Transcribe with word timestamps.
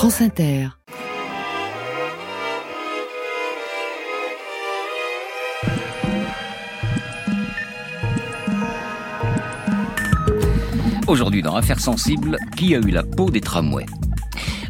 France 0.00 0.22
Inter. 0.22 0.68
Aujourd'hui, 11.06 11.42
dans 11.42 11.54
Affaires 11.54 11.78
sensibles, 11.78 12.38
qui 12.56 12.74
a 12.74 12.78
eu 12.78 12.90
la 12.90 13.02
peau 13.02 13.28
des 13.28 13.42
tramways? 13.42 13.84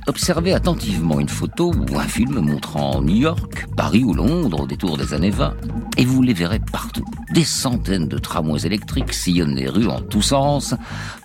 Observez 0.08 0.52
attentivement 0.52 1.20
une 1.20 1.28
photo 1.28 1.72
ou 1.72 1.96
un 1.96 2.08
film 2.08 2.40
montrant 2.40 3.00
New 3.00 3.14
York, 3.14 3.68
Paris 3.76 4.02
ou 4.02 4.14
Londres 4.14 4.62
au 4.62 4.66
détour 4.66 4.96
des 4.96 5.14
années 5.14 5.30
20, 5.30 5.54
et 5.96 6.04
vous 6.04 6.22
les 6.22 6.34
verrez 6.34 6.58
partout. 6.58 7.04
Des 7.32 7.44
centaines 7.44 8.08
de 8.08 8.18
tramways 8.18 8.66
électriques 8.66 9.12
sillonnent 9.12 9.54
les 9.54 9.68
rues 9.68 9.86
en 9.86 10.00
tous 10.00 10.22
sens, 10.22 10.74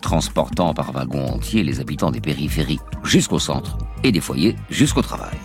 transportant 0.01 0.75
par 0.75 0.91
wagons 0.91 1.25
entiers 1.25 1.63
les 1.63 1.79
habitants 1.79 2.11
des 2.11 2.21
périphéries 2.21 2.79
jusqu'au 3.05 3.39
centre 3.39 3.77
et 4.03 4.11
des 4.11 4.19
foyers 4.19 4.55
jusqu'au 4.69 5.01
travail. 5.01 5.37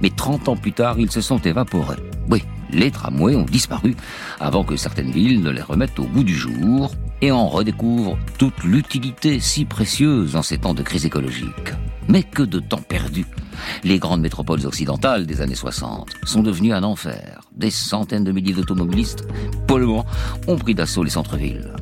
Mais 0.00 0.10
30 0.10 0.48
ans 0.48 0.56
plus 0.56 0.72
tard, 0.72 0.98
ils 0.98 1.10
se 1.10 1.20
sont 1.20 1.38
évaporés. 1.38 1.96
Oui, 2.28 2.42
les 2.72 2.90
tramways 2.90 3.36
ont 3.36 3.44
disparu 3.44 3.96
avant 4.38 4.64
que 4.64 4.76
certaines 4.76 5.10
villes 5.10 5.42
ne 5.42 5.50
les 5.50 5.62
remettent 5.62 5.98
au 5.98 6.04
goût 6.04 6.24
du 6.24 6.34
jour 6.34 6.90
et 7.22 7.30
en 7.30 7.48
redécouvrent 7.48 8.18
toute 8.38 8.64
l'utilité 8.64 9.40
si 9.40 9.64
précieuse 9.64 10.36
en 10.36 10.42
ces 10.42 10.58
temps 10.58 10.74
de 10.74 10.82
crise 10.82 11.04
écologique. 11.04 11.74
Mais 12.08 12.22
que 12.22 12.42
de 12.42 12.60
temps 12.60 12.80
perdu 12.80 13.26
Les 13.84 13.98
grandes 13.98 14.22
métropoles 14.22 14.66
occidentales 14.66 15.26
des 15.26 15.42
années 15.42 15.54
60 15.54 16.08
sont 16.24 16.42
devenues 16.42 16.72
un 16.72 16.82
enfer. 16.82 17.42
Des 17.54 17.70
centaines 17.70 18.24
de 18.24 18.32
milliers 18.32 18.54
d'automobilistes 18.54 19.26
polluants 19.66 20.06
ont 20.48 20.56
pris 20.56 20.74
d'assaut 20.74 21.04
les 21.04 21.10
centres-villes. 21.10 21.74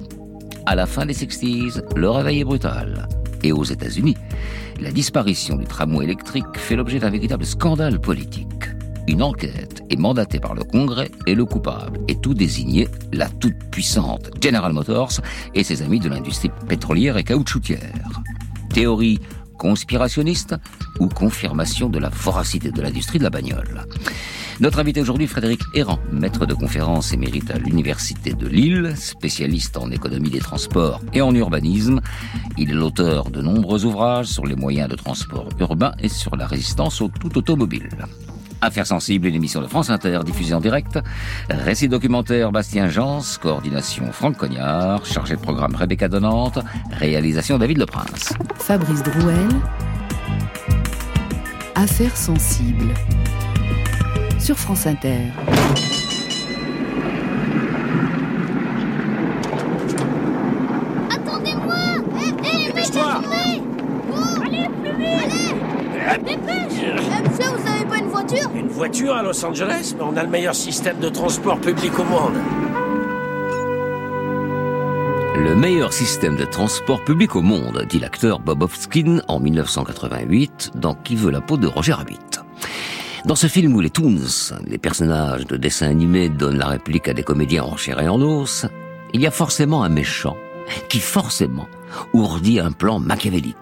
À 0.66 0.75
la 0.75 0.86
fin 0.86 1.06
des 1.06 1.14
60s, 1.14 1.83
le 1.97 2.11
réveil 2.11 2.41
est 2.41 2.45
brutal. 2.45 3.09
Et 3.42 3.52
aux 3.52 3.65
États-Unis, 3.65 4.16
la 4.80 4.91
disparition 4.92 5.56
du 5.56 5.65
tramway 5.65 6.05
électrique 6.05 6.56
fait 6.56 6.77
l'objet 6.77 6.98
d'un 6.98 7.10
véritable 7.10 7.45
scandale 7.45 8.01
politique. 8.01 8.64
Une 9.09 9.23
enquête 9.23 9.83
est 9.89 9.98
mandatée 9.98 10.39
par 10.39 10.55
le 10.55 10.64
Congrès 10.64 11.11
et 11.27 11.34
le 11.34 11.47
coupable 11.47 11.98
est 12.09 12.20
tout 12.20 12.34
désigné 12.34 12.89
la 13.12 13.28
toute-puissante 13.28 14.31
General 14.42 14.72
Motors 14.72 15.20
et 15.55 15.64
ses 15.64 15.81
amis 15.83 15.98
de 15.98 16.11
l'industrie 16.11 16.50
pétrolière 16.69 17.16
et 17.16 17.25
caoutchoutière. 17.25 18.22
Théorie 18.75 19.19
conspirationniste 19.59 20.55
ou 21.00 21.09
confirmation 21.09 21.89
de 21.89 21.98
la 21.98 22.11
voracité 22.11 22.70
de 22.70 22.83
l'industrie 22.83 23.19
de 23.19 23.25
la 23.25 23.31
bagnole. 23.31 23.86
Notre 24.61 24.81
invité 24.81 25.01
aujourd'hui, 25.01 25.28
Frédéric 25.28 25.61
Errand, 25.73 26.01
maître 26.11 26.45
de 26.45 26.53
conférence 26.53 27.12
émérite 27.12 27.48
à 27.53 27.59
l'Université 27.59 28.33
de 28.33 28.48
Lille, 28.48 28.92
spécialiste 28.97 29.77
en 29.77 29.89
économie 29.92 30.31
des 30.31 30.41
transports 30.41 31.00
et 31.12 31.20
en 31.20 31.33
urbanisme. 31.33 32.00
Il 32.56 32.70
est 32.70 32.75
l'auteur 32.75 33.31
de 33.31 33.41
nombreux 33.41 33.84
ouvrages 33.84 34.27
sur 34.27 34.47
les 34.47 34.56
moyens 34.56 34.89
de 34.89 34.97
transport 34.97 35.48
urbain 35.61 35.92
et 36.00 36.09
sur 36.09 36.34
la 36.34 36.48
résistance 36.48 37.00
au 37.00 37.09
tout 37.09 37.39
automobile. 37.39 37.89
Affaires 38.61 38.89
sensibles, 38.89 39.28
une 39.28 39.37
émission 39.37 39.61
de 39.61 39.69
France 39.69 39.91
Inter 39.91 40.23
diffusée 40.25 40.55
en 40.55 40.61
direct. 40.61 40.98
Récit 41.48 41.89
documentaire 41.89 42.50
Bastien 42.50 42.89
Jans, 42.89 43.22
coordination 43.41 44.11
Franck 44.11 44.39
Cognard, 44.39 45.06
chargé 45.06 45.37
de 45.37 45.41
programme 45.41 45.77
Rebecca 45.77 46.09
Donante, 46.09 46.59
réalisation 46.91 47.59
David 47.59 47.78
Leprince. 47.78 48.33
Fabrice 48.56 49.05
Drouel. 49.05 49.48
Affaires 51.77 52.17
sensibles. 52.17 52.93
Sur 54.48 54.56
France 54.56 54.86
Inter. 54.86 55.18
Attendez-moi. 61.10 61.74
Hé, 62.16 62.28
hé, 62.28 62.66
Dépêche-toi. 62.69 63.20
Allez, 64.42 64.69
plus 64.82 64.96
vite. 64.96 65.52
Allez. 66.08 66.22
Dépêche. 66.22 66.80
Eh, 66.80 67.28
Monsieur, 67.28 67.50
vous 67.58 67.69
avez 67.70 67.84
pas 67.84 67.98
une 67.98 68.06
voiture? 68.06 68.50
Une 68.54 68.69
voiture 68.69 69.14
à 69.16 69.22
Los 69.22 69.44
Angeles, 69.44 69.94
mais 69.94 70.02
on 70.02 70.16
a 70.16 70.22
le 70.22 70.30
meilleur 70.30 70.54
système 70.54 70.98
de 70.98 71.10
transport 71.10 71.60
public 71.60 71.98
au 71.98 72.04
monde. 72.04 72.38
Le 75.37 75.54
meilleur 75.56 75.92
système 75.92 76.37
de 76.37 76.47
transport 76.47 77.04
public 77.04 77.37
au 77.37 77.42
monde, 77.42 77.84
dit 77.87 77.98
l'acteur 77.98 78.38
Bob 78.38 78.62
Hoskins 78.62 79.20
en 79.28 79.41
1988 79.41 80.70
dans 80.75 80.94
Qui 80.94 81.16
veut 81.16 81.31
la 81.31 81.42
peau 81.42 81.58
de 81.58 81.66
Roger 81.66 81.92
Rabbit. 81.92 82.38
Dans 83.28 83.37
ce 83.37 83.47
film 83.47 83.77
où 83.77 83.81
les 83.81 83.91
Toons, 83.91 84.55
les 84.66 84.78
personnages 84.78 85.47
de 85.47 85.59
dessins 85.59 85.91
animés, 85.91 86.31
donnent 86.31 86.56
la 86.56 86.69
réplique 86.69 87.09
à 87.09 87.12
des 87.12 87.22
comédiens 87.22 87.62
en 87.62 87.77
chair 87.77 88.00
et 88.00 88.09
en 88.09 88.22
os, 88.22 88.65
il 89.12 89.21
y 89.21 89.27
a 89.27 89.31
forcément 89.31 89.83
un 89.83 89.91
méchant 89.91 90.34
qui 90.89 90.99
forcément 90.99 91.69
ourdit 92.15 92.59
un 92.59 92.72
plan 92.72 92.99
machiavélique. 92.99 93.55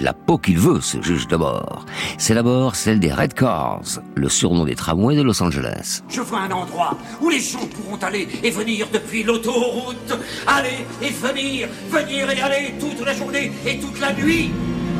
La 0.00 0.12
peau 0.12 0.38
qu'il 0.38 0.58
veut, 0.58 0.80
ce 0.80 1.00
juge 1.00 1.28
d'abord, 1.28 1.86
c'est 2.18 2.34
d'abord 2.34 2.74
celle 2.74 2.98
des 2.98 3.12
Red 3.12 3.34
Cars, 3.34 4.00
le 4.16 4.28
surnom 4.28 4.64
des 4.64 4.74
tramways 4.74 5.14
de 5.14 5.22
Los 5.22 5.40
Angeles. 5.40 6.02
Je 6.08 6.20
vois 6.20 6.40
un 6.40 6.50
endroit 6.50 6.98
où 7.20 7.30
les 7.30 7.38
gens 7.38 7.68
pourront 7.68 7.98
aller 8.02 8.26
et 8.42 8.50
venir 8.50 8.88
depuis 8.92 9.22
l'autoroute. 9.22 10.18
Aller 10.48 10.84
et 11.00 11.10
venir, 11.10 11.68
venir 11.92 12.28
et 12.28 12.40
aller 12.40 12.74
toute 12.80 13.06
la 13.06 13.14
journée 13.14 13.52
et 13.64 13.78
toute 13.78 14.00
la 14.00 14.12
nuit. 14.12 14.50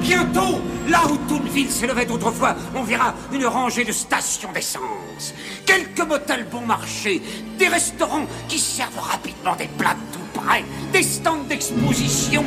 Bientôt, 0.05 0.61
là 0.87 1.01
où 1.11 1.17
toute 1.27 1.49
ville 1.51 1.71
s'élevait 1.71 2.11
autrefois, 2.11 2.55
on 2.75 2.83
verra 2.83 3.15
une 3.33 3.47
rangée 3.47 3.85
de 3.85 3.93
stations 3.93 4.53
d'essence. 4.53 5.33
Quelques 5.65 6.07
motels 6.07 6.47
bon 6.53 6.61
marché, 6.61 7.23
des 7.59 7.69
restaurants 7.69 8.27
qui 8.47 8.59
servent 8.59 8.99
rapidement 8.99 9.57
des 9.57 9.69
plats 9.79 9.97
tout 10.13 10.41
près, 10.41 10.63
des 10.93 11.03
stands 11.03 11.45
d'exposition, 11.49 12.45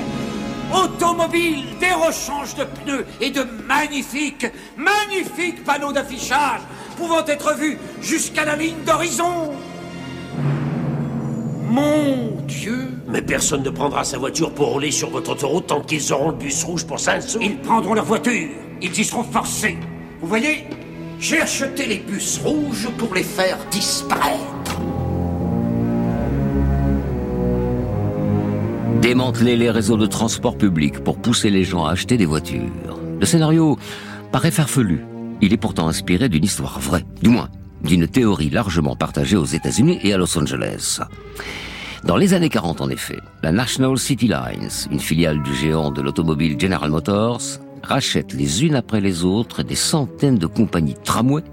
automobiles, 0.72 1.66
des 1.80 1.94
rechanges 1.94 2.54
de 2.54 2.64
pneus 2.64 3.08
et 3.22 3.32
de 3.32 3.42
magnifiques, 3.66 4.46
magnifiques 4.76 5.64
panneaux 5.64 5.92
d'affichage 5.92 6.62
pouvant 6.96 7.26
être 7.26 7.56
vus 7.56 7.80
jusqu'à 8.02 8.46
la 8.46 8.56
ligne 8.56 8.84
d'horizon. 8.86 9.56
Mon 11.78 12.32
Dieu 12.48 12.90
Mais 13.08 13.22
personne 13.22 13.62
ne 13.62 13.70
prendra 13.70 14.04
sa 14.04 14.18
voiture 14.18 14.52
pour 14.52 14.70
rouler 14.70 14.90
sur 14.90 15.12
votre 15.12 15.32
autoroute 15.32 15.68
tant 15.68 15.82
qu'ils 15.82 16.12
auront 16.12 16.32
le 16.32 16.36
bus 16.38 16.64
rouge 16.64 16.88
pour 16.88 17.00
5 17.00 17.22
sous. 17.22 17.40
Ils 17.40 17.58
prendront 17.58 17.94
leur 17.94 18.06
voiture. 18.06 18.50
Ils 18.82 19.00
y 19.00 19.04
seront 19.04 19.24
forcés. 19.24 19.78
Vous 20.20 20.28
voyez 20.28 20.64
J'ai 21.20 21.40
acheté 21.40 21.86
les 21.86 21.98
bus 21.98 22.42
rouges 22.44 22.90
pour 22.98 23.14
les 23.14 23.22
faire 23.22 23.60
disparaître. 23.70 24.80
Démanteler 29.00 29.56
les 29.56 29.70
réseaux 29.70 29.98
de 29.98 30.08
transport 30.08 30.58
public 30.58 31.04
pour 31.04 31.18
pousser 31.18 31.52
les 31.52 31.64
gens 31.64 31.86
à 31.86 31.92
acheter 31.92 32.18
des 32.18 32.26
voitures. 32.26 33.00
Le 33.20 33.26
scénario 33.28 33.78
paraît 34.32 34.52
farfelu. 34.52 35.06
Il 35.42 35.54
est 35.54 35.58
pourtant 35.58 35.88
inspiré 35.88 36.28
d'une 36.28 36.44
histoire 36.44 36.80
vraie, 36.80 37.06
du 37.22 37.30
moins 37.30 37.50
d'une 37.84 38.08
théorie 38.08 38.50
largement 38.50 38.96
partagée 38.96 39.38
aux 39.38 39.46
États-Unis 39.46 40.00
et 40.04 40.14
à 40.14 40.18
Los 40.18 40.38
Angeles. 40.38 41.02
Dans 42.04 42.18
les 42.18 42.34
années 42.34 42.50
40, 42.50 42.82
en 42.82 42.90
effet, 42.90 43.20
la 43.44 43.52
National 43.52 43.98
City 43.98 44.28
Lines, 44.28 44.70
une 44.92 45.00
filiale 45.00 45.42
du 45.42 45.54
géant 45.54 45.92
de 45.92 46.02
l'automobile 46.02 46.60
General 46.60 46.90
Motors, 46.90 47.42
rachète 47.84 48.34
les 48.34 48.64
unes 48.66 48.76
après 48.76 49.02
les 49.02 49.24
autres 49.24 49.64
des 49.64 49.76
centaines 49.76 50.38
de 50.38 50.48
compagnies 50.48 50.94
de 50.94 51.04
tramway 51.04 51.44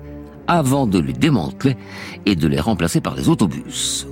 avant 0.47 0.87
de 0.87 0.99
les 0.99 1.13
démanteler 1.13 1.77
et 2.27 2.37
de 2.37 2.47
les 2.47 2.61
remplacer 2.61 3.01
par 3.01 3.15
des 3.15 3.29
autobus. 3.29 4.07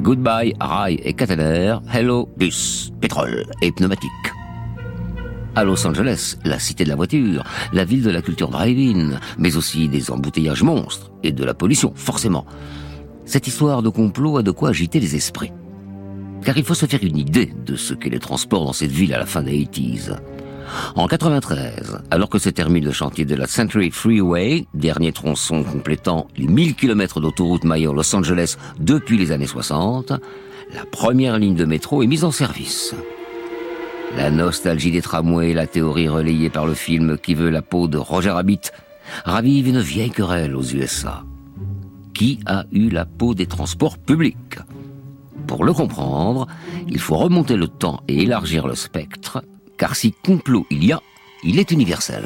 Goodbye, 0.00 0.54
rail 0.60 1.00
et 1.02 1.14
caténaire, 1.14 1.80
hello, 1.92 2.28
bus, 2.36 2.92
pétrole 3.00 3.44
et 3.62 3.72
pneumatique. 3.72 4.10
À 5.54 5.64
Los 5.64 5.86
Angeles, 5.86 6.36
la 6.44 6.58
cité 6.58 6.84
de 6.84 6.90
la 6.90 6.96
voiture, 6.96 7.42
la 7.72 7.84
ville 7.84 8.02
de 8.02 8.10
la 8.10 8.20
culture 8.20 8.50
drive-in, 8.50 9.18
mais 9.38 9.56
aussi 9.56 9.88
des 9.88 10.10
embouteillages 10.10 10.62
monstres 10.62 11.10
de 11.32 11.44
la 11.44 11.54
pollution, 11.54 11.92
forcément. 11.94 12.46
Cette 13.24 13.46
histoire 13.46 13.82
de 13.82 13.88
complot 13.88 14.38
a 14.38 14.42
de 14.42 14.50
quoi 14.50 14.70
agiter 14.70 15.00
les 15.00 15.16
esprits. 15.16 15.52
Car 16.44 16.56
il 16.56 16.64
faut 16.64 16.74
se 16.74 16.86
faire 16.86 17.02
une 17.02 17.18
idée 17.18 17.52
de 17.64 17.76
ce 17.76 17.94
qu'est 17.94 18.10
les 18.10 18.20
transports 18.20 18.64
dans 18.64 18.72
cette 18.72 18.92
ville 18.92 19.14
à 19.14 19.18
la 19.18 19.26
fin 19.26 19.42
des 19.42 19.64
80s. 19.64 20.16
En 20.94 21.06
93, 21.06 21.98
alors 22.10 22.28
que 22.28 22.38
se 22.38 22.50
termine 22.50 22.84
le 22.84 22.92
chantier 22.92 23.24
de 23.24 23.34
la 23.34 23.46
Century 23.46 23.90
Freeway, 23.90 24.66
dernier 24.74 25.12
tronçon 25.12 25.62
complétant 25.62 26.26
les 26.36 26.46
1000 26.46 26.74
km 26.74 27.20
d'autoroute 27.20 27.64
maillant 27.64 27.92
Los 27.92 28.14
Angeles 28.14 28.56
depuis 28.78 29.16
les 29.16 29.32
années 29.32 29.46
60, 29.46 30.12
la 30.74 30.84
première 30.90 31.38
ligne 31.38 31.54
de 31.54 31.64
métro 31.64 32.02
est 32.02 32.08
mise 32.08 32.24
en 32.24 32.32
service. 32.32 32.94
La 34.16 34.30
nostalgie 34.30 34.90
des 34.90 35.02
tramways 35.02 35.52
la 35.52 35.66
théorie 35.66 36.08
relayée 36.08 36.48
par 36.48 36.66
le 36.66 36.74
film 36.74 37.18
Qui 37.18 37.34
veut 37.34 37.50
la 37.50 37.62
peau 37.62 37.86
de 37.88 37.98
Roger 37.98 38.30
Rabbit 38.30 38.60
ravivent 39.24 39.68
une 39.68 39.80
vieille 39.80 40.10
querelle 40.10 40.54
aux 40.54 40.62
USA. 40.62 41.24
Qui 42.14 42.40
a 42.46 42.64
eu 42.72 42.88
la 42.88 43.04
peau 43.04 43.34
des 43.34 43.46
transports 43.46 43.98
publics? 43.98 44.58
Pour 45.46 45.64
le 45.64 45.72
comprendre, 45.72 46.46
il 46.88 46.98
faut 46.98 47.16
remonter 47.16 47.56
le 47.56 47.68
temps 47.68 48.00
et 48.08 48.22
élargir 48.22 48.66
le 48.66 48.74
spectre, 48.74 49.44
car 49.76 49.94
si 49.94 50.12
complot 50.12 50.66
il 50.70 50.84
y 50.84 50.92
a, 50.92 51.00
il 51.44 51.58
est 51.58 51.70
universel. 51.70 52.24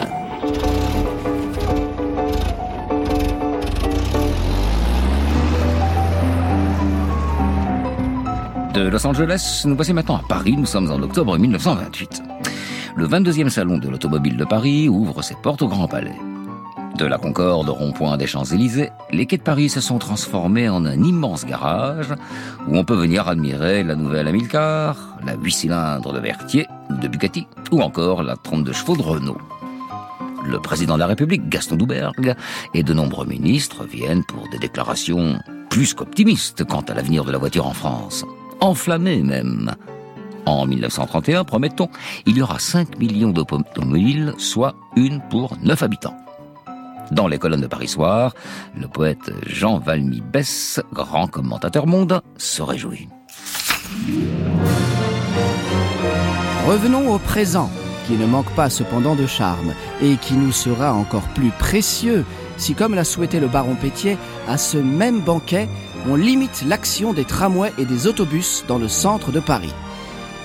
De 8.74 8.88
Los 8.88 9.06
Angeles, 9.06 9.64
nous 9.66 9.76
passons 9.76 9.94
maintenant 9.94 10.16
à 10.16 10.22
Paris. 10.28 10.54
Nous 10.56 10.66
sommes 10.66 10.90
en 10.90 11.02
octobre 11.02 11.36
1928. 11.36 12.22
le 12.96 13.06
22e 13.06 13.48
salon 13.48 13.78
de 13.78 13.88
l'automobile 13.88 14.36
de 14.36 14.44
Paris 14.44 14.88
ouvre 14.88 15.22
ses 15.22 15.34
portes 15.34 15.62
au 15.62 15.68
Grand 15.68 15.88
Palais. 15.88 16.16
De 16.96 17.06
la 17.06 17.18
Concorde 17.18 17.68
au 17.68 17.74
rond-point 17.74 18.16
des 18.16 18.26
Champs-Élysées, 18.26 18.90
les 19.10 19.26
quais 19.26 19.38
de 19.38 19.42
Paris 19.42 19.68
se 19.68 19.80
sont 19.80 19.98
transformés 19.98 20.68
en 20.68 20.84
un 20.84 21.02
immense 21.02 21.46
garage 21.46 22.14
où 22.68 22.76
on 22.76 22.84
peut 22.84 22.94
venir 22.94 23.28
admirer 23.28 23.82
la 23.82 23.96
nouvelle 23.96 24.28
Amilcar, 24.28 25.16
la 25.24 25.34
8 25.34 25.52
cylindres 25.52 26.12
de 26.12 26.20
Berthier 26.20 26.66
de 26.90 27.08
Bugatti 27.08 27.46
ou 27.70 27.80
encore 27.80 28.22
la 28.22 28.36
32 28.36 28.72
chevaux 28.72 28.96
de 28.96 29.02
Renault. 29.02 29.38
Le 30.44 30.58
président 30.58 30.94
de 30.94 31.00
la 31.00 31.06
République, 31.06 31.48
Gaston 31.48 31.76
Doubergue, 31.76 32.34
et 32.74 32.82
de 32.82 32.94
nombreux 32.94 33.26
ministres 33.26 33.84
viennent 33.84 34.24
pour 34.24 34.48
des 34.50 34.58
déclarations 34.58 35.38
plus 35.68 35.94
qu'optimistes 35.94 36.64
quant 36.64 36.80
à 36.80 36.94
l'avenir 36.94 37.24
de 37.24 37.32
la 37.32 37.38
voiture 37.38 37.66
en 37.66 37.74
France. 37.74 38.24
Enflammées 38.60 39.22
même. 39.22 39.74
En 40.46 40.66
1931, 40.66 41.44
promettons, 41.44 41.88
il 42.26 42.36
y 42.36 42.42
aura 42.42 42.58
5 42.58 42.98
millions 42.98 43.30
d'automobiles, 43.30 44.34
soit 44.38 44.74
une 44.96 45.20
pour 45.30 45.56
9 45.62 45.82
habitants. 45.82 46.16
Dans 47.10 47.26
les 47.26 47.38
colonnes 47.38 47.60
de 47.60 47.66
Paris 47.66 47.88
Soir, 47.88 48.34
le 48.78 48.86
poète 48.86 49.32
Jean 49.46 49.78
Valmy 49.78 50.20
Bess, 50.20 50.80
grand 50.92 51.26
commentateur 51.26 51.86
monde, 51.86 52.22
se 52.36 52.62
réjouit. 52.62 53.08
Revenons 56.66 57.12
au 57.12 57.18
présent, 57.18 57.70
qui 58.06 58.12
ne 58.12 58.26
manque 58.26 58.50
pas 58.54 58.70
cependant 58.70 59.16
de 59.16 59.26
charme, 59.26 59.74
et 60.00 60.16
qui 60.16 60.34
nous 60.34 60.52
sera 60.52 60.92
encore 60.92 61.28
plus 61.34 61.50
précieux 61.50 62.24
si, 62.56 62.74
comme 62.74 62.94
l'a 62.94 63.04
souhaité 63.04 63.40
le 63.40 63.48
baron 63.48 63.74
Pétier, 63.74 64.18
à 64.46 64.58
ce 64.58 64.76
même 64.76 65.20
banquet, 65.20 65.68
on 66.08 66.14
limite 66.14 66.62
l'action 66.66 67.12
des 67.12 67.24
tramways 67.24 67.72
et 67.78 67.86
des 67.86 68.06
autobus 68.06 68.64
dans 68.68 68.78
le 68.78 68.88
centre 68.88 69.32
de 69.32 69.40
Paris. 69.40 69.72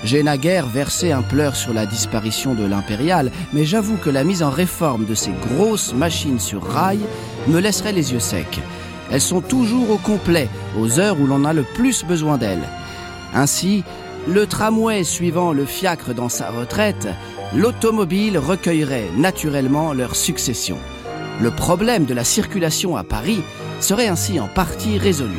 J'ai 0.04 0.22
naguère 0.22 0.66
versé 0.66 1.10
un 1.12 1.22
pleur 1.22 1.56
sur 1.56 1.72
la 1.72 1.86
disparition 1.86 2.54
de 2.54 2.64
l'impérial, 2.64 3.30
mais 3.52 3.64
j'avoue 3.64 3.96
que 3.96 4.10
la 4.10 4.24
mise 4.24 4.42
en 4.42 4.50
réforme 4.50 5.04
de 5.04 5.14
ces 5.14 5.32
grosses 5.32 5.94
machines 5.94 6.38
sur 6.38 6.62
rail 6.62 7.00
me 7.48 7.60
laisserait 7.60 7.92
les 7.92 8.12
yeux 8.12 8.20
secs. 8.20 8.60
Elles 9.10 9.20
sont 9.20 9.40
toujours 9.40 9.90
au 9.90 9.98
complet, 9.98 10.48
aux 10.78 11.00
heures 11.00 11.20
où 11.20 11.26
l'on 11.26 11.44
a 11.44 11.52
le 11.52 11.62
plus 11.62 12.04
besoin 12.04 12.38
d'elles. 12.38 12.68
Ainsi, 13.34 13.84
le 14.28 14.46
tramway 14.46 15.04
suivant 15.04 15.52
le 15.52 15.64
fiacre 15.64 16.12
dans 16.12 16.28
sa 16.28 16.50
retraite, 16.50 17.08
l'automobile 17.54 18.38
recueillerait 18.38 19.10
naturellement 19.16 19.92
leur 19.92 20.16
succession. 20.16 20.78
Le 21.40 21.50
problème 21.50 22.06
de 22.06 22.14
la 22.14 22.24
circulation 22.24 22.96
à 22.96 23.04
Paris 23.04 23.42
serait 23.80 24.08
ainsi 24.08 24.40
en 24.40 24.48
partie 24.48 24.98
résolu. 24.98 25.38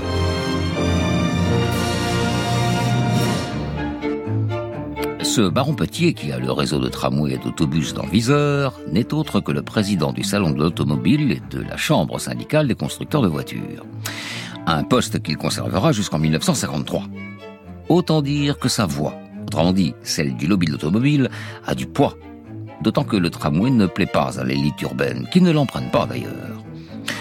Ce 5.37 5.47
baron 5.47 5.75
Petier, 5.75 6.15
qui 6.15 6.31
a 6.31 6.39
le 6.39 6.51
réseau 6.51 6.79
de 6.79 6.89
tramway 6.89 7.33
et 7.33 7.37
d'autobus 7.37 7.93
dans 7.93 8.07
Viseur, 8.07 8.73
n'est 8.91 9.13
autre 9.13 9.39
que 9.39 9.51
le 9.51 9.61
président 9.61 10.11
du 10.11 10.23
Salon 10.23 10.49
de 10.49 10.57
l'automobile 10.57 11.31
et 11.31 11.41
de 11.51 11.61
la 11.61 11.77
Chambre 11.77 12.17
syndicale 12.17 12.67
des 12.67 12.73
constructeurs 12.73 13.21
de 13.21 13.27
voitures. 13.27 13.85
Un 14.65 14.83
poste 14.83 15.21
qu'il 15.21 15.37
conservera 15.37 15.91
jusqu'en 15.91 16.17
1953. 16.17 17.03
Autant 17.87 18.23
dire 18.23 18.57
que 18.57 18.67
sa 18.67 18.87
voix, 18.87 19.13
autrement 19.45 19.73
dit 19.73 19.93
celle 20.01 20.35
du 20.35 20.47
lobby 20.47 20.65
de 20.65 20.71
l'automobile, 20.71 21.29
a 21.67 21.75
du 21.75 21.85
poids. 21.85 22.15
D'autant 22.81 23.03
que 23.03 23.15
le 23.15 23.29
tramway 23.29 23.69
ne 23.69 23.85
plaît 23.85 24.07
pas 24.07 24.39
à 24.39 24.43
l'élite 24.43 24.81
urbaine, 24.81 25.27
qui 25.31 25.41
ne 25.41 25.51
l'emprunte 25.51 25.91
pas 25.91 26.07
d'ailleurs 26.07 26.63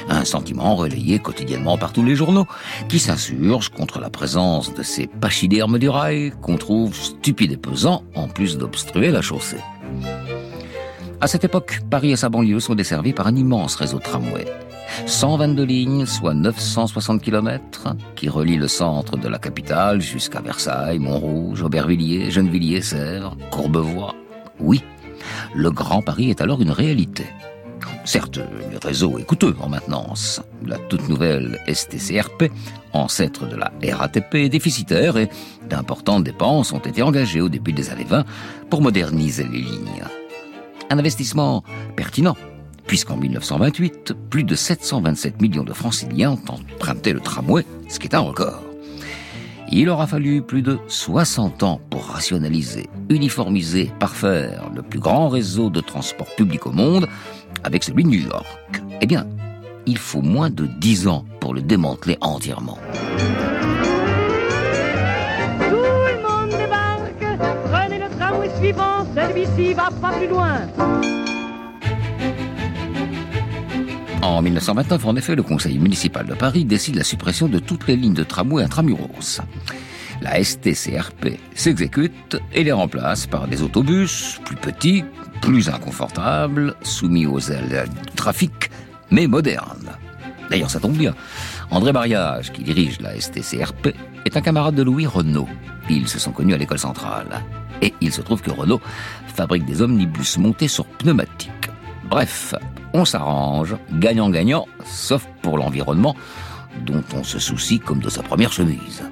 un 0.08 0.24
sentiment 0.24 0.76
relayé 0.76 1.18
quotidiennement 1.18 1.78
par 1.78 1.92
tous 1.92 2.02
les 2.02 2.14
journaux, 2.14 2.46
qui 2.88 2.98
s'insurgent 2.98 3.70
contre 3.70 3.98
la 3.98 4.10
présence 4.10 4.74
de 4.74 4.82
ces 4.82 5.06
pachydermes 5.06 5.78
du 5.78 5.88
rail 5.88 6.32
qu'on 6.42 6.56
trouve 6.56 6.94
stupides 6.94 7.52
et 7.52 7.56
pesants, 7.56 8.02
en 8.14 8.28
plus 8.28 8.58
d'obstruer 8.58 9.10
la 9.10 9.22
chaussée. 9.22 9.60
À 11.20 11.28
cette 11.28 11.44
époque, 11.44 11.80
Paris 11.90 12.12
et 12.12 12.16
sa 12.16 12.28
banlieue 12.28 12.60
sont 12.60 12.74
desservis 12.74 13.14
par 13.14 13.26
un 13.26 13.36
immense 13.36 13.76
réseau 13.76 13.98
de 13.98 14.02
tramway. 14.02 14.44
122 15.06 15.64
lignes, 15.64 16.06
soit 16.06 16.34
960 16.34 17.22
km, 17.22 17.96
qui 18.14 18.28
relient 18.28 18.58
le 18.58 18.68
centre 18.68 19.16
de 19.16 19.28
la 19.28 19.38
capitale 19.38 20.00
jusqu'à 20.00 20.40
Versailles, 20.40 20.98
Montrouge, 20.98 21.62
Aubervilliers, 21.62 22.30
Gennevilliers, 22.30 22.82
Sèvres, 22.82 23.36
Courbevoie. 23.50 24.14
Oui, 24.60 24.82
le 25.54 25.70
Grand 25.70 26.02
Paris 26.02 26.30
est 26.30 26.40
alors 26.40 26.60
une 26.60 26.70
réalité. 26.70 27.24
Certes, 28.04 28.38
le 28.38 28.78
réseau 28.78 29.18
est 29.18 29.24
coûteux 29.24 29.56
en 29.60 29.68
maintenance. 29.68 30.40
La 30.64 30.78
toute 30.78 31.08
nouvelle 31.08 31.60
STCRP, 31.66 32.50
ancêtre 32.92 33.46
de 33.46 33.56
la 33.56 33.72
RATP, 33.96 34.34
est 34.36 34.48
déficitaire 34.48 35.16
et 35.16 35.28
d'importantes 35.68 36.24
dépenses 36.24 36.72
ont 36.72 36.78
été 36.78 37.02
engagées 37.02 37.40
au 37.40 37.48
début 37.48 37.72
des 37.72 37.90
années 37.90 38.06
20 38.08 38.24
pour 38.70 38.82
moderniser 38.82 39.44
les 39.44 39.58
lignes. 39.58 40.04
Un 40.88 40.98
investissement 40.98 41.64
pertinent, 41.96 42.36
puisqu'en 42.86 43.16
1928, 43.16 44.14
plus 44.30 44.44
de 44.44 44.54
727 44.54 45.42
millions 45.42 45.64
de 45.64 45.72
franciliens 45.72 46.32
ont 46.32 46.52
emprunté 46.52 47.12
le 47.12 47.20
tramway, 47.20 47.66
ce 47.88 47.98
qui 47.98 48.06
est 48.06 48.14
un 48.14 48.20
record. 48.20 48.62
Il 49.72 49.88
aura 49.88 50.06
fallu 50.06 50.42
plus 50.42 50.62
de 50.62 50.78
60 50.86 51.64
ans 51.64 51.80
pour 51.90 52.04
rationaliser, 52.04 52.88
uniformiser, 53.08 53.90
parfaire 53.98 54.70
le 54.72 54.82
plus 54.82 55.00
grand 55.00 55.28
réseau 55.28 55.70
de 55.70 55.80
transport 55.80 56.28
public 56.36 56.66
au 56.66 56.72
monde, 56.72 57.08
avec 57.66 57.84
celui 57.84 58.04
de 58.04 58.08
New 58.08 58.20
York. 58.20 58.82
Eh 59.00 59.06
bien, 59.06 59.26
il 59.86 59.98
faut 59.98 60.22
moins 60.22 60.50
de 60.50 60.66
10 60.66 61.08
ans 61.08 61.24
pour 61.40 61.52
le 61.52 61.60
démanteler 61.60 62.16
entièrement. 62.20 62.78
Tout 65.68 65.74
le 65.74 66.22
monde 66.22 66.50
débarque, 66.50 67.40
prenez 67.70 67.98
le 67.98 68.08
tramway 68.16 68.50
suivant, 68.58 69.04
celui-ci 69.14 69.74
va 69.74 69.90
pas 70.00 70.12
plus 70.12 70.28
loin. 70.28 70.60
En 74.22 74.42
1929, 74.42 75.04
en 75.04 75.16
effet, 75.16 75.34
le 75.34 75.42
conseil 75.42 75.78
municipal 75.78 76.26
de 76.26 76.34
Paris 76.34 76.64
décide 76.64 76.94
la 76.96 77.04
suppression 77.04 77.48
de 77.48 77.58
toutes 77.58 77.86
les 77.86 77.96
lignes 77.96 78.14
de 78.14 78.24
tramway 78.24 78.62
intramuros. 78.62 79.40
La 80.22 80.42
STCRP 80.42 81.38
s'exécute 81.54 82.38
et 82.52 82.64
les 82.64 82.72
remplace 82.72 83.26
par 83.26 83.46
des 83.46 83.62
autobus 83.62 84.40
plus 84.44 84.56
petits, 84.56 85.04
plus 85.40 85.68
inconfortables, 85.68 86.74
soumis 86.82 87.26
aux 87.26 87.40
ailes 87.40 87.88
du 87.88 88.12
trafic, 88.14 88.70
mais 89.10 89.26
modernes. 89.26 89.92
D'ailleurs, 90.50 90.70
ça 90.70 90.80
tombe 90.80 90.96
bien. 90.96 91.14
André 91.70 91.92
Mariage, 91.92 92.52
qui 92.52 92.62
dirige 92.62 93.00
la 93.00 93.20
STCRP, 93.20 93.94
est 94.24 94.36
un 94.36 94.40
camarade 94.40 94.74
de 94.74 94.82
Louis 94.82 95.06
Renault. 95.06 95.48
Ils 95.88 96.08
se 96.08 96.18
sont 96.18 96.32
connus 96.32 96.54
à 96.54 96.58
l'école 96.58 96.78
centrale. 96.78 97.42
Et 97.82 97.92
il 98.00 98.12
se 98.12 98.22
trouve 98.22 98.42
que 98.42 98.50
Renault 98.50 98.80
fabrique 99.26 99.64
des 99.64 99.82
omnibus 99.82 100.38
montés 100.38 100.68
sur 100.68 100.86
pneumatique. 100.86 101.50
Bref, 102.08 102.54
on 102.92 103.04
s'arrange, 103.04 103.76
gagnant-gagnant, 103.92 104.66
sauf 104.84 105.26
pour 105.42 105.58
l'environnement, 105.58 106.16
dont 106.84 107.04
on 107.14 107.24
se 107.24 107.38
soucie 107.38 107.80
comme 107.80 108.00
de 108.00 108.08
sa 108.08 108.22
première 108.22 108.52
chemise. 108.52 109.02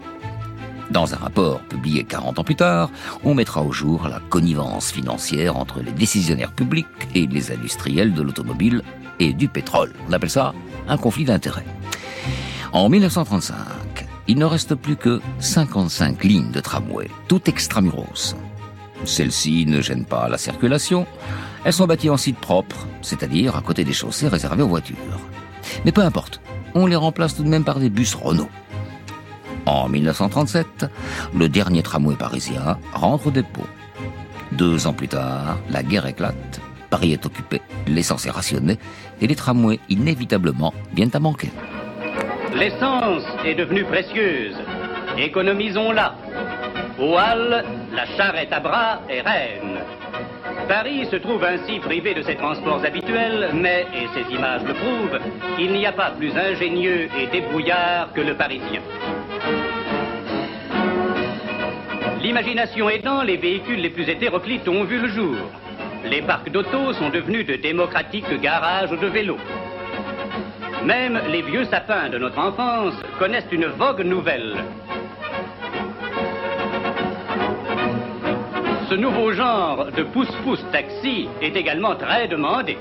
Dans 0.90 1.14
un 1.14 1.16
rapport 1.16 1.60
publié 1.60 2.04
40 2.04 2.38
ans 2.38 2.44
plus 2.44 2.56
tard, 2.56 2.90
on 3.24 3.34
mettra 3.34 3.62
au 3.62 3.72
jour 3.72 4.06
la 4.08 4.20
connivence 4.20 4.92
financière 4.92 5.56
entre 5.56 5.80
les 5.80 5.92
décisionnaires 5.92 6.52
publics 6.52 6.86
et 7.14 7.26
les 7.26 7.52
industriels 7.52 8.12
de 8.12 8.22
l'automobile 8.22 8.82
et 9.18 9.32
du 9.32 9.48
pétrole. 9.48 9.92
On 10.08 10.12
appelle 10.12 10.30
ça 10.30 10.54
un 10.86 10.96
conflit 10.96 11.24
d'intérêts. 11.24 11.64
En 12.72 12.88
1935, 12.88 13.54
il 14.26 14.38
ne 14.38 14.44
reste 14.44 14.74
plus 14.74 14.96
que 14.96 15.20
55 15.38 16.22
lignes 16.24 16.50
de 16.50 16.60
tramway, 16.60 17.08
toutes 17.28 17.48
extramuros. 17.48 18.34
Celles-ci 19.04 19.66
ne 19.66 19.80
gênent 19.80 20.06
pas 20.06 20.28
la 20.28 20.38
circulation. 20.38 21.06
Elles 21.64 21.72
sont 21.72 21.86
bâties 21.86 22.10
en 22.10 22.16
site 22.16 22.38
propre, 22.38 22.86
c'est-à-dire 23.02 23.56
à 23.56 23.62
côté 23.62 23.84
des 23.84 23.92
chaussées 23.92 24.28
réservées 24.28 24.62
aux 24.62 24.68
voitures. 24.68 24.96
Mais 25.84 25.92
peu 25.92 26.02
importe, 26.02 26.40
on 26.74 26.86
les 26.86 26.96
remplace 26.96 27.36
tout 27.36 27.44
de 27.44 27.48
même 27.48 27.64
par 27.64 27.78
des 27.78 27.90
bus 27.90 28.14
Renault. 28.14 28.48
En 29.66 29.88
1937, 29.88 30.86
le 31.34 31.48
dernier 31.48 31.82
tramway 31.82 32.16
parisien 32.16 32.78
rentre 32.92 33.28
au 33.28 33.30
dépôt. 33.30 33.66
Deux 34.52 34.86
ans 34.86 34.92
plus 34.92 35.08
tard, 35.08 35.58
la 35.70 35.82
guerre 35.82 36.06
éclate, 36.06 36.60
Paris 36.90 37.12
est 37.12 37.26
occupé, 37.26 37.60
l'essence 37.88 38.26
est 38.26 38.30
rationnée 38.30 38.78
et 39.20 39.26
les 39.26 39.34
tramways 39.34 39.80
inévitablement 39.88 40.72
viennent 40.94 41.10
à 41.14 41.18
manquer. 41.18 41.50
L'essence 42.54 43.24
est 43.44 43.54
devenue 43.54 43.84
précieuse. 43.84 44.54
Économisons-la. 45.18 46.14
Au 47.00 47.16
Halles, 47.16 47.64
la 47.92 48.06
charrette 48.16 48.52
à 48.52 48.60
bras 48.60 49.00
est 49.08 49.22
reine. 49.22 49.80
Paris 50.68 51.06
se 51.10 51.16
trouve 51.16 51.44
ainsi 51.44 51.78
privé 51.80 52.14
de 52.14 52.22
ses 52.22 52.36
transports 52.36 52.84
habituels, 52.84 53.50
mais, 53.54 53.86
et 53.92 54.06
ces 54.14 54.32
images 54.32 54.62
le 54.62 54.74
prouvent, 54.74 55.18
il 55.58 55.72
n'y 55.72 55.86
a 55.86 55.92
pas 55.92 56.12
plus 56.12 56.32
ingénieux 56.36 57.08
et 57.18 57.26
débrouillard 57.26 58.12
que 58.12 58.20
le 58.20 58.34
Parisien. 58.34 58.80
L'imagination 62.34 62.88
aidant, 62.90 63.22
les 63.22 63.36
véhicules 63.36 63.80
les 63.80 63.90
plus 63.90 64.08
hétéroclites 64.08 64.66
ont 64.66 64.82
vu 64.82 64.98
le 64.98 65.06
jour. 65.06 65.36
Les 66.04 66.20
parcs 66.20 66.50
d'auto 66.50 66.92
sont 66.94 67.08
devenus 67.08 67.46
de 67.46 67.54
démocratiques 67.54 68.40
garages 68.40 68.90
de 68.90 69.06
vélos. 69.06 69.38
Même 70.84 71.20
les 71.30 71.42
vieux 71.42 71.64
sapins 71.66 72.08
de 72.08 72.18
notre 72.18 72.40
enfance 72.40 72.94
connaissent 73.20 73.52
une 73.52 73.66
vogue 73.66 74.00
nouvelle. 74.00 74.56
ce 78.90 78.94
nouveau 78.96 79.32
genre 79.32 79.86
de 79.96 80.02
pousse-pousse 80.02 80.64
taxi 80.72 81.28
est 81.40 81.54
également 81.54 81.94
très 81.94 82.26
demandé. 82.26 82.76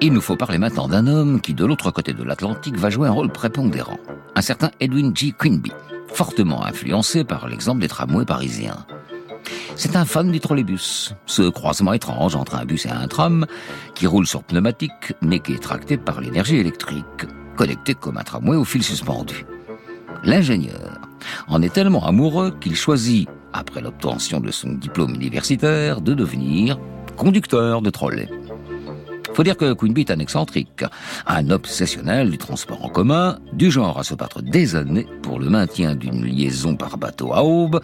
Il 0.00 0.12
nous 0.12 0.20
faut 0.20 0.36
parler 0.36 0.58
maintenant 0.58 0.88
d'un 0.88 1.06
homme 1.06 1.40
qui, 1.40 1.54
de 1.54 1.64
l'autre 1.64 1.90
côté 1.90 2.12
de 2.12 2.22
l'Atlantique, 2.22 2.76
va 2.76 2.90
jouer 2.90 3.08
un 3.08 3.12
rôle 3.12 3.30
prépondérant. 3.30 3.98
Un 4.36 4.42
certain 4.42 4.70
Edwin 4.80 5.14
G. 5.14 5.34
Quinby, 5.36 5.72
fortement 6.12 6.64
influencé 6.64 7.24
par 7.24 7.48
l'exemple 7.48 7.80
des 7.80 7.88
tramways 7.88 8.24
parisiens. 8.24 8.86
C'est 9.76 9.96
un 9.96 10.04
fan 10.04 10.30
du 10.30 10.40
trolleybus, 10.40 11.14
ce 11.26 11.48
croisement 11.48 11.92
étrange 11.92 12.36
entre 12.36 12.56
un 12.56 12.64
bus 12.64 12.86
et 12.86 12.90
un 12.90 13.08
tram, 13.08 13.46
qui 13.94 14.06
roule 14.06 14.26
sur 14.26 14.42
pneumatique, 14.42 15.14
mais 15.22 15.40
qui 15.40 15.54
est 15.54 15.62
tracté 15.62 15.96
par 15.96 16.20
l'énergie 16.20 16.56
électrique, 16.56 17.26
connecté 17.56 17.94
comme 17.94 18.18
un 18.18 18.24
tramway 18.24 18.56
au 18.56 18.64
fil 18.64 18.82
suspendu. 18.82 19.46
L'ingénieur 20.24 21.00
en 21.46 21.62
est 21.62 21.72
tellement 21.72 22.06
amoureux 22.06 22.54
qu'il 22.60 22.76
choisit, 22.76 23.28
après 23.52 23.80
l'obtention 23.80 24.40
de 24.40 24.50
son 24.50 24.72
diplôme 24.74 25.14
universitaire, 25.14 26.00
de 26.00 26.14
devenir 26.14 26.78
conducteur 27.16 27.82
de 27.82 27.90
trolley. 27.90 28.28
Faut 29.34 29.42
dire 29.42 29.56
que 29.56 29.72
Queenby 29.72 30.02
est 30.02 30.10
un 30.10 30.18
excentrique, 30.18 30.84
un 31.26 31.50
obsessionnel 31.50 32.30
du 32.30 32.38
transport 32.38 32.84
en 32.84 32.88
commun, 32.88 33.38
du 33.52 33.70
genre 33.70 33.98
à 33.98 34.04
se 34.04 34.14
battre 34.14 34.42
des 34.42 34.74
années 34.74 35.06
pour 35.22 35.38
le 35.38 35.48
maintien 35.48 35.94
d'une 35.94 36.24
liaison 36.24 36.76
par 36.76 36.98
bateau 36.98 37.32
à 37.32 37.44
Aube, 37.44 37.80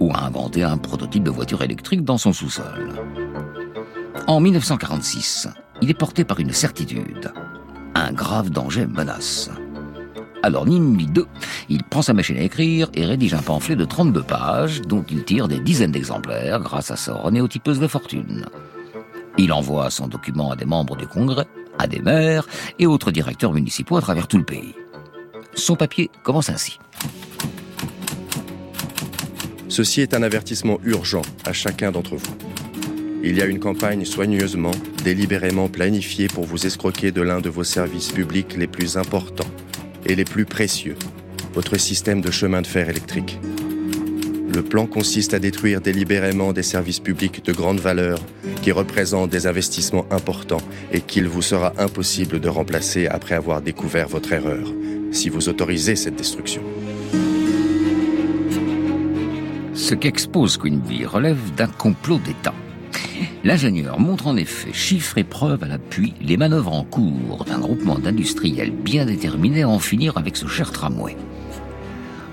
ou 0.00 0.10
à 0.12 0.24
inventer 0.24 0.62
un 0.62 0.78
prototype 0.78 1.22
de 1.22 1.30
voiture 1.30 1.62
électrique 1.62 2.04
dans 2.04 2.18
son 2.18 2.32
sous-sol. 2.32 2.92
En 4.26 4.40
1946, 4.40 5.48
il 5.82 5.90
est 5.90 5.94
porté 5.94 6.24
par 6.24 6.40
une 6.40 6.52
certitude. 6.52 7.32
Un 7.94 8.12
grave 8.12 8.50
danger 8.50 8.86
menace. 8.86 9.50
Alors, 10.42 10.66
ni 10.66 10.76
une 10.76 10.96
ni 10.96 11.08
il 11.68 11.82
prend 11.82 12.02
sa 12.02 12.12
machine 12.12 12.36
à 12.36 12.42
écrire 12.42 12.88
et 12.94 13.04
rédige 13.04 13.34
un 13.34 13.42
pamphlet 13.42 13.74
de 13.74 13.84
32 13.84 14.22
pages 14.22 14.82
dont 14.82 15.04
il 15.10 15.24
tire 15.24 15.48
des 15.48 15.58
dizaines 15.58 15.92
d'exemplaires 15.92 16.60
grâce 16.60 16.90
à 16.90 16.96
sa 16.96 17.14
renéotypeuse 17.14 17.80
de 17.80 17.86
fortune. 17.88 18.46
Il 19.38 19.52
envoie 19.52 19.90
son 19.90 20.08
document 20.08 20.50
à 20.50 20.56
des 20.56 20.64
membres 20.64 20.96
du 20.96 21.06
Congrès, 21.06 21.46
à 21.78 21.86
des 21.86 22.00
maires 22.00 22.46
et 22.78 22.86
autres 22.86 23.10
directeurs 23.10 23.52
municipaux 23.52 23.96
à 23.96 24.00
travers 24.00 24.28
tout 24.28 24.38
le 24.38 24.44
pays. 24.44 24.74
Son 25.54 25.76
papier 25.76 26.10
commence 26.22 26.48
ainsi. 26.48 26.78
Ceci 29.68 30.00
est 30.00 30.14
un 30.14 30.22
avertissement 30.22 30.78
urgent 30.84 31.22
à 31.44 31.52
chacun 31.52 31.90
d'entre 31.90 32.16
vous. 32.16 32.36
Il 33.22 33.36
y 33.36 33.42
a 33.42 33.46
une 33.46 33.58
campagne 33.58 34.04
soigneusement, 34.04 34.70
délibérément 35.04 35.68
planifiée 35.68 36.28
pour 36.28 36.44
vous 36.44 36.64
escroquer 36.64 37.10
de 37.10 37.20
l'un 37.20 37.40
de 37.40 37.48
vos 37.48 37.64
services 37.64 38.12
publics 38.12 38.56
les 38.56 38.68
plus 38.68 38.96
importants 38.96 39.50
et 40.06 40.14
les 40.14 40.24
plus 40.24 40.46
précieux, 40.46 40.96
votre 41.52 41.76
système 41.76 42.20
de 42.20 42.30
chemin 42.30 42.62
de 42.62 42.66
fer 42.66 42.88
électrique. 42.88 43.38
Le 44.56 44.62
plan 44.62 44.86
consiste 44.86 45.34
à 45.34 45.38
détruire 45.38 45.82
délibérément 45.82 46.54
des 46.54 46.62
services 46.62 47.00
publics 47.00 47.44
de 47.44 47.52
grande 47.52 47.78
valeur 47.78 48.18
qui 48.62 48.72
représentent 48.72 49.28
des 49.28 49.46
investissements 49.46 50.06
importants 50.10 50.62
et 50.90 51.02
qu'il 51.02 51.28
vous 51.28 51.42
sera 51.42 51.74
impossible 51.76 52.40
de 52.40 52.48
remplacer 52.48 53.06
après 53.06 53.34
avoir 53.34 53.60
découvert 53.60 54.08
votre 54.08 54.32
erreur, 54.32 54.72
si 55.12 55.28
vous 55.28 55.50
autorisez 55.50 55.94
cette 55.94 56.16
destruction. 56.16 56.62
Ce 59.74 59.94
qu'expose 59.94 60.56
Quinby 60.56 61.04
relève 61.04 61.54
d'un 61.54 61.68
complot 61.68 62.18
d'État. 62.24 62.54
L'ingénieur 63.44 64.00
montre 64.00 64.26
en 64.26 64.38
effet, 64.38 64.72
chiffres 64.72 65.18
et 65.18 65.24
preuves 65.24 65.64
à 65.64 65.66
l'appui, 65.66 66.14
les 66.22 66.38
manœuvres 66.38 66.72
en 66.72 66.84
cours 66.84 67.44
d'un 67.46 67.58
groupement 67.58 67.98
d'industriels 67.98 68.70
bien 68.70 69.04
déterminés 69.04 69.64
à 69.64 69.68
en 69.68 69.80
finir 69.80 70.16
avec 70.16 70.34
ce 70.34 70.46
cher 70.46 70.72
tramway 70.72 71.14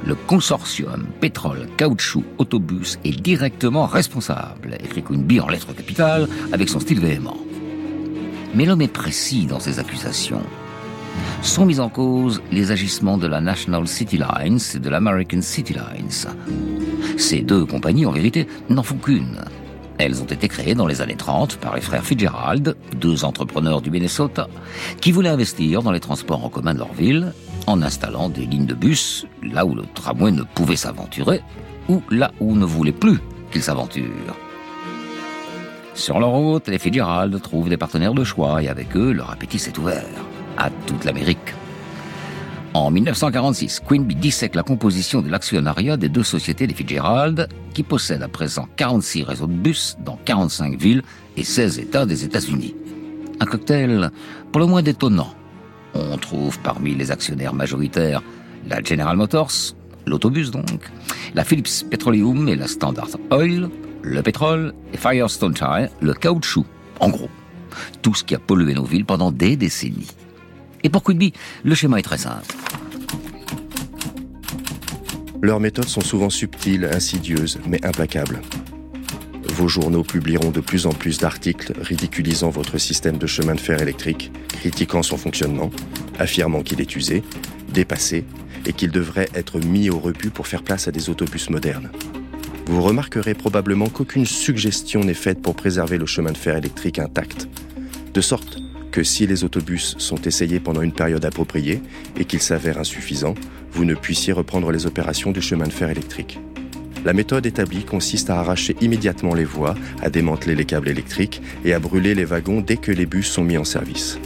le 0.05 0.15
consortium 0.15 1.05
pétrole, 1.21 1.67
caoutchouc, 1.77 2.23
autobus 2.37 2.99
est 3.05 3.21
directement 3.21 3.85
responsable, 3.85 4.77
écrit 4.83 5.03
Quimby 5.03 5.39
en 5.39 5.47
lettres 5.47 5.73
capitales 5.73 6.27
avec 6.51 6.69
son 6.69 6.79
style 6.79 6.99
véhément. 6.99 7.37
Mais 8.53 8.65
l'homme 8.65 8.81
est 8.81 8.87
précis 8.87 9.45
dans 9.45 9.59
ses 9.59 9.79
accusations. 9.79 10.43
Sont 11.41 11.65
mis 11.65 11.79
en 11.79 11.89
cause 11.89 12.41
les 12.51 12.71
agissements 12.71 13.17
de 13.17 13.27
la 13.27 13.39
National 13.39 13.87
City 13.87 14.17
Lines 14.17 14.59
et 14.75 14.79
de 14.79 14.89
l'American 14.89 15.41
City 15.41 15.73
Lines. 15.73 16.27
Ces 17.17 17.41
deux 17.41 17.65
compagnies, 17.65 18.05
en 18.05 18.11
vérité, 18.11 18.47
n'en 18.69 18.83
font 18.83 18.97
qu'une. 18.97 19.39
Elles 19.99 20.21
ont 20.21 20.25
été 20.25 20.47
créées 20.47 20.75
dans 20.75 20.87
les 20.87 21.01
années 21.01 21.15
30 21.15 21.57
par 21.57 21.75
les 21.75 21.81
frères 21.81 22.03
Fitzgerald, 22.03 22.75
deux 22.95 23.25
entrepreneurs 23.25 23.81
du 23.81 23.91
Minnesota, 23.91 24.47
qui 25.01 25.11
voulaient 25.11 25.29
investir 25.29 25.83
dans 25.83 25.91
les 25.91 25.99
transports 25.99 26.43
en 26.43 26.49
commun 26.49 26.73
de 26.73 26.79
leur 26.79 26.93
ville 26.93 27.31
en 27.67 27.81
installant 27.81 28.29
des 28.29 28.45
lignes 28.45 28.65
de 28.65 28.73
bus 28.73 29.25
là 29.41 29.65
où 29.65 29.75
le 29.75 29.83
tramway 29.93 30.31
ne 30.31 30.43
pouvait 30.43 30.75
s'aventurer 30.75 31.41
ou 31.89 32.01
là 32.09 32.31
où 32.39 32.55
ne 32.55 32.65
voulait 32.65 32.91
plus 32.91 33.19
qu'il 33.51 33.61
s'aventure. 33.61 34.35
Sur 35.93 36.19
leur 36.19 36.31
route, 36.31 36.67
les 36.67 36.79
Fitzgerald 36.79 37.39
trouvent 37.41 37.69
des 37.69 37.77
partenaires 37.77 38.13
de 38.13 38.23
choix 38.23 38.63
et 38.63 38.67
avec 38.67 38.95
eux, 38.95 39.11
leur 39.11 39.29
appétit 39.29 39.59
s'est 39.59 39.77
ouvert 39.77 40.03
à 40.57 40.69
toute 40.87 41.05
l'Amérique. 41.05 41.53
En 42.73 42.89
1946, 42.89 43.81
Quinby 43.87 44.15
dissèque 44.15 44.55
la 44.55 44.63
composition 44.63 45.21
de 45.21 45.29
l'actionnariat 45.29 45.95
des 45.95 46.09
deux 46.09 46.23
sociétés 46.23 46.65
des 46.65 46.73
Fitzgerald, 46.73 47.47
qui 47.75 47.83
possèdent 47.83 48.23
à 48.23 48.27
présent 48.27 48.67
46 48.77 49.23
réseaux 49.23 49.45
de 49.45 49.53
bus 49.53 49.95
dans 50.03 50.17
45 50.25 50.79
villes 50.79 51.03
et 51.37 51.43
16 51.43 51.77
États 51.77 52.07
des 52.07 52.23
États-Unis. 52.23 52.73
Un 53.39 53.45
cocktail 53.45 54.09
pour 54.51 54.59
le 54.59 54.65
moins 54.65 54.81
détonnant 54.81 55.35
on 55.93 56.17
trouve 56.17 56.59
parmi 56.59 56.95
les 56.95 57.11
actionnaires 57.11 57.53
majoritaires 57.53 58.21
la 58.67 58.81
General 58.81 59.15
Motors, 59.15 59.75
l'autobus 60.05 60.51
donc, 60.51 60.89
la 61.33 61.43
Philips 61.43 61.85
Petroleum 61.89 62.47
et 62.47 62.55
la 62.55 62.67
Standard 62.67 63.09
Oil, 63.31 63.69
le 64.01 64.21
pétrole 64.21 64.73
et 64.93 64.97
Firestone 64.97 65.53
Tire, 65.53 65.89
le 66.01 66.13
caoutchouc. 66.13 66.65
En 66.99 67.09
gros, 67.09 67.29
tout 68.01 68.13
ce 68.13 68.23
qui 68.23 68.35
a 68.35 68.39
pollué 68.39 68.73
nos 68.73 68.85
villes 68.85 69.05
pendant 69.05 69.31
des 69.31 69.55
décennies. 69.55 70.11
Et 70.83 70.89
pour 70.89 71.03
Quidby, 71.03 71.33
le 71.63 71.75
schéma 71.75 71.99
est 71.99 72.03
très 72.03 72.17
simple. 72.17 72.55
Leurs 75.41 75.59
méthodes 75.59 75.87
sont 75.87 76.01
souvent 76.01 76.29
subtiles, 76.29 76.89
insidieuses, 76.93 77.59
mais 77.67 77.83
implacables. 77.85 78.41
Vos 79.55 79.67
journaux 79.67 80.01
publieront 80.03 80.49
de 80.49 80.61
plus 80.61 80.87
en 80.87 80.93
plus 80.93 81.19
d'articles 81.19 81.73
ridiculisant 81.79 82.49
votre 82.49 82.79
système 82.79 83.19
de 83.19 83.27
chemin 83.27 83.53
de 83.53 83.59
fer 83.59 83.79
électrique, 83.79 84.31
critiquant 84.47 85.03
son 85.03 85.15
fonctionnement, 85.15 85.69
affirmant 86.17 86.63
qu'il 86.63 86.81
est 86.81 86.95
usé, 86.95 87.21
dépassé 87.69 88.25
et 88.65 88.73
qu'il 88.73 88.89
devrait 88.89 89.29
être 89.35 89.59
mis 89.59 89.91
au 89.91 89.99
rebut 89.99 90.31
pour 90.31 90.47
faire 90.47 90.63
place 90.63 90.87
à 90.87 90.91
des 90.91 91.11
autobus 91.11 91.51
modernes. 91.51 91.91
Vous 92.65 92.81
remarquerez 92.81 93.35
probablement 93.35 93.89
qu'aucune 93.89 94.25
suggestion 94.25 95.01
n'est 95.03 95.13
faite 95.13 95.39
pour 95.39 95.53
préserver 95.53 95.99
le 95.99 96.07
chemin 96.07 96.31
de 96.31 96.37
fer 96.37 96.57
électrique 96.57 96.97
intact, 96.97 97.47
de 98.11 98.21
sorte 98.21 98.57
que 98.91 99.03
si 99.03 99.27
les 99.27 99.43
autobus 99.43 99.93
sont 99.99 100.21
essayés 100.23 100.59
pendant 100.59 100.81
une 100.81 100.93
période 100.93 101.25
appropriée 101.25 101.79
et 102.17 102.25
qu'ils 102.25 102.41
s'avèrent 102.41 102.79
insuffisants, 102.79 103.35
vous 103.71 103.85
ne 103.85 103.93
puissiez 103.93 104.33
reprendre 104.33 104.71
les 104.71 104.87
opérations 104.87 105.31
du 105.31 105.43
chemin 105.43 105.67
de 105.67 105.73
fer 105.73 105.91
électrique. 105.91 106.39
La 107.05 107.11
méthode 107.11 107.45
établie 107.45 107.83
consiste 107.83 108.29
à 108.29 108.39
arracher 108.39 108.77
immédiatement 108.79 109.33
les 109.33 109.43
voies, 109.43 109.75
à 110.01 110.09
démanteler 110.09 110.55
les 110.55 110.63
câbles 110.63 110.87
électriques 110.87 111.41
et 111.65 111.73
à 111.73 111.79
brûler 111.79 112.15
les 112.15 112.23
wagons 112.23 112.61
dès 112.61 112.77
que 112.77 112.91
les 112.91 113.05
bus 113.05 113.27
sont 113.27 113.43
mis 113.43 113.57
en 113.57 113.65
service. 113.65 114.19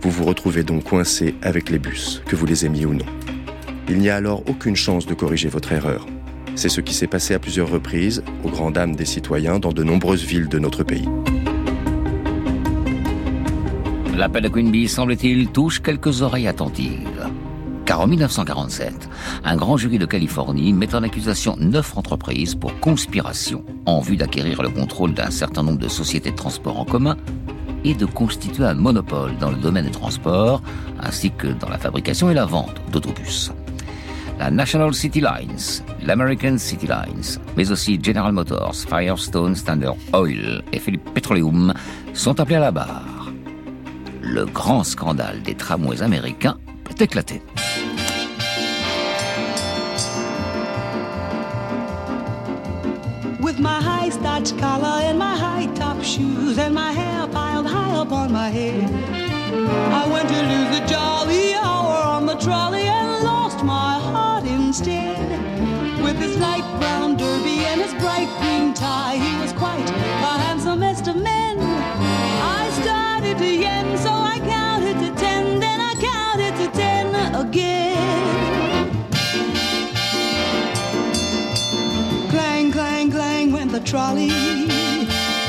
Vous 0.00 0.10
vous 0.10 0.24
retrouvez 0.24 0.62
donc 0.62 0.84
coincé 0.84 1.34
avec 1.42 1.70
les 1.70 1.80
bus, 1.80 2.22
que 2.26 2.36
vous 2.36 2.46
les 2.46 2.66
aimiez 2.66 2.86
ou 2.86 2.94
non. 2.94 3.06
Il 3.88 3.98
n'y 3.98 4.10
a 4.10 4.16
alors 4.16 4.48
aucune 4.48 4.76
chance 4.76 5.06
de 5.06 5.14
corriger 5.14 5.48
votre 5.48 5.72
erreur. 5.72 6.06
C'est 6.54 6.68
ce 6.68 6.80
qui 6.80 6.94
s'est 6.94 7.08
passé 7.08 7.34
à 7.34 7.40
plusieurs 7.40 7.68
reprises, 7.68 8.22
aux 8.44 8.48
grandes 8.48 8.74
dames 8.74 8.94
des 8.94 9.06
citoyens, 9.06 9.58
dans 9.58 9.72
de 9.72 9.82
nombreuses 9.82 10.24
villes 10.24 10.48
de 10.48 10.60
notre 10.60 10.84
pays. 10.84 11.08
L'appel 14.16 14.44
de 14.44 14.48
Queenby, 14.48 14.86
semble-t-il, 14.86 15.48
touche 15.48 15.80
quelques 15.80 16.22
oreilles 16.22 16.46
attentives. 16.46 17.28
Car 17.84 18.00
en 18.00 18.06
1947, 18.06 19.10
un 19.44 19.56
grand 19.56 19.76
jury 19.76 19.98
de 19.98 20.06
Californie 20.06 20.72
met 20.72 20.94
en 20.94 21.02
accusation 21.02 21.54
neuf 21.58 21.96
entreprises 21.98 22.54
pour 22.54 22.78
conspiration 22.80 23.62
en 23.84 24.00
vue 24.00 24.16
d'acquérir 24.16 24.62
le 24.62 24.70
contrôle 24.70 25.12
d'un 25.12 25.30
certain 25.30 25.62
nombre 25.62 25.78
de 25.78 25.88
sociétés 25.88 26.30
de 26.30 26.36
transport 26.36 26.80
en 26.80 26.86
commun 26.86 27.16
et 27.84 27.94
de 27.94 28.06
constituer 28.06 28.64
un 28.64 28.74
monopole 28.74 29.36
dans 29.36 29.50
le 29.50 29.56
domaine 29.56 29.84
des 29.84 29.90
transports 29.90 30.62
ainsi 31.00 31.30
que 31.30 31.48
dans 31.48 31.68
la 31.68 31.76
fabrication 31.76 32.30
et 32.30 32.34
la 32.34 32.46
vente 32.46 32.80
d'autobus. 32.90 33.52
La 34.38 34.50
National 34.50 34.94
City 34.94 35.20
Lines, 35.20 35.84
l'American 36.02 36.56
City 36.58 36.86
Lines, 36.86 37.38
mais 37.56 37.70
aussi 37.70 38.00
General 38.02 38.32
Motors, 38.32 38.74
Firestone, 38.88 39.54
Standard 39.54 39.96
Oil 40.14 40.62
et 40.72 40.78
Philippe 40.78 41.12
Petroleum 41.12 41.74
sont 42.14 42.40
appelés 42.40 42.56
à 42.56 42.60
la 42.60 42.72
barre. 42.72 43.30
Le 44.22 44.46
grand 44.46 44.84
scandale 44.84 45.42
des 45.42 45.54
tramways 45.54 46.02
américains 46.02 46.56
est 46.90 47.02
éclaté. 47.02 47.42
With 53.44 53.60
my 53.60 53.78
high 53.82 54.08
starch 54.08 54.56
collar 54.56 54.96
and 55.08 55.18
my 55.18 55.36
high 55.36 55.66
top 55.74 56.02
shoes 56.02 56.56
and 56.56 56.74
my 56.74 56.90
hair 56.92 57.26
piled 57.26 57.66
high 57.66 57.94
up 57.94 58.10
on 58.10 58.32
my 58.32 58.48
head. 58.48 58.90
I 60.00 60.08
went 60.10 60.30
to 60.30 60.40
lose 60.52 60.70
the 60.78 60.86
jolly 60.86 61.52
hour 61.52 61.98
on 62.16 62.24
the 62.24 62.36
trolley 62.36 62.86
and 63.00 63.22
lost 63.22 63.62
my 63.62 64.00
heart 64.00 64.44
instead. 64.44 65.28
With 66.02 66.16
his 66.16 66.38
light 66.38 66.66
brown 66.80 67.18
derby 67.18 67.58
and 67.70 67.82
his 67.82 67.92
bright 68.02 68.30
green 68.40 68.72
tie. 68.72 69.16
He 69.16 69.38
was 69.42 69.52
quite 69.52 69.86
the 70.24 70.34
handsomest 70.44 71.06
of 71.08 71.16
men. 71.16 71.58
I 71.60 72.62
started 72.80 73.36
to 73.36 73.50
yen, 73.64 73.98
so 73.98 74.10
I 74.10 74.38
counted 74.38 74.73
trolley. 83.84 84.28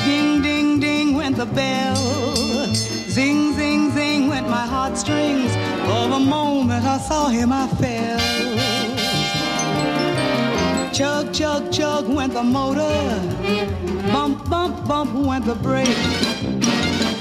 Ding, 0.06 0.42
ding, 0.42 0.80
ding 0.80 1.16
went 1.16 1.38
the 1.38 1.46
bell. 1.46 1.96
Zing, 3.16 3.54
zing, 3.54 3.92
zing 3.92 4.28
went 4.28 4.50
my 4.50 4.66
heartstrings. 4.66 5.52
For 5.88 6.10
the 6.10 6.20
moment 6.20 6.84
I 6.86 6.98
saw 6.98 7.28
him, 7.30 7.52
I 7.54 7.68
fell. 7.80 8.20
Chug, 10.94 11.34
chug, 11.34 11.72
chug 11.72 12.08
went 12.08 12.34
the 12.34 12.44
motor. 12.44 12.98
Bump, 14.12 14.50
bump, 14.50 14.86
bump 14.88 15.14
went 15.14 15.46
the 15.46 15.56
brake. 15.56 15.88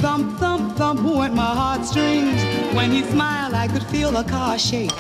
Thump, 0.03 0.39
thump, 0.39 0.77
thump 0.77 1.03
went 1.03 1.35
my 1.35 1.55
heartstrings. 1.61 2.43
When 2.75 2.91
he 2.91 3.03
smiled, 3.03 3.55
I 3.55 3.69
could 3.69 3.85
feel 3.85 4.11
the 4.11 4.25
car 4.25 4.59
shake. 4.59 4.93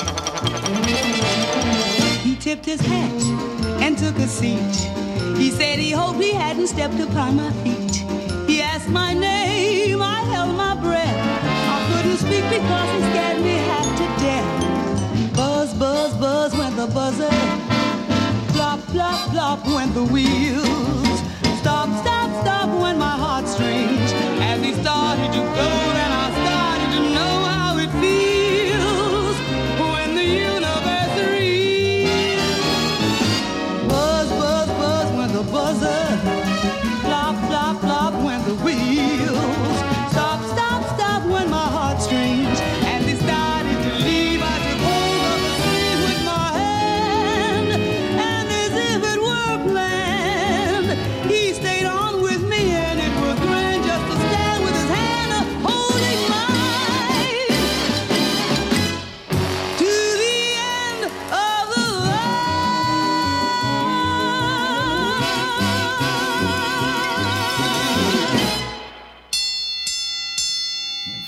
He 2.22 2.36
tipped 2.36 2.66
his 2.66 2.80
hat 2.80 3.22
and 3.82 3.98
took 3.98 4.16
a 4.16 4.26
seat. 4.26 5.03
He 5.36 5.50
said 5.50 5.78
he 5.78 5.90
hoped 5.90 6.22
he 6.22 6.32
hadn't 6.32 6.68
stepped 6.68 7.00
upon 7.00 7.36
my 7.36 7.50
feet. 7.62 7.96
He 8.46 8.62
asked 8.62 8.88
my 8.88 9.12
name, 9.12 10.00
I 10.00 10.20
held 10.32 10.56
my 10.56 10.74
breath. 10.76 11.20
I 11.76 11.78
couldn't 11.90 12.18
speak 12.18 12.44
because 12.48 12.88
he 12.94 13.00
scared 13.10 13.40
me 13.42 13.54
half 13.70 13.88
to 14.00 14.06
death. 14.24 15.34
Buzz, 15.34 15.74
buzz, 15.74 16.14
buzz 16.14 16.56
went 16.56 16.76
the 16.76 16.86
buzzer. 16.86 17.30
Flop, 18.52 18.80
flop, 18.92 19.30
flop 19.30 19.66
went 19.66 19.94
the 19.94 20.04
wheels. 20.04 21.18
Stop, 21.58 21.88
stop, 22.02 22.30
stop 22.42 22.68
went 22.80 22.98
my 22.98 23.16
heartstrings. 23.16 24.12
As 24.40 24.62
he 24.62 24.72
started 24.74 25.32
to 25.32 25.40
go, 25.56 25.83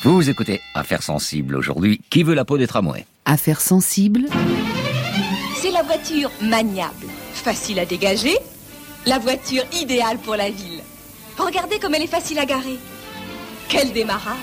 Vous 0.07 0.31
écoutez 0.31 0.61
Affaires 0.73 1.03
sensibles 1.03 1.57
aujourd'hui. 1.57 2.01
Qui 2.11 2.23
veut 2.23 2.35
la 2.35 2.45
peau 2.45 2.59
des 2.59 2.69
tramways 2.69 3.05
Affaires 3.25 3.61
sensibles 3.61 4.27
C'est 5.57 5.73
la 5.73 5.83
voiture 5.83 6.31
maniable, 6.41 7.09
facile 7.33 7.81
à 7.81 7.87
dégager, 7.87 8.37
la 9.05 9.19
voiture 9.19 9.65
idéale 9.73 10.19
pour 10.19 10.37
la 10.37 10.49
ville. 10.49 10.81
Regardez 11.37 11.81
comme 11.81 11.97
elle 11.97 12.05
est 12.05 12.07
facile 12.07 12.39
à 12.39 12.47
garer. 12.47 12.79
Quel 13.69 13.93
démarrage 13.93 14.37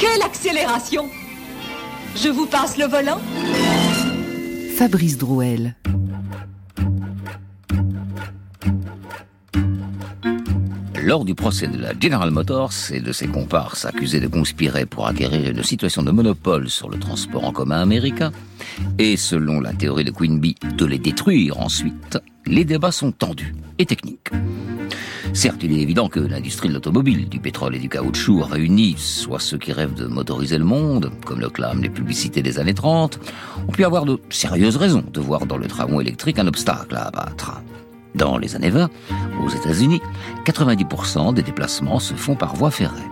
Quelle 0.00 0.22
accélération 0.22 1.10
Je 2.16 2.30
vous 2.30 2.46
passe 2.46 2.78
le 2.78 2.86
volant 2.86 3.20
Fabrice 4.78 5.18
Drouel. 5.18 5.74
Lors 11.08 11.24
du 11.24 11.34
procès 11.34 11.68
de 11.68 11.78
la 11.78 11.98
General 11.98 12.30
Motors 12.30 12.92
et 12.92 13.00
de 13.00 13.12
ses 13.12 13.28
comparses 13.28 13.86
accusés 13.86 14.20
de 14.20 14.26
conspirer 14.26 14.84
pour 14.84 15.06
acquérir 15.06 15.50
une 15.50 15.62
situation 15.62 16.02
de 16.02 16.10
monopole 16.10 16.68
sur 16.68 16.90
le 16.90 16.98
transport 16.98 17.46
en 17.46 17.50
commun 17.50 17.80
américain, 17.80 18.30
et 18.98 19.16
selon 19.16 19.62
la 19.62 19.72
théorie 19.72 20.04
de 20.04 20.10
Queen 20.10 20.38
Bee, 20.38 20.56
de 20.76 20.84
les 20.84 20.98
détruire 20.98 21.58
ensuite, 21.60 22.18
les 22.44 22.66
débats 22.66 22.92
sont 22.92 23.10
tendus 23.10 23.54
et 23.78 23.86
techniques. 23.86 24.28
Certes, 25.32 25.62
il 25.62 25.72
est 25.72 25.80
évident 25.80 26.10
que 26.10 26.20
l'industrie 26.20 26.68
de 26.68 26.74
l'automobile, 26.74 27.26
du 27.30 27.40
pétrole 27.40 27.74
et 27.74 27.78
du 27.78 27.88
caoutchouc 27.88 28.42
réunis, 28.42 28.96
soit 28.98 29.40
ceux 29.40 29.56
qui 29.56 29.72
rêvent 29.72 29.94
de 29.94 30.08
motoriser 30.08 30.58
le 30.58 30.64
monde, 30.64 31.10
comme 31.24 31.40
le 31.40 31.48
clament 31.48 31.80
les 31.80 31.88
publicités 31.88 32.42
des 32.42 32.58
années 32.58 32.74
30, 32.74 33.18
ont 33.66 33.72
pu 33.72 33.86
avoir 33.86 34.04
de 34.04 34.20
sérieuses 34.28 34.76
raisons 34.76 35.04
de 35.10 35.20
voir 35.20 35.46
dans 35.46 35.56
le 35.56 35.68
tramway 35.68 36.04
électrique 36.04 36.38
un 36.38 36.46
obstacle 36.46 36.96
à 36.96 37.06
abattre. 37.06 37.62
Dans 38.18 38.36
les 38.36 38.56
années 38.56 38.70
20, 38.70 38.90
aux 39.44 39.48
États-Unis, 39.48 40.02
90% 40.44 41.34
des 41.34 41.44
déplacements 41.44 42.00
se 42.00 42.14
font 42.14 42.34
par 42.34 42.56
voie 42.56 42.72
ferrée. 42.72 43.08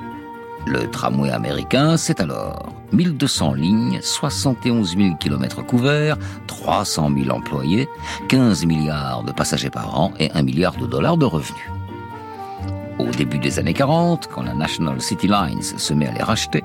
Le 0.66 0.90
tramway 0.90 1.30
américain, 1.30 1.96
c'est 1.96 2.18
alors 2.18 2.72
1200 2.92 3.54
lignes, 3.54 4.00
71 4.02 4.96
000 4.96 5.14
kilomètres 5.14 5.64
couverts, 5.64 6.16
300 6.48 7.12
000 7.16 7.30
employés, 7.30 7.88
15 8.28 8.66
milliards 8.66 9.22
de 9.22 9.30
passagers 9.30 9.70
par 9.70 9.96
an 9.96 10.12
et 10.18 10.32
1 10.32 10.42
milliard 10.42 10.74
de 10.74 10.86
dollars 10.86 11.16
de 11.16 11.24
revenus. 11.24 11.70
Au 12.98 13.06
début 13.06 13.38
des 13.38 13.60
années 13.60 13.74
40, 13.74 14.26
quand 14.26 14.42
la 14.42 14.54
National 14.54 15.00
City 15.00 15.28
Lines 15.28 15.62
se 15.62 15.94
met 15.94 16.08
à 16.08 16.12
les 16.12 16.22
racheter, 16.24 16.64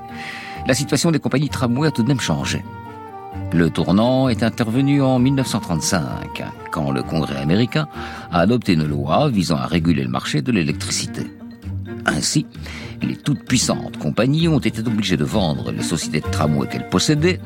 la 0.66 0.74
situation 0.74 1.12
des 1.12 1.20
compagnies 1.20 1.48
tramway 1.48 1.86
a 1.86 1.90
tout 1.92 2.02
de 2.02 2.08
même 2.08 2.20
changé. 2.20 2.64
Le 3.54 3.68
tournant 3.68 4.30
est 4.30 4.42
intervenu 4.42 5.02
en 5.02 5.18
1935, 5.18 6.42
quand 6.70 6.90
le 6.90 7.02
Congrès 7.02 7.36
américain 7.36 7.86
a 8.30 8.40
adopté 8.40 8.72
une 8.72 8.86
loi 8.86 9.28
visant 9.28 9.56
à 9.56 9.66
réguler 9.66 10.04
le 10.04 10.08
marché 10.08 10.40
de 10.40 10.50
l'électricité. 10.52 11.30
Ainsi, 12.06 12.46
les 13.02 13.14
toutes 13.14 13.44
puissantes 13.44 13.98
compagnies 13.98 14.48
ont 14.48 14.58
été 14.58 14.80
obligées 14.80 15.18
de 15.18 15.24
vendre 15.24 15.70
les 15.70 15.82
sociétés 15.82 16.20
de 16.20 16.32
tramway 16.32 16.66
qu'elles 16.66 16.88
possédaient, 16.88 17.40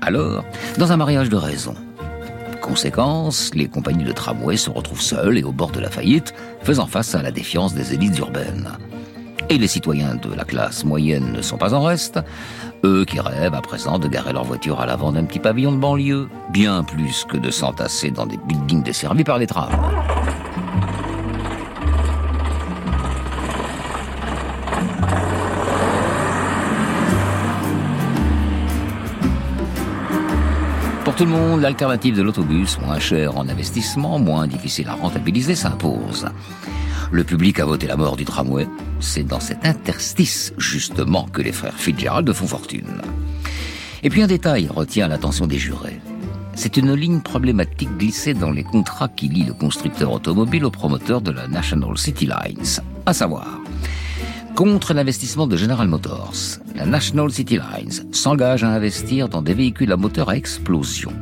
alors, 0.00 0.44
dans 0.78 0.92
un 0.92 0.96
mariage 0.96 1.28
de 1.28 1.36
raison. 1.36 1.74
Conséquence, 2.60 3.50
les 3.54 3.66
compagnies 3.66 4.04
de 4.04 4.12
tramway 4.12 4.56
se 4.56 4.70
retrouvent 4.70 5.02
seules 5.02 5.38
et 5.38 5.42
au 5.42 5.52
bord 5.52 5.72
de 5.72 5.80
la 5.80 5.90
faillite, 5.90 6.34
faisant 6.62 6.86
face 6.86 7.16
à 7.16 7.22
la 7.22 7.32
défiance 7.32 7.74
des 7.74 7.94
élites 7.94 8.18
urbaines. 8.18 8.70
Et 9.50 9.56
les 9.56 9.66
citoyens 9.66 10.14
de 10.16 10.34
la 10.34 10.44
classe 10.44 10.84
moyenne 10.84 11.32
ne 11.32 11.40
sont 11.40 11.56
pas 11.56 11.72
en 11.72 11.82
reste, 11.82 12.20
eux 12.84 13.06
qui 13.06 13.18
rêvent 13.18 13.54
à 13.54 13.62
présent 13.62 13.98
de 13.98 14.06
garer 14.06 14.34
leur 14.34 14.44
voiture 14.44 14.78
à 14.78 14.84
l'avant 14.84 15.10
d'un 15.10 15.24
petit 15.24 15.38
pavillon 15.38 15.72
de 15.72 15.78
banlieue, 15.78 16.28
bien 16.50 16.84
plus 16.84 17.24
que 17.24 17.38
de 17.38 17.50
s'entasser 17.50 18.10
dans 18.10 18.26
des 18.26 18.36
buildings 18.36 18.82
desservis 18.82 19.24
par 19.24 19.38
les 19.38 19.46
trams. 19.46 19.72
Pour 31.04 31.14
tout 31.14 31.24
le 31.24 31.30
monde, 31.30 31.62
l'alternative 31.62 32.14
de 32.14 32.20
l'autobus, 32.20 32.78
moins 32.80 32.98
cher 32.98 33.38
en 33.38 33.48
investissement, 33.48 34.18
moins 34.18 34.46
difficile 34.46 34.88
à 34.88 34.94
rentabiliser, 34.94 35.54
s'impose. 35.54 36.26
Le 37.10 37.24
public 37.24 37.58
a 37.60 37.64
voté 37.64 37.86
la 37.86 37.96
mort 37.96 38.16
du 38.16 38.24
tramway. 38.24 38.68
C'est 39.00 39.22
dans 39.22 39.40
cet 39.40 39.64
interstice, 39.64 40.52
justement, 40.58 41.26
que 41.32 41.40
les 41.40 41.52
frères 41.52 41.78
Fitzgerald 41.78 42.30
font 42.32 42.46
fortune. 42.46 43.00
Et 44.02 44.10
puis 44.10 44.22
un 44.22 44.26
détail 44.26 44.68
retient 44.68 45.08
l'attention 45.08 45.46
des 45.46 45.58
jurés. 45.58 46.00
C'est 46.54 46.76
une 46.76 46.92
ligne 46.92 47.20
problématique 47.20 47.96
glissée 47.96 48.34
dans 48.34 48.50
les 48.50 48.64
contrats 48.64 49.08
qui 49.08 49.28
lient 49.28 49.44
le 49.44 49.54
constructeur 49.54 50.12
automobile 50.12 50.64
au 50.64 50.70
promoteur 50.70 51.20
de 51.20 51.30
la 51.30 51.48
National 51.48 51.96
City 51.96 52.26
Lines. 52.26 52.82
À 53.06 53.14
savoir, 53.14 53.46
contre 54.54 54.92
l'investissement 54.92 55.46
de 55.46 55.56
General 55.56 55.86
Motors, 55.86 56.58
la 56.74 56.84
National 56.84 57.30
City 57.30 57.58
Lines 57.58 58.12
s'engage 58.12 58.64
à 58.64 58.70
investir 58.70 59.28
dans 59.28 59.40
des 59.40 59.54
véhicules 59.54 59.92
à 59.92 59.96
moteur 59.96 60.30
à 60.30 60.36
explosion. 60.36 61.12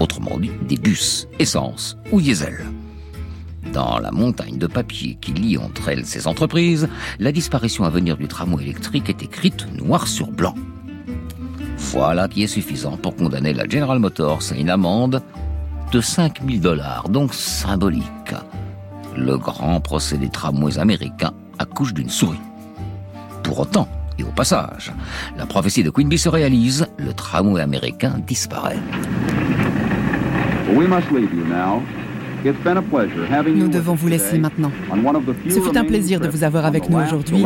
Autrement 0.00 0.38
dit, 0.38 0.50
des 0.68 0.76
bus, 0.76 1.28
essence 1.38 1.96
ou 2.10 2.20
diesel. 2.20 2.66
Dans 3.72 3.98
la 4.00 4.10
montagne 4.10 4.58
de 4.58 4.66
papier 4.66 5.16
qui 5.20 5.32
lie 5.32 5.56
entre 5.56 5.88
elles 5.88 6.04
ces 6.04 6.26
entreprises, 6.26 6.88
la 7.20 7.30
disparition 7.30 7.84
à 7.84 7.90
venir 7.90 8.16
du 8.16 8.26
tramway 8.26 8.64
électrique 8.64 9.08
est 9.08 9.22
écrite 9.22 9.66
noir 9.80 10.08
sur 10.08 10.32
blanc. 10.32 10.54
Voilà 11.76 12.26
qui 12.26 12.42
est 12.42 12.48
suffisant 12.48 12.96
pour 12.96 13.14
condamner 13.14 13.52
la 13.52 13.68
General 13.68 13.98
Motors 13.98 14.42
à 14.50 14.56
une 14.56 14.70
amende 14.70 15.22
de 15.92 16.00
5000 16.00 16.60
dollars, 16.60 17.08
donc 17.08 17.32
symbolique. 17.32 18.04
Le 19.16 19.38
grand 19.38 19.80
procès 19.80 20.18
des 20.18 20.28
tramways 20.28 20.78
américains 20.78 21.32
accouche 21.58 21.94
d'une 21.94 22.10
souris. 22.10 22.40
Pour 23.42 23.60
autant, 23.60 23.88
et 24.18 24.24
au 24.24 24.32
passage, 24.32 24.92
la 25.36 25.46
prophétie 25.46 25.82
de 25.82 25.90
Queen 25.90 26.08
Bee 26.08 26.18
se 26.18 26.28
réalise, 26.28 26.86
le 26.98 27.12
tramway 27.12 27.60
américain 27.60 28.20
disparaît. 28.26 28.78
We 30.74 30.86
must 30.86 31.10
leave 31.10 31.32
you 31.34 31.44
now. 31.46 31.82
Nous 33.54 33.68
devons 33.68 33.94
vous 33.94 34.08
laisser 34.08 34.38
maintenant. 34.38 34.72
Ce 35.48 35.60
fut 35.60 35.76
un 35.76 35.84
plaisir 35.84 36.20
de 36.20 36.28
vous 36.28 36.44
avoir 36.44 36.64
avec 36.64 36.88
nous 36.88 36.98
aujourd'hui 36.98 37.44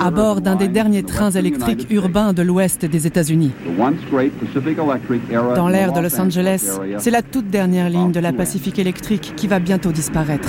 à 0.00 0.10
bord 0.10 0.40
d'un 0.40 0.56
des 0.56 0.68
derniers 0.68 1.02
trains 1.02 1.30
électriques 1.30 1.86
urbains 1.90 2.32
de 2.32 2.42
l'ouest 2.42 2.84
des 2.84 3.06
États-Unis. 3.06 3.52
Dans 5.54 5.68
l'ère 5.68 5.92
de 5.92 6.00
Los 6.00 6.20
Angeles, 6.20 6.78
c'est 6.98 7.10
la 7.10 7.22
toute 7.22 7.48
dernière 7.48 7.88
ligne 7.88 8.12
de 8.12 8.20
la 8.20 8.32
Pacific 8.32 8.78
Electric 8.78 9.34
qui 9.36 9.46
va 9.46 9.58
bientôt 9.58 9.92
disparaître. 9.92 10.48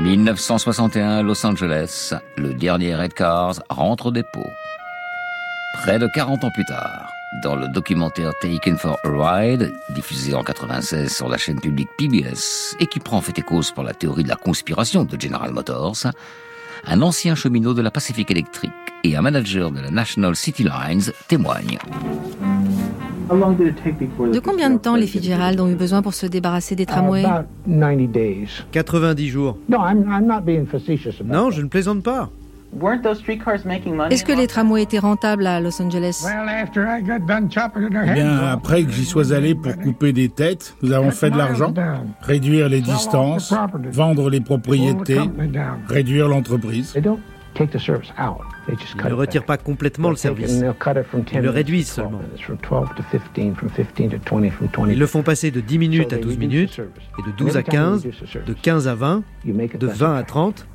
1961 0.00 1.22
Los 1.22 1.46
Angeles, 1.46 2.14
le 2.36 2.54
dernier 2.54 2.96
Red 2.96 3.14
Cars 3.14 3.62
rentre 3.70 4.06
au 4.06 4.10
dépôt. 4.10 4.50
Près 5.82 5.98
de 5.98 6.08
40 6.14 6.44
ans 6.44 6.50
plus 6.50 6.64
tard, 6.64 7.12
dans 7.40 7.56
le 7.56 7.68
documentaire 7.68 8.32
Taken 8.40 8.76
for 8.76 8.98
a 9.04 9.40
Ride, 9.40 9.72
diffusé 9.94 10.34
en 10.34 10.42
96 10.42 11.10
sur 11.12 11.28
la 11.28 11.38
chaîne 11.38 11.60
publique 11.60 11.88
PBS, 11.96 12.76
et 12.78 12.86
qui 12.86 13.00
prend 13.00 13.20
fait 13.20 13.38
et 13.38 13.42
cause 13.42 13.70
pour 13.70 13.84
la 13.84 13.94
théorie 13.94 14.22
de 14.22 14.28
la 14.28 14.36
conspiration 14.36 15.04
de 15.04 15.20
General 15.20 15.50
Motors, 15.50 16.06
un 16.86 17.02
ancien 17.02 17.34
cheminot 17.34 17.74
de 17.74 17.82
la 17.82 17.90
Pacific 17.90 18.30
Electric 18.30 18.72
et 19.04 19.16
un 19.16 19.22
manager 19.22 19.70
de 19.70 19.80
la 19.80 19.90
National 19.90 20.36
City 20.36 20.64
Lines 20.64 21.12
témoignent. 21.28 21.78
De 23.30 24.40
combien 24.40 24.68
de 24.68 24.78
temps 24.78 24.96
les 24.96 25.06
Fitzgerald 25.06 25.58
ont 25.60 25.68
eu 25.68 25.74
besoin 25.74 26.02
pour 26.02 26.12
se 26.12 26.26
débarrasser 26.26 26.76
des 26.76 26.84
tramways 26.84 27.24
90 28.72 29.28
jours. 29.28 29.58
Non, 31.24 31.50
je 31.50 31.62
ne 31.62 31.68
plaisante 31.68 32.02
pas. 32.02 32.30
Est-ce 34.10 34.24
que 34.24 34.32
les 34.32 34.46
tramways 34.46 34.82
étaient 34.82 34.98
rentables 34.98 35.46
à 35.46 35.60
Los 35.60 35.80
Angeles? 35.82 36.26
Eh 38.06 38.14
bien, 38.14 38.38
après 38.38 38.84
que 38.84 38.90
j'y 38.90 39.04
sois 39.04 39.32
allé 39.32 39.54
pour 39.54 39.76
couper 39.76 40.12
des 40.12 40.30
têtes, 40.30 40.74
nous 40.82 40.92
avons 40.92 41.10
fait 41.10 41.30
de 41.30 41.36
l'argent, 41.36 41.74
réduire 42.22 42.68
les 42.70 42.80
distances, 42.80 43.54
vendre 43.90 44.30
les 44.30 44.40
propriétés, 44.40 45.20
réduire 45.86 46.28
l'entreprise. 46.28 46.94
Ils 47.54 47.66
ne 49.04 49.12
retirent 49.12 49.44
pas 49.44 49.58
complètement 49.58 50.08
le 50.08 50.16
service. 50.16 50.62
Ils 51.34 51.40
le 51.40 51.50
réduisent 51.50 51.90
seulement. 51.90 52.20
Ils 54.88 54.98
le 54.98 55.06
font 55.06 55.22
passer 55.22 55.50
de 55.50 55.60
10 55.60 55.78
minutes 55.78 56.12
à 56.14 56.16
12 56.16 56.38
minutes, 56.38 56.80
et 57.18 57.30
de 57.30 57.36
12 57.36 57.56
à 57.58 57.62
15, 57.62 58.06
de 58.46 58.52
15 58.54 58.88
à 58.88 58.94
20, 58.94 59.22
de 59.44 59.86
20 59.86 60.16
à 60.16 60.22
30. 60.22 60.66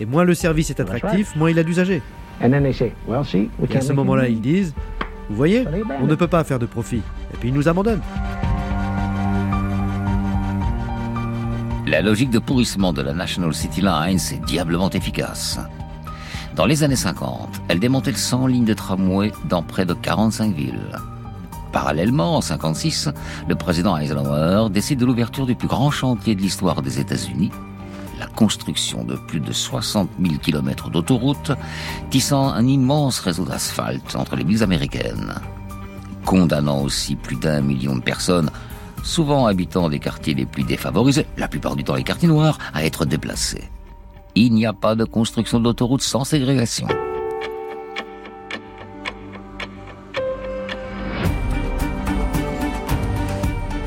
Et 0.00 0.06
moins 0.06 0.24
le 0.24 0.34
service 0.34 0.70
est 0.70 0.80
attractif, 0.80 1.36
moins 1.36 1.50
il 1.50 1.58
a 1.58 1.62
d'usagers. 1.62 2.02
Et 2.40 3.76
à 3.76 3.80
ce 3.80 3.92
moment-là, 3.92 4.28
ils 4.28 4.40
disent, 4.40 4.74
vous 5.28 5.36
voyez, 5.36 5.64
on 6.00 6.06
ne 6.06 6.14
peut 6.14 6.28
pas 6.28 6.44
faire 6.44 6.58
de 6.58 6.66
profit. 6.66 7.02
Et 7.32 7.36
puis 7.38 7.48
ils 7.50 7.54
nous 7.54 7.68
abandonnent. 7.68 8.02
La 11.86 12.00
logique 12.00 12.30
de 12.30 12.38
pourrissement 12.38 12.92
de 12.92 13.02
la 13.02 13.12
National 13.12 13.52
City 13.54 13.82
Lines 13.82 14.18
est 14.32 14.44
diablement 14.46 14.90
efficace. 14.90 15.60
Dans 16.56 16.66
les 16.66 16.82
années 16.82 16.96
50, 16.96 17.62
elle 17.68 17.78
démantèle 17.78 18.16
100 18.16 18.46
lignes 18.46 18.64
de 18.64 18.74
tramway 18.74 19.32
dans 19.48 19.62
près 19.62 19.84
de 19.84 19.92
45 19.92 20.54
villes. 20.54 20.98
Parallèlement, 21.72 22.36
en 22.36 22.40
56, 22.40 23.10
le 23.48 23.54
président 23.54 23.96
Eisenhower 23.96 24.70
décide 24.70 25.00
de 25.00 25.06
l'ouverture 25.06 25.46
du 25.46 25.56
plus 25.56 25.68
grand 25.68 25.90
chantier 25.90 26.34
de 26.34 26.40
l'histoire 26.40 26.80
des 26.80 27.00
États-Unis, 27.00 27.50
construction 28.26 29.04
de 29.04 29.16
plus 29.16 29.40
de 29.40 29.52
60 29.52 30.08
000 30.20 30.34
km 30.36 30.90
d'autoroutes, 30.90 31.52
tissant 32.10 32.48
un 32.48 32.66
immense 32.66 33.20
réseau 33.20 33.44
d'asphalte 33.44 34.16
entre 34.16 34.36
les 34.36 34.44
villes 34.44 34.62
américaines, 34.62 35.34
condamnant 36.24 36.82
aussi 36.82 37.16
plus 37.16 37.36
d'un 37.36 37.60
million 37.60 37.96
de 37.96 38.02
personnes 38.02 38.50
souvent 39.04 39.46
habitant 39.46 39.88
des 39.88 39.98
quartiers 39.98 40.34
les 40.34 40.46
plus 40.46 40.64
défavorisés, 40.64 41.26
la 41.36 41.46
plupart 41.46 41.76
du 41.76 41.84
temps 41.84 41.94
les 41.94 42.02
quartiers 42.02 42.28
noirs, 42.28 42.58
à 42.72 42.84
être 42.84 43.04
déplacés. 43.04 43.70
Il 44.34 44.54
n'y 44.54 44.66
a 44.66 44.72
pas 44.72 44.96
de 44.96 45.04
construction 45.04 45.60
d'autoroute 45.60 46.02
sans 46.02 46.24
ségrégation. 46.24 46.88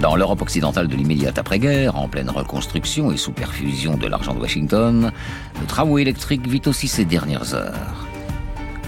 Dans 0.08 0.16
l'Europe 0.16 0.42
occidentale 0.42 0.88
de 0.88 0.96
l'immédiate 0.96 1.38
après-guerre, 1.38 1.98
en 1.98 2.08
pleine 2.08 2.30
reconstruction 2.30 3.12
et 3.12 3.18
sous 3.18 3.34
perfusion 3.34 3.98
de 3.98 4.08
l'argent 4.08 4.34
de 4.34 4.40
Washington, 4.40 5.12
le 5.60 5.66
tramway 5.68 6.02
électrique 6.02 6.48
vit 6.48 6.62
aussi 6.66 6.88
ses 6.88 7.04
dernières 7.04 7.54
heures. 7.54 8.08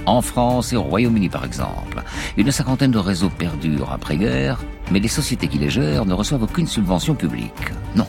En 0.05 0.21
France 0.21 0.71
et 0.71 0.77
au 0.77 0.81
Royaume-Uni 0.81 1.27
par 1.27 1.43
exemple, 1.43 2.03
une 2.37 2.49
cinquantaine 2.53 2.91
de 2.91 2.99
réseaux 2.99 3.29
perdurent 3.29 3.91
après-guerre, 3.91 4.63
mais 4.91 5.01
les 5.01 5.09
sociétés 5.09 5.49
qui 5.49 5.57
les 5.57 5.69
gèrent 5.69 6.05
ne 6.05 6.13
reçoivent 6.13 6.43
aucune 6.43 6.67
subvention 6.67 7.15
publique. 7.15 7.73
Non, 7.97 8.07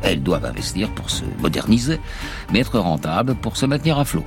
elles 0.00 0.22
doivent 0.22 0.46
investir 0.46 0.88
pour 0.92 1.10
se 1.10 1.24
moderniser, 1.42 2.00
mais 2.54 2.60
être 2.60 2.78
rentables 2.78 3.34
pour 3.34 3.58
se 3.58 3.66
maintenir 3.66 3.98
à 3.98 4.06
flot. 4.06 4.24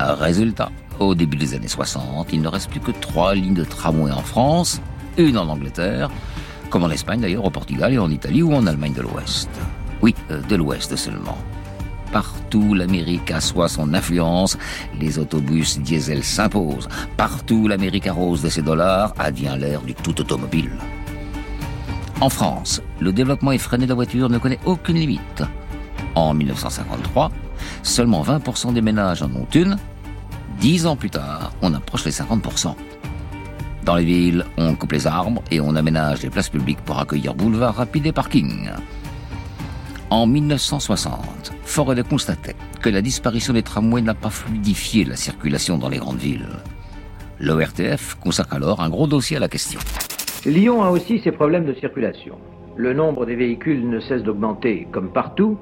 Résultat, 0.00 0.70
au 0.98 1.14
début 1.14 1.36
des 1.36 1.52
années 1.52 1.68
60, 1.68 2.32
il 2.32 2.40
ne 2.40 2.48
reste 2.48 2.70
plus 2.70 2.80
que 2.80 2.92
trois 2.92 3.34
lignes 3.34 3.52
de 3.52 3.64
tramway 3.64 4.12
en 4.12 4.22
France, 4.22 4.80
une 5.18 5.36
en 5.36 5.46
Angleterre, 5.46 6.08
comme 6.74 6.82
en 6.82 6.90
Espagne 6.90 7.20
d'ailleurs, 7.20 7.44
au 7.44 7.50
Portugal 7.50 7.92
et 7.92 7.98
en 7.98 8.10
Italie 8.10 8.42
ou 8.42 8.52
en 8.52 8.66
Allemagne 8.66 8.94
de 8.94 9.02
l'Ouest. 9.02 9.48
Oui, 10.02 10.12
euh, 10.32 10.40
de 10.42 10.56
l'Ouest 10.56 10.96
seulement. 10.96 11.38
Partout, 12.10 12.74
l'Amérique 12.74 13.30
assoit 13.30 13.68
son 13.68 13.94
influence, 13.94 14.58
les 14.98 15.20
autobus 15.20 15.78
diesel 15.78 16.24
s'imposent. 16.24 16.88
Partout, 17.16 17.68
l'Amérique 17.68 18.08
arrose 18.08 18.42
de 18.42 18.48
ses 18.48 18.62
dollars, 18.62 19.14
advient 19.20 19.54
l'ère 19.56 19.82
du 19.82 19.94
tout 19.94 20.20
automobile. 20.20 20.72
En 22.20 22.28
France, 22.28 22.82
le 22.98 23.12
développement 23.12 23.52
effréné 23.52 23.84
de 23.84 23.90
la 23.90 23.94
voiture 23.94 24.28
ne 24.28 24.38
connaît 24.38 24.58
aucune 24.64 24.96
limite. 24.96 25.44
En 26.16 26.34
1953, 26.34 27.30
seulement 27.84 28.24
20% 28.24 28.72
des 28.72 28.82
ménages 28.82 29.22
en 29.22 29.30
ont 29.30 29.46
une. 29.54 29.76
Dix 30.58 30.86
ans 30.86 30.96
plus 30.96 31.10
tard, 31.10 31.52
on 31.62 31.72
approche 31.72 32.04
les 32.04 32.10
50%. 32.10 32.74
Dans 33.84 33.96
les 33.96 34.04
villes, 34.04 34.46
on 34.56 34.74
coupe 34.76 34.92
les 34.92 35.06
arbres 35.06 35.42
et 35.50 35.60
on 35.60 35.76
aménage 35.76 36.22
les 36.22 36.30
places 36.30 36.48
publiques 36.48 36.80
pour 36.86 36.98
accueillir 36.98 37.34
boulevards 37.34 37.74
rapides 37.74 38.06
et 38.06 38.12
parkings. 38.12 38.70
En 40.08 40.26
1960, 40.26 41.52
fort 41.64 41.92
est 41.92 41.96
de 41.96 42.02
constater 42.02 42.54
que 42.80 42.88
la 42.88 43.02
disparition 43.02 43.52
des 43.52 43.62
tramways 43.62 44.00
n'a 44.00 44.14
pas 44.14 44.30
fluidifié 44.30 45.04
la 45.04 45.16
circulation 45.16 45.76
dans 45.76 45.90
les 45.90 45.98
grandes 45.98 46.16
villes. 46.16 46.48
L'ORTF 47.40 48.14
consacre 48.14 48.54
alors 48.54 48.80
un 48.80 48.88
gros 48.88 49.06
dossier 49.06 49.36
à 49.36 49.40
la 49.40 49.48
question. 49.48 49.80
Lyon 50.46 50.82
a 50.82 50.90
aussi 50.90 51.18
ses 51.18 51.32
problèmes 51.32 51.66
de 51.66 51.74
circulation. 51.74 52.38
Le 52.76 52.94
nombre 52.94 53.26
des 53.26 53.36
véhicules 53.36 53.86
ne 53.86 54.00
cesse 54.00 54.22
d'augmenter, 54.22 54.88
comme 54.92 55.12
partout. 55.12 55.58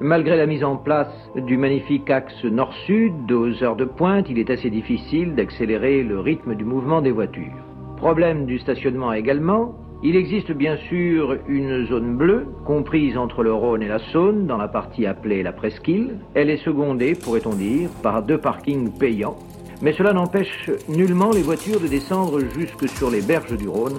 Malgré 0.00 0.36
la 0.36 0.46
mise 0.46 0.64
en 0.64 0.76
place 0.76 1.12
du 1.34 1.58
magnifique 1.58 2.08
axe 2.10 2.44
nord-sud, 2.44 3.30
aux 3.30 3.62
heures 3.62 3.76
de 3.76 3.84
pointe, 3.84 4.26
il 4.30 4.38
est 4.38 4.50
assez 4.50 4.70
difficile 4.70 5.34
d'accélérer 5.34 6.02
le 6.02 6.20
rythme 6.20 6.54
du 6.54 6.64
mouvement 6.64 7.02
des 7.02 7.12
voitures. 7.12 7.65
Problème 7.96 8.44
du 8.44 8.58
stationnement 8.58 9.12
également. 9.12 9.74
Il 10.02 10.16
existe 10.16 10.52
bien 10.52 10.76
sûr 10.76 11.38
une 11.48 11.86
zone 11.86 12.16
bleue, 12.16 12.46
comprise 12.66 13.16
entre 13.16 13.42
le 13.42 13.52
Rhône 13.52 13.82
et 13.82 13.88
la 13.88 13.98
Saône, 14.12 14.46
dans 14.46 14.58
la 14.58 14.68
partie 14.68 15.06
appelée 15.06 15.42
la 15.42 15.52
Presqu'île. 15.52 16.18
Elle 16.34 16.50
est 16.50 16.62
secondée, 16.62 17.14
pourrait-on 17.14 17.54
dire, 17.54 17.88
par 18.02 18.22
deux 18.22 18.38
parkings 18.38 18.92
payants. 18.92 19.38
Mais 19.80 19.94
cela 19.94 20.12
n'empêche 20.12 20.70
nullement 20.88 21.30
les 21.30 21.42
voitures 21.42 21.80
de 21.80 21.88
descendre 21.88 22.40
jusque 22.54 22.88
sur 22.88 23.10
les 23.10 23.22
berges 23.22 23.56
du 23.56 23.68
Rhône 23.68 23.98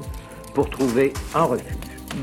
pour 0.53 0.69
trouver 0.69 1.13
un 1.33 1.43
refuge. 1.43 1.75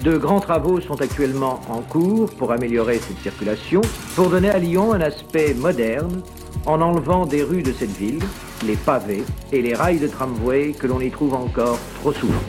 De 0.04 0.16
grands 0.16 0.40
travaux 0.40 0.80
sont 0.80 1.00
actuellement 1.00 1.60
en 1.68 1.80
cours 1.82 2.30
pour 2.36 2.52
améliorer 2.52 2.98
cette 2.98 3.18
circulation, 3.18 3.80
pour 4.14 4.30
donner 4.30 4.50
à 4.50 4.58
Lyon 4.58 4.92
un 4.92 5.00
aspect 5.00 5.54
moderne, 5.54 6.22
en 6.66 6.80
enlevant 6.80 7.26
des 7.26 7.42
rues 7.42 7.62
de 7.62 7.72
cette 7.72 7.96
ville 7.96 8.22
les 8.66 8.76
pavés 8.76 9.24
et 9.52 9.62
les 9.62 9.74
rails 9.74 9.98
de 9.98 10.08
tramway 10.08 10.72
que 10.72 10.86
l'on 10.86 11.00
y 11.00 11.10
trouve 11.10 11.34
encore 11.34 11.78
trop 12.00 12.12
souvent. 12.12 12.42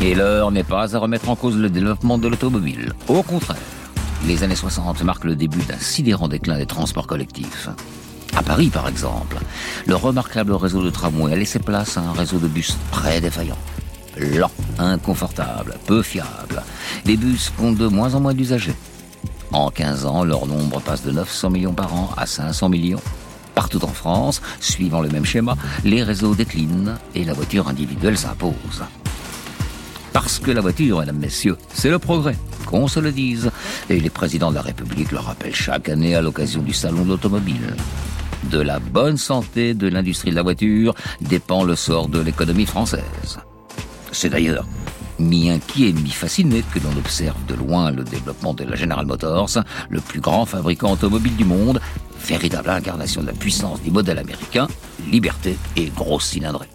Et 0.00 0.14
l'heure 0.14 0.50
n'est 0.50 0.64
pas 0.64 0.94
à 0.94 0.98
remettre 0.98 1.28
en 1.28 1.36
cause 1.36 1.56
le 1.56 1.70
développement 1.70 2.18
de 2.18 2.28
l'automobile. 2.28 2.92
Au 3.08 3.22
contraire, 3.22 3.56
les 4.26 4.42
années 4.42 4.56
60 4.56 5.02
marquent 5.04 5.24
le 5.24 5.36
début 5.36 5.62
d'un 5.62 5.78
sidérant 5.78 6.28
déclin 6.28 6.58
des 6.58 6.66
transports 6.66 7.06
collectifs. 7.06 7.68
À 8.36 8.42
Paris, 8.42 8.68
par 8.68 8.88
exemple, 8.88 9.36
le 9.86 9.94
remarquable 9.94 10.52
réseau 10.52 10.82
de 10.82 10.90
tramway 10.90 11.32
a 11.32 11.36
laissé 11.36 11.58
place 11.58 11.96
à 11.96 12.00
un 12.00 12.12
réseau 12.12 12.38
de 12.38 12.48
bus 12.48 12.76
très 12.90 13.20
défaillant. 13.20 13.58
Lent, 14.16 14.50
inconfortable, 14.78 15.78
peu 15.86 16.02
fiable. 16.02 16.62
Les 17.04 17.16
bus 17.16 17.52
comptent 17.56 17.78
de 17.78 17.86
moins 17.86 18.14
en 18.14 18.20
moins 18.20 18.34
d'usagers. 18.34 18.74
En 19.52 19.70
15 19.70 20.06
ans, 20.06 20.24
leur 20.24 20.46
nombre 20.46 20.80
passe 20.80 21.02
de 21.02 21.10
900 21.10 21.50
millions 21.50 21.74
par 21.74 21.94
an 21.94 22.10
à 22.16 22.26
500 22.26 22.70
millions. 22.70 23.02
Partout 23.54 23.84
en 23.84 23.88
France, 23.88 24.40
suivant 24.60 25.02
le 25.02 25.10
même 25.10 25.26
schéma, 25.26 25.56
les 25.84 26.02
réseaux 26.02 26.34
déclinent 26.34 26.96
et 27.14 27.24
la 27.24 27.34
voiture 27.34 27.68
individuelle 27.68 28.16
s'impose. 28.16 28.82
Parce 30.14 30.38
que 30.38 30.50
la 30.50 30.62
voiture, 30.62 31.00
mesdames, 31.00 31.18
messieurs, 31.18 31.58
c'est 31.72 31.90
le 31.90 31.98
progrès, 31.98 32.36
qu'on 32.66 32.88
se 32.88 33.00
le 33.00 33.12
dise. 33.12 33.50
Et 33.90 34.00
les 34.00 34.10
présidents 34.10 34.50
de 34.50 34.56
la 34.56 34.62
République 34.62 35.12
le 35.12 35.18
rappellent 35.18 35.54
chaque 35.54 35.90
année 35.90 36.14
à 36.14 36.22
l'occasion 36.22 36.62
du 36.62 36.72
Salon 36.72 37.04
de 37.04 37.10
l'automobile. 37.10 37.74
De 38.44 38.58
la 38.58 38.78
bonne 38.78 39.18
santé 39.18 39.74
de 39.74 39.88
l'industrie 39.88 40.30
de 40.30 40.36
la 40.36 40.42
voiture 40.42 40.94
dépend 41.20 41.62
le 41.62 41.76
sort 41.76 42.08
de 42.08 42.20
l'économie 42.20 42.66
française. 42.66 43.38
C'est 44.12 44.30
d'ailleurs 44.30 44.66
mi-inquiet, 45.18 45.92
mi-fasciné 45.92 46.62
que 46.72 46.78
l'on 46.80 46.96
observe 46.98 47.36
de 47.46 47.54
loin 47.54 47.90
le 47.90 48.04
développement 48.04 48.54
de 48.54 48.64
la 48.64 48.76
General 48.76 49.06
Motors, 49.06 49.58
le 49.90 50.00
plus 50.00 50.20
grand 50.20 50.46
fabricant 50.46 50.92
automobile 50.92 51.36
du 51.36 51.44
monde, 51.44 51.80
véritable 52.26 52.70
incarnation 52.70 53.22
de 53.22 53.26
la 53.26 53.32
puissance 53.32 53.82
du 53.82 53.90
modèle 53.90 54.18
américain, 54.18 54.66
liberté 55.10 55.56
et 55.76 55.90
grosse 55.90 56.26
cylindrée. 56.26 56.68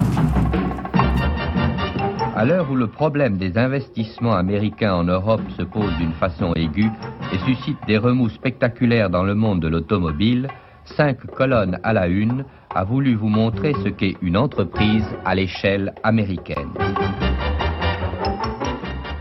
À 2.36 2.46
l'heure 2.46 2.70
où 2.70 2.76
le 2.76 2.88
problème 2.88 3.38
des 3.38 3.58
investissements 3.58 4.36
américains 4.36 4.94
en 4.94 5.04
Europe 5.04 5.42
se 5.58 5.64
pose 5.64 5.92
d'une 5.98 6.14
façon 6.14 6.54
aiguë 6.54 6.92
et 7.34 7.40
suscite 7.40 7.80
des 7.88 7.98
remous 7.98 8.30
spectaculaires 8.30 9.10
dans 9.10 9.24
le 9.24 9.34
monde 9.34 9.60
de 9.60 9.68
l'automobile, 9.68 10.48
cinq 10.86 11.26
colonnes 11.36 11.80
à 11.82 11.94
la 11.94 12.08
une 12.08 12.46
a 12.76 12.84
voulu 12.84 13.16
vous 13.16 13.30
montrer 13.30 13.74
ce 13.84 13.90
qu'est 13.90 14.16
une 14.22 14.38
entreprise 14.38 15.08
à 15.26 15.34
l'échelle 15.34 15.96
américaine. 16.04 16.70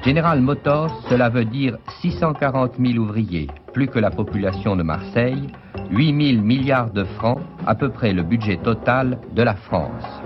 General 0.06 0.40
Motors, 0.40 1.02
cela 1.10 1.28
veut 1.28 1.44
dire 1.44 1.78
640 2.00 2.74
000 2.78 2.96
ouvriers, 2.96 3.48
plus 3.72 3.88
que 3.88 3.98
la 3.98 4.12
population 4.12 4.76
de 4.76 4.84
Marseille, 4.84 5.48
8 5.90 6.34
000 6.34 6.44
milliards 6.44 6.92
de 6.92 7.02
francs, 7.02 7.40
à 7.66 7.74
peu 7.74 7.88
près 7.88 8.12
le 8.12 8.22
budget 8.22 8.56
total 8.58 9.18
de 9.34 9.42
la 9.42 9.54
France. 9.54 10.22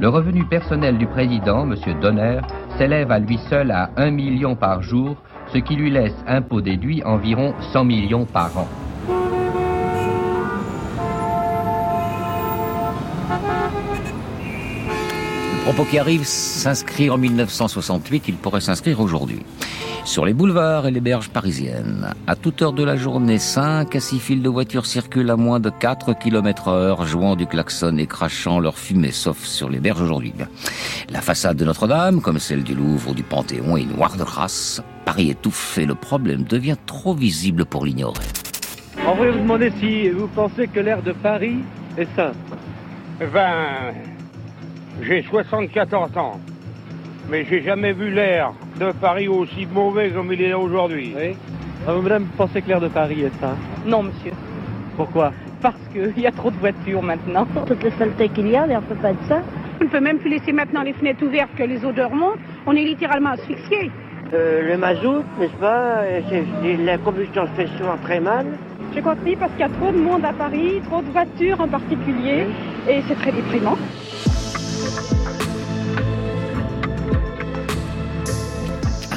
Le 0.00 0.08
revenu 0.08 0.44
personnel 0.46 0.98
du 0.98 1.06
président, 1.06 1.62
M. 1.62 1.76
Donner, 2.00 2.40
s'élève 2.78 3.12
à 3.12 3.20
lui 3.20 3.38
seul 3.48 3.70
à 3.70 3.90
1 3.96 4.10
million 4.10 4.56
par 4.56 4.82
jour, 4.82 5.14
ce 5.52 5.58
qui 5.58 5.76
lui 5.76 5.92
laisse 5.92 6.24
impôt 6.26 6.60
déduit 6.60 7.04
environ 7.04 7.54
100 7.72 7.84
millions 7.84 8.24
par 8.24 8.58
an. 8.58 8.66
Propos 15.62 15.84
qui 15.84 15.98
arrive 15.98 16.24
s'inscrit 16.24 17.08
en 17.08 17.18
1968, 17.18 18.24
il 18.26 18.34
pourrait 18.34 18.60
s'inscrire 18.60 18.98
aujourd'hui. 18.98 19.38
Sur 20.04 20.24
les 20.24 20.34
boulevards 20.34 20.88
et 20.88 20.90
les 20.90 21.00
berges 21.00 21.28
parisiennes, 21.28 22.12
à 22.26 22.34
toute 22.34 22.62
heure 22.62 22.72
de 22.72 22.82
la 22.82 22.96
journée, 22.96 23.38
5 23.38 23.94
à 23.94 24.00
6 24.00 24.18
files 24.18 24.42
de 24.42 24.48
voitures 24.48 24.86
circulent 24.86 25.30
à 25.30 25.36
moins 25.36 25.60
de 25.60 25.70
4 25.70 26.18
km 26.18 26.66
heure, 26.66 27.06
jouant 27.06 27.36
du 27.36 27.46
klaxon 27.46 27.96
et 27.98 28.08
crachant 28.08 28.58
leur 28.58 28.76
fumée, 28.76 29.12
sauf 29.12 29.38
sur 29.44 29.70
les 29.70 29.78
berges 29.78 30.02
aujourd'hui. 30.02 30.34
La 31.10 31.20
façade 31.20 31.56
de 31.56 31.64
Notre-Dame, 31.64 32.20
comme 32.20 32.40
celle 32.40 32.64
du 32.64 32.74
Louvre 32.74 33.10
ou 33.10 33.14
du 33.14 33.22
Panthéon, 33.22 33.76
est 33.76 33.84
noire 33.84 34.16
de 34.16 34.24
crasse. 34.24 34.82
Paris 35.04 35.30
étouffe 35.30 35.78
et 35.78 35.86
le 35.86 35.94
problème 35.94 36.42
devient 36.42 36.76
trop 36.86 37.14
visible 37.14 37.66
pour 37.66 37.86
l'ignorer. 37.86 38.24
On 39.06 39.14
va 39.14 39.30
vous 39.30 39.38
demander 39.38 39.72
si 39.78 40.10
vous 40.10 40.26
pensez 40.26 40.66
que 40.66 40.80
l'air 40.80 41.02
de 41.02 41.12
Paris 41.12 41.58
est 41.96 42.08
sain. 42.16 42.32
Ben, 43.32 43.94
j'ai 45.00 45.22
74 45.22 46.16
ans, 46.16 46.40
mais 47.30 47.44
j'ai 47.48 47.62
jamais 47.62 47.92
vu 47.92 48.10
l'air 48.10 48.52
de 48.78 48.92
Paris 48.92 49.28
aussi 49.28 49.66
mauvais 49.66 50.10
comme 50.10 50.32
il 50.32 50.42
est 50.42 50.52
aujourd'hui. 50.52 51.14
Oui. 51.16 51.36
Ah, 51.86 51.92
madame, 52.00 52.24
vous 52.24 52.36
pensez 52.36 52.62
que 52.62 52.68
l'air 52.68 52.80
de 52.80 52.88
Paris 52.88 53.22
est 53.22 53.40
sain 53.40 53.56
Non, 53.86 54.04
monsieur. 54.04 54.32
Pourquoi? 54.96 55.32
Parce 55.60 55.80
qu'il 55.92 56.12
y 56.18 56.26
a 56.26 56.32
trop 56.32 56.50
de 56.50 56.56
voitures 56.56 57.02
maintenant. 57.02 57.46
Toutes 57.66 57.82
les 57.82 57.90
saletés 57.92 58.28
qu'il 58.28 58.48
y 58.48 58.56
a, 58.56 58.64
on 58.64 58.82
peut 58.82 58.94
pas 58.96 59.10
être 59.10 59.24
ça. 59.28 59.42
On 59.80 59.84
ne 59.84 59.88
peut 59.88 60.00
même 60.00 60.18
plus 60.18 60.30
laisser 60.30 60.52
maintenant 60.52 60.82
les 60.82 60.92
fenêtres 60.92 61.24
ouvertes 61.24 61.50
que 61.56 61.64
les 61.64 61.84
odeurs 61.84 62.14
montent. 62.14 62.38
On 62.66 62.72
est 62.76 62.84
littéralement 62.84 63.30
asphyxié. 63.30 63.90
Euh, 64.32 64.62
le 64.68 64.78
mazout, 64.78 65.24
n'est-ce 65.40 65.52
pas? 65.54 66.02
La 66.84 66.98
combustion 66.98 67.46
se 67.48 67.62
fait 67.62 67.68
souvent 67.78 67.96
très 68.04 68.20
mal. 68.20 68.46
Je 68.94 69.00
crois 69.00 69.14
que 69.14 69.24
oui, 69.24 69.36
parce 69.38 69.50
qu'il 69.52 69.60
y 69.60 69.64
a 69.64 69.68
trop 69.68 69.90
de 69.90 69.98
monde 69.98 70.24
à 70.24 70.32
Paris, 70.32 70.80
trop 70.84 71.00
de 71.02 71.10
voitures 71.10 71.60
en 71.60 71.68
particulier, 71.68 72.46
et 72.88 73.02
c'est 73.08 73.14
très 73.14 73.32
déprimant. 73.32 73.76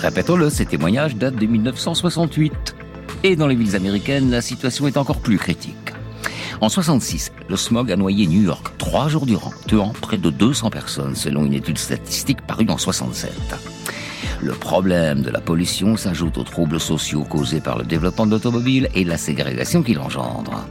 Répétons-le, 0.02 0.50
ces 0.50 0.66
témoignages 0.66 1.16
datent 1.16 1.36
de 1.36 1.46
1968. 1.46 2.76
Et 3.24 3.36
dans 3.36 3.48
les 3.48 3.56
villes 3.56 3.76
américaines, 3.76 4.30
la 4.30 4.42
situation 4.42 4.88
est 4.88 4.98
encore 4.98 5.20
plus 5.20 5.38
critique. 5.38 5.76
En 6.62 6.70
66, 6.70 7.32
le 7.50 7.58
smog 7.58 7.92
a 7.92 7.96
noyé 7.96 8.28
New 8.28 8.42
York 8.42 8.74
trois 8.78 9.08
jours 9.08 9.26
durant, 9.26 9.52
tuant 9.68 9.94
près 10.02 10.18
de 10.18 10.30
200 10.30 10.70
personnes 10.70 11.16
selon 11.16 11.46
une 11.46 11.54
étude 11.54 11.78
statistique 11.78 12.42
parue 12.42 12.68
en 12.70 12.78
67. 12.78 13.32
Le 14.42 14.54
problème 14.54 15.22
de 15.22 15.30
la 15.30 15.42
pollution 15.42 15.98
s'ajoute 15.98 16.38
aux 16.38 16.44
troubles 16.44 16.80
sociaux 16.80 17.24
causés 17.24 17.62
par 17.62 17.78
le 17.78 17.84
développement 17.84 18.26
de 18.26 18.32
l'automobile 18.32 18.90
et 18.96 19.04
la 19.04 19.18
ségrégation 19.18 19.82
qu'il 19.82 20.00
engendre. 20.00 20.66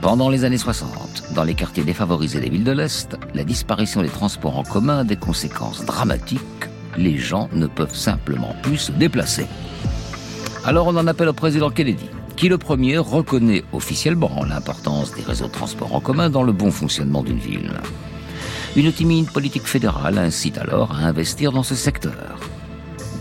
Pendant 0.00 0.28
les 0.28 0.44
années 0.44 0.58
60, 0.58 1.34
dans 1.34 1.44
les 1.44 1.54
quartiers 1.54 1.84
défavorisés 1.84 2.40
des 2.40 2.50
villes 2.50 2.64
de 2.64 2.72
l'Est, 2.72 3.16
la 3.34 3.44
disparition 3.44 4.02
des 4.02 4.08
transports 4.08 4.58
en 4.58 4.62
commun 4.62 4.98
a 4.98 5.04
des 5.04 5.16
conséquences 5.16 5.84
dramatiques 5.84 6.67
les 6.98 7.16
gens 7.16 7.48
ne 7.52 7.66
peuvent 7.66 7.94
simplement 7.94 8.54
plus 8.62 8.76
se 8.76 8.92
déplacer. 8.92 9.46
Alors 10.64 10.88
on 10.88 10.96
en 10.96 11.06
appelle 11.06 11.28
au 11.28 11.32
président 11.32 11.70
Kennedy, 11.70 12.10
qui 12.36 12.48
le 12.48 12.58
premier 12.58 12.98
reconnaît 12.98 13.64
officiellement 13.72 14.44
l'importance 14.44 15.14
des 15.14 15.22
réseaux 15.22 15.46
de 15.46 15.52
transport 15.52 15.94
en 15.94 16.00
commun 16.00 16.28
dans 16.28 16.42
le 16.42 16.52
bon 16.52 16.70
fonctionnement 16.70 17.22
d'une 17.22 17.38
ville. 17.38 17.72
Une 18.76 18.92
timide 18.92 19.30
politique 19.30 19.66
fédérale 19.66 20.18
incite 20.18 20.58
alors 20.58 20.92
à 20.92 21.06
investir 21.06 21.52
dans 21.52 21.62
ce 21.62 21.74
secteur. 21.74 22.38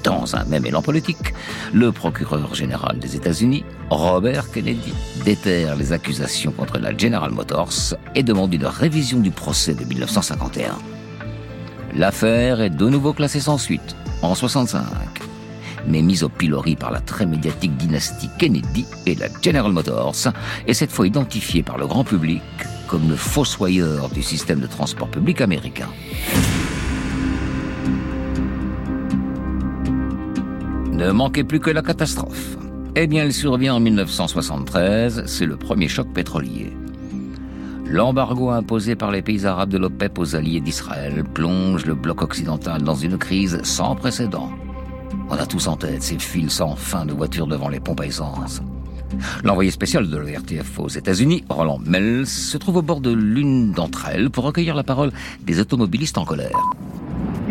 Dans 0.03 0.35
un 0.35 0.45
même 0.45 0.65
élan 0.65 0.81
politique, 0.81 1.33
le 1.73 1.91
procureur 1.91 2.53
général 2.53 2.99
des 2.99 3.15
États-Unis, 3.15 3.65
Robert 3.89 4.51
Kennedy, 4.51 4.93
déterre 5.25 5.75
les 5.75 5.91
accusations 5.93 6.51
contre 6.51 6.77
la 6.77 6.95
General 6.95 7.31
Motors 7.31 7.95
et 8.15 8.23
demande 8.23 8.53
une 8.53 8.65
révision 8.65 9.19
du 9.19 9.31
procès 9.31 9.73
de 9.73 9.83
1951. 9.83 10.96
L'affaire 11.95 12.61
est 12.61 12.69
de 12.69 12.89
nouveau 12.89 13.13
classée 13.13 13.39
sans 13.39 13.57
suite, 13.57 13.95
en 14.21 14.35
65, 14.35 14.83
mais 15.87 16.01
mise 16.01 16.23
au 16.23 16.29
pilori 16.29 16.75
par 16.75 16.91
la 16.91 16.99
très 16.99 17.25
médiatique 17.25 17.75
dynastie 17.77 18.29
Kennedy 18.37 18.85
et 19.05 19.15
la 19.15 19.27
General 19.41 19.71
Motors, 19.71 20.33
et 20.67 20.73
cette 20.73 20.91
fois 20.91 21.07
identifiée 21.07 21.63
par 21.63 21.77
le 21.77 21.87
grand 21.87 22.03
public 22.03 22.41
comme 22.87 23.09
le 23.09 23.15
fossoyeur 23.15 24.09
du 24.09 24.23
système 24.23 24.59
de 24.59 24.67
transport 24.67 25.09
public 25.09 25.41
américain. 25.41 25.89
Ne 30.91 31.11
manquez 31.11 31.43
plus 31.43 31.59
que 31.59 31.69
la 31.69 31.81
catastrophe. 31.81 32.57
Eh 32.95 33.05
bien, 33.05 33.23
elle 33.23 33.33
survient 33.33 33.75
en 33.75 33.79
1973, 33.79 35.25
c'est 35.27 35.45
le 35.45 35.57
premier 35.57 35.87
choc 35.87 36.07
pétrolier. 36.11 36.75
L'embargo 37.89 38.49
imposé 38.49 38.95
par 38.95 39.11
les 39.11 39.21
pays 39.21 39.45
arabes 39.45 39.69
de 39.69 39.77
l'OPEP 39.77 40.19
aux 40.19 40.35
alliés 40.35 40.59
d'Israël 40.59 41.23
plonge 41.23 41.85
le 41.85 41.95
bloc 41.95 42.21
occidental 42.21 42.81
dans 42.81 42.95
une 42.95 43.17
crise 43.17 43.61
sans 43.63 43.95
précédent. 43.95 44.49
On 45.29 45.35
a 45.35 45.45
tous 45.45 45.67
en 45.67 45.77
tête 45.77 46.03
ces 46.03 46.19
files 46.19 46.51
sans 46.51 46.75
fin 46.75 47.05
de 47.05 47.13
voitures 47.13 47.47
devant 47.47 47.69
les 47.69 47.79
pompes 47.79 48.01
à 48.01 48.05
essence. 48.05 48.61
L'envoyé 49.45 49.71
spécial 49.71 50.09
de 50.09 50.17
l'ORTF 50.17 50.79
aux 50.79 50.89
États-Unis, 50.89 51.45
Roland 51.49 51.79
Mels, 51.85 52.27
se 52.27 52.57
trouve 52.57 52.77
au 52.77 52.81
bord 52.81 52.99
de 52.99 53.11
l'une 53.11 53.71
d'entre 53.71 54.09
elles 54.09 54.29
pour 54.29 54.43
recueillir 54.43 54.75
la 54.75 54.83
parole 54.83 55.11
des 55.45 55.61
automobilistes 55.61 56.17
en 56.17 56.25
colère. 56.25 56.59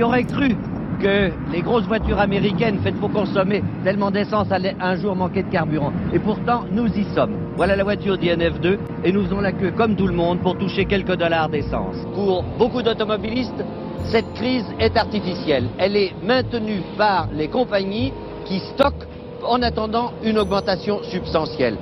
Aurait 0.02 0.24
cru 0.24 0.54
que 1.00 1.30
les 1.52 1.62
grosses 1.62 1.86
voitures 1.86 2.18
américaines 2.18 2.78
faites 2.82 2.96
pour 2.96 3.10
consommer 3.12 3.62
tellement 3.84 4.10
d'essence 4.10 4.50
allaient 4.50 4.76
un 4.80 4.96
jour 4.96 5.14
manquer 5.14 5.42
de 5.42 5.50
carburant. 5.50 5.92
Et 6.12 6.18
pourtant, 6.18 6.64
nous 6.70 6.86
y 6.86 7.04
sommes. 7.14 7.36
Voilà 7.56 7.76
la 7.76 7.84
voiture 7.84 8.16
d'INF2 8.16 8.78
et 9.04 9.12
nous 9.12 9.24
avons 9.26 9.40
la 9.40 9.52
queue 9.52 9.70
comme 9.70 9.96
tout 9.96 10.06
le 10.06 10.14
monde 10.14 10.40
pour 10.40 10.58
toucher 10.58 10.84
quelques 10.84 11.16
dollars 11.16 11.48
d'essence. 11.48 11.96
Pour 12.14 12.42
beaucoup 12.58 12.82
d'automobilistes, 12.82 13.64
cette 14.04 14.32
crise 14.34 14.66
est 14.78 14.96
artificielle. 14.96 15.68
Elle 15.78 15.96
est 15.96 16.12
maintenue 16.22 16.82
par 16.96 17.28
les 17.32 17.48
compagnies 17.48 18.12
qui 18.44 18.60
stockent 18.60 19.06
en 19.44 19.62
attendant 19.62 20.12
une 20.22 20.38
augmentation 20.38 21.02
substantielle. 21.04 21.76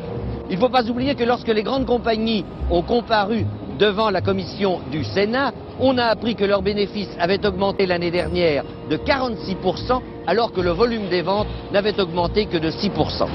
Il 0.50 0.56
ne 0.56 0.60
faut 0.60 0.68
pas 0.68 0.88
oublier 0.88 1.14
que 1.14 1.24
lorsque 1.24 1.48
les 1.48 1.62
grandes 1.62 1.86
compagnies 1.86 2.44
ont 2.70 2.82
comparu 2.82 3.44
devant 3.78 4.10
la 4.10 4.20
commission 4.20 4.80
du 4.90 5.04
Sénat, 5.04 5.52
on 5.80 5.98
a 5.98 6.04
appris 6.06 6.34
que 6.34 6.44
leurs 6.44 6.62
bénéfices 6.62 7.16
avaient 7.18 7.44
augmenté 7.44 7.86
l'année 7.86 8.10
dernière 8.10 8.64
de 8.90 8.96
46%, 8.96 10.00
alors 10.26 10.52
que 10.52 10.60
le 10.60 10.70
volume 10.70 11.08
des 11.08 11.22
ventes 11.22 11.48
n'avait 11.72 11.98
augmenté 12.00 12.46
que 12.46 12.56
de 12.56 12.70
6%. 12.70 13.26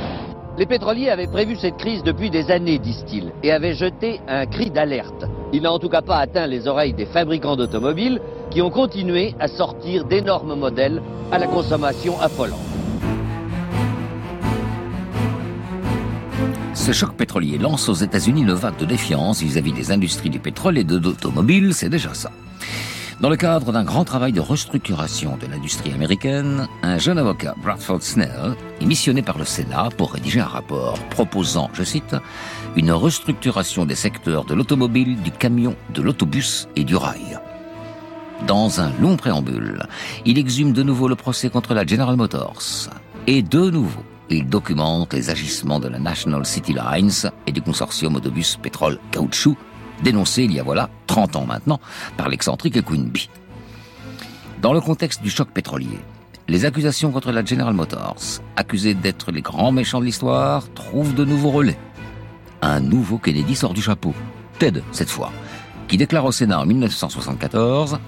Les 0.57 0.65
pétroliers 0.65 1.09
avaient 1.09 1.27
prévu 1.27 1.55
cette 1.55 1.77
crise 1.77 2.03
depuis 2.03 2.29
des 2.29 2.51
années, 2.51 2.79
disent-ils, 2.79 3.31
et 3.43 3.51
avaient 3.51 3.75
jeté 3.75 4.19
un 4.27 4.45
cri 4.45 4.69
d'alerte. 4.69 5.25
Il 5.53 5.61
n'a 5.61 5.71
en 5.71 5.79
tout 5.79 5.89
cas 5.89 6.01
pas 6.01 6.17
atteint 6.17 6.47
les 6.47 6.67
oreilles 6.67 6.93
des 6.93 7.05
fabricants 7.05 7.55
d'automobiles 7.55 8.19
qui 8.51 8.61
ont 8.61 8.69
continué 8.69 9.35
à 9.39 9.47
sortir 9.47 10.03
d'énormes 10.05 10.55
modèles 10.55 11.01
à 11.31 11.37
la 11.37 11.47
consommation 11.47 12.19
affolante. 12.19 12.68
Ce 16.73 16.91
choc 16.91 17.15
pétrolier 17.15 17.57
lance 17.57 17.89
aux 17.89 17.93
États-Unis 17.93 18.41
une 18.41 18.53
vague 18.53 18.77
de 18.77 18.85
défiance 18.85 19.41
vis-à-vis 19.41 19.73
des 19.73 19.91
industries 19.91 20.29
du 20.29 20.39
pétrole 20.39 20.77
et 20.77 20.83
de 20.83 20.97
l'automobile, 20.97 21.73
c'est 21.73 21.89
déjà 21.89 22.13
ça. 22.13 22.31
Dans 23.19 23.29
le 23.29 23.35
cadre 23.35 23.73
d'un 23.73 23.83
grand 23.83 24.05
travail 24.05 24.31
de 24.31 24.39
restructuration 24.39 25.35
de 25.35 25.45
l'industrie 25.45 25.91
américaine, 25.91 26.69
un 26.83 26.97
jeune 26.97 27.17
avocat, 27.17 27.53
Bradford 27.61 28.01
Snell, 28.01 28.55
est 28.79 28.85
missionné 28.85 29.21
par 29.21 29.37
le 29.37 29.43
Sénat 29.43 29.89
pour 29.97 30.13
rédiger 30.13 30.39
un 30.39 30.45
rapport 30.45 30.97
proposant, 31.09 31.69
je 31.73 31.83
cite, 31.83 32.15
une 32.77 32.93
restructuration 32.93 33.85
des 33.85 33.95
secteurs 33.95 34.45
de 34.45 34.53
l'automobile, 34.53 35.21
du 35.21 35.31
camion, 35.31 35.75
de 35.93 36.01
l'autobus 36.01 36.69
et 36.77 36.85
du 36.85 36.95
rail. 36.95 37.39
Dans 38.47 38.79
un 38.79 38.91
long 39.01 39.17
préambule, 39.17 39.83
il 40.25 40.37
exhume 40.37 40.71
de 40.71 40.83
nouveau 40.83 41.09
le 41.09 41.15
procès 41.15 41.49
contre 41.49 41.73
la 41.73 41.85
General 41.85 42.15
Motors. 42.15 42.89
Et 43.27 43.41
de 43.41 43.69
nouveau, 43.69 44.03
il 44.35 44.47
documente 44.47 45.13
les 45.13 45.29
agissements 45.29 45.79
de 45.79 45.87
la 45.87 45.99
National 45.99 46.45
City 46.45 46.73
Lines 46.73 47.31
et 47.47 47.51
du 47.51 47.61
consortium 47.61 48.15
autobus 48.15 48.57
pétrole 48.57 48.99
caoutchouc 49.11 49.57
dénoncé 50.03 50.43
il 50.43 50.53
y 50.53 50.59
a 50.59 50.63
voilà 50.63 50.89
30 51.07 51.35
ans 51.35 51.45
maintenant 51.45 51.79
par 52.17 52.29
l'excentrique 52.29 52.83
Quinby. 52.83 53.29
Dans 54.61 54.73
le 54.73 54.81
contexte 54.81 55.21
du 55.21 55.29
choc 55.29 55.49
pétrolier, 55.51 55.99
les 56.47 56.65
accusations 56.65 57.11
contre 57.11 57.31
la 57.31 57.45
General 57.45 57.73
Motors, 57.73 58.41
accusée 58.55 58.93
d'être 58.93 59.31
les 59.31 59.41
grands 59.41 59.71
méchants 59.71 59.99
de 59.99 60.05
l'histoire, 60.05 60.71
trouvent 60.73 61.13
de 61.13 61.25
nouveaux 61.25 61.51
relais. 61.51 61.77
Un 62.61 62.79
nouveau 62.79 63.17
Kennedy 63.17 63.55
sort 63.55 63.73
du 63.73 63.81
chapeau, 63.81 64.13
Ted 64.57 64.83
cette 64.91 65.09
fois, 65.09 65.31
qui 65.87 65.97
déclare 65.97 66.25
au 66.25 66.31
Sénat 66.31 66.59
en 66.59 66.65
1974 66.65 67.99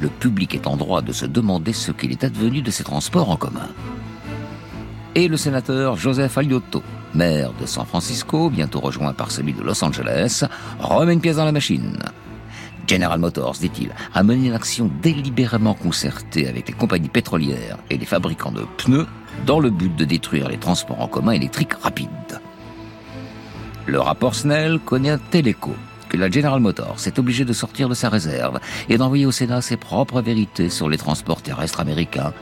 Le 0.00 0.08
public 0.08 0.54
est 0.54 0.66
en 0.66 0.76
droit 0.76 1.02
de 1.02 1.12
se 1.12 1.24
demander 1.24 1.72
ce 1.72 1.92
qu'il 1.92 2.10
est 2.10 2.24
advenu 2.24 2.62
de 2.62 2.70
ces 2.70 2.84
transports 2.84 3.30
en 3.30 3.36
commun. 3.36 3.68
Et 5.16 5.28
le 5.28 5.36
sénateur 5.36 5.96
Joseph 5.96 6.36
Aliotto, 6.38 6.82
maire 7.14 7.52
de 7.60 7.66
San 7.66 7.86
Francisco, 7.86 8.50
bientôt 8.50 8.80
rejoint 8.80 9.12
par 9.12 9.30
celui 9.30 9.52
de 9.52 9.62
Los 9.62 9.84
Angeles, 9.84 10.42
remet 10.80 11.12
une 11.12 11.20
pièce 11.20 11.36
dans 11.36 11.44
la 11.44 11.52
machine. 11.52 11.98
General 12.88 13.18
Motors, 13.20 13.54
dit-il, 13.60 13.90
a 14.12 14.22
mené 14.24 14.48
une 14.48 14.54
action 14.54 14.90
délibérément 15.02 15.74
concertée 15.74 16.48
avec 16.48 16.66
les 16.66 16.74
compagnies 16.74 17.08
pétrolières 17.08 17.78
et 17.90 17.96
les 17.96 18.06
fabricants 18.06 18.50
de 18.50 18.64
pneus 18.76 19.06
dans 19.46 19.60
le 19.60 19.70
but 19.70 19.94
de 19.94 20.04
détruire 20.04 20.48
les 20.48 20.58
transports 20.58 21.00
en 21.00 21.06
commun 21.06 21.32
électriques 21.32 21.74
rapides. 21.74 22.40
Le 23.86 24.00
rapport 24.00 24.34
Snell 24.34 24.80
connaît 24.80 25.10
un 25.10 25.18
tel 25.18 25.46
écho 25.46 25.74
que 26.08 26.16
la 26.16 26.30
General 26.30 26.60
Motors 26.60 26.96
est 27.06 27.18
obligée 27.18 27.44
de 27.44 27.52
sortir 27.52 27.88
de 27.88 27.94
sa 27.94 28.08
réserve 28.08 28.58
et 28.88 28.98
d'envoyer 28.98 29.26
au 29.26 29.32
Sénat 29.32 29.62
ses 29.62 29.76
propres 29.76 30.20
vérités 30.20 30.70
sur 30.70 30.88
les 30.88 30.98
transports 30.98 31.42
terrestres 31.42 31.80
américains, 31.80 32.32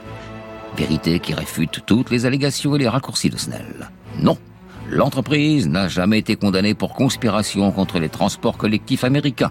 vérités 0.76 1.20
qui 1.20 1.34
réfutent 1.34 1.80
toutes 1.86 2.10
les 2.10 2.26
allégations 2.26 2.74
et 2.76 2.78
les 2.78 2.88
raccourcis 2.88 3.30
de 3.30 3.36
Snell. 3.36 3.90
Non, 4.20 4.36
L'entreprise 4.90 5.68
n'a 5.68 5.88
jamais 5.88 6.18
été 6.18 6.36
condamnée 6.36 6.74
pour 6.74 6.92
conspiration 6.92 7.70
contre 7.72 7.98
les 7.98 8.10
transports 8.10 8.58
collectifs 8.58 9.04
américains. 9.04 9.50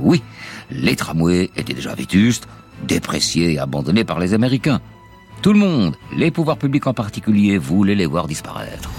Oui, 0.00 0.22
les 0.70 0.96
tramways 0.96 1.50
étaient 1.56 1.74
déjà 1.74 1.94
vétustes, 1.94 2.48
dépréciés 2.86 3.52
et 3.52 3.58
abandonnés 3.58 4.04
par 4.04 4.18
les 4.18 4.32
Américains. 4.32 4.80
Tout 5.42 5.52
le 5.52 5.58
monde, 5.58 5.94
les 6.16 6.30
pouvoirs 6.30 6.56
publics 6.56 6.86
en 6.86 6.94
particulier, 6.94 7.58
voulaient 7.58 7.94
les 7.94 8.06
voir 8.06 8.26
disparaître. 8.26 8.90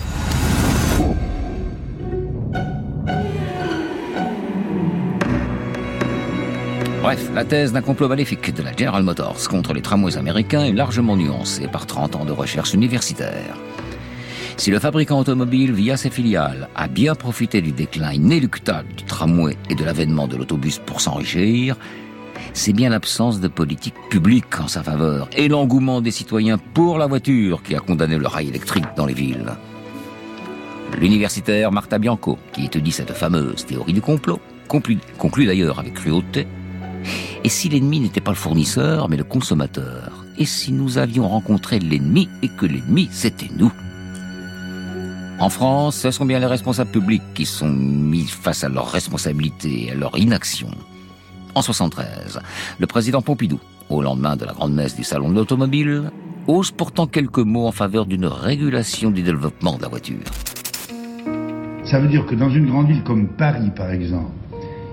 Bref, 7.01 7.31
la 7.33 7.45
thèse 7.45 7.71
d'un 7.71 7.81
complot 7.81 8.09
maléfique 8.09 8.53
de 8.53 8.62
la 8.62 8.75
General 8.75 9.01
Motors 9.01 9.47
contre 9.49 9.73
les 9.73 9.81
tramways 9.81 10.17
américains 10.17 10.65
est 10.65 10.73
largement 10.73 11.15
nuancée 11.15 11.69
par 11.69 11.85
30 11.85 12.17
ans 12.17 12.25
de 12.25 12.33
recherche 12.33 12.73
universitaire. 12.73 13.55
Si 14.57 14.69
le 14.69 14.79
fabricant 14.79 15.17
automobile, 15.17 15.71
via 15.71 15.95
ses 15.95 16.09
filiales, 16.09 16.67
a 16.75 16.89
bien 16.89 17.15
profité 17.15 17.62
du 17.62 17.71
déclin 17.71 18.12
inéluctable 18.12 18.93
du 18.97 19.05
tramway 19.05 19.55
et 19.69 19.75
de 19.75 19.85
l'avènement 19.85 20.27
de 20.27 20.35
l'autobus 20.35 20.79
pour 20.85 20.99
s'enrichir, 20.99 21.77
c'est 22.51 22.73
bien 22.73 22.89
l'absence 22.89 23.39
de 23.39 23.47
politique 23.47 23.95
publique 24.09 24.59
en 24.59 24.67
sa 24.67 24.83
faveur 24.83 25.29
et 25.38 25.47
l'engouement 25.47 26.01
des 26.01 26.12
citoyens 26.12 26.57
pour 26.57 26.97
la 26.97 27.07
voiture 27.07 27.63
qui 27.63 27.75
a 27.75 27.79
condamné 27.79 28.17
le 28.17 28.27
rail 28.27 28.49
électrique 28.49 28.85
dans 28.97 29.05
les 29.05 29.13
villes. 29.13 29.53
L'universitaire 30.99 31.71
Marta 31.71 31.97
Bianco, 31.97 32.38
qui 32.51 32.65
étudie 32.65 32.91
cette 32.91 33.13
fameuse 33.13 33.65
théorie 33.65 33.93
du 33.93 34.01
complot, 34.01 34.41
conclut, 34.67 34.97
conclut 35.17 35.45
d'ailleurs 35.45 35.79
avec 35.79 35.93
cruauté 35.93 36.45
Et 37.43 37.49
si 37.49 37.69
l'ennemi 37.69 37.99
n'était 37.99 38.21
pas 38.21 38.31
le 38.31 38.38
fournisseur, 38.38 39.09
mais 39.09 39.17
le 39.17 39.23
consommateur? 39.23 40.25
Et 40.38 40.45
si 40.45 40.71
nous 40.71 40.97
avions 40.97 41.27
rencontré 41.27 41.79
l'ennemi 41.79 42.29
et 42.41 42.47
que 42.47 42.65
l'ennemi, 42.65 43.09
c'était 43.12 43.49
nous? 43.57 43.71
En 45.39 45.49
France, 45.49 45.95
ce 45.95 46.12
sont 46.12 46.25
bien 46.25 46.39
les 46.39 46.45
responsables 46.45 46.91
publics 46.91 47.23
qui 47.33 47.45
sont 47.45 47.69
mis 47.69 48.25
face 48.25 48.63
à 48.63 48.69
leurs 48.69 48.91
responsabilités 48.91 49.88
et 49.88 49.91
à 49.91 49.95
leur 49.95 50.17
inaction. 50.17 50.69
En 51.55 51.62
73, 51.62 52.41
le 52.77 52.88
président 52.88 53.21
Pompidou, 53.21 53.59
au 53.89 54.01
lendemain 54.01 54.35
de 54.35 54.45
la 54.45 54.53
grande 54.53 54.73
messe 54.73 54.95
du 54.95 55.03
Salon 55.03 55.29
de 55.29 55.35
l'automobile, 55.35 56.12
ose 56.47 56.71
pourtant 56.71 57.07
quelques 57.07 57.39
mots 57.39 57.67
en 57.67 57.71
faveur 57.71 58.05
d'une 58.05 58.25
régulation 58.25 59.12
du 59.12 59.23
développement 59.23 59.77
de 59.77 59.81
la 59.81 59.88
voiture. 59.88 60.23
Ça 61.85 61.99
veut 61.99 62.07
dire 62.07 62.25
que 62.25 62.35
dans 62.35 62.49
une 62.49 62.67
grande 62.67 62.88
ville 62.88 63.03
comme 63.03 63.29
Paris, 63.29 63.71
par 63.75 63.91
exemple, 63.91 64.31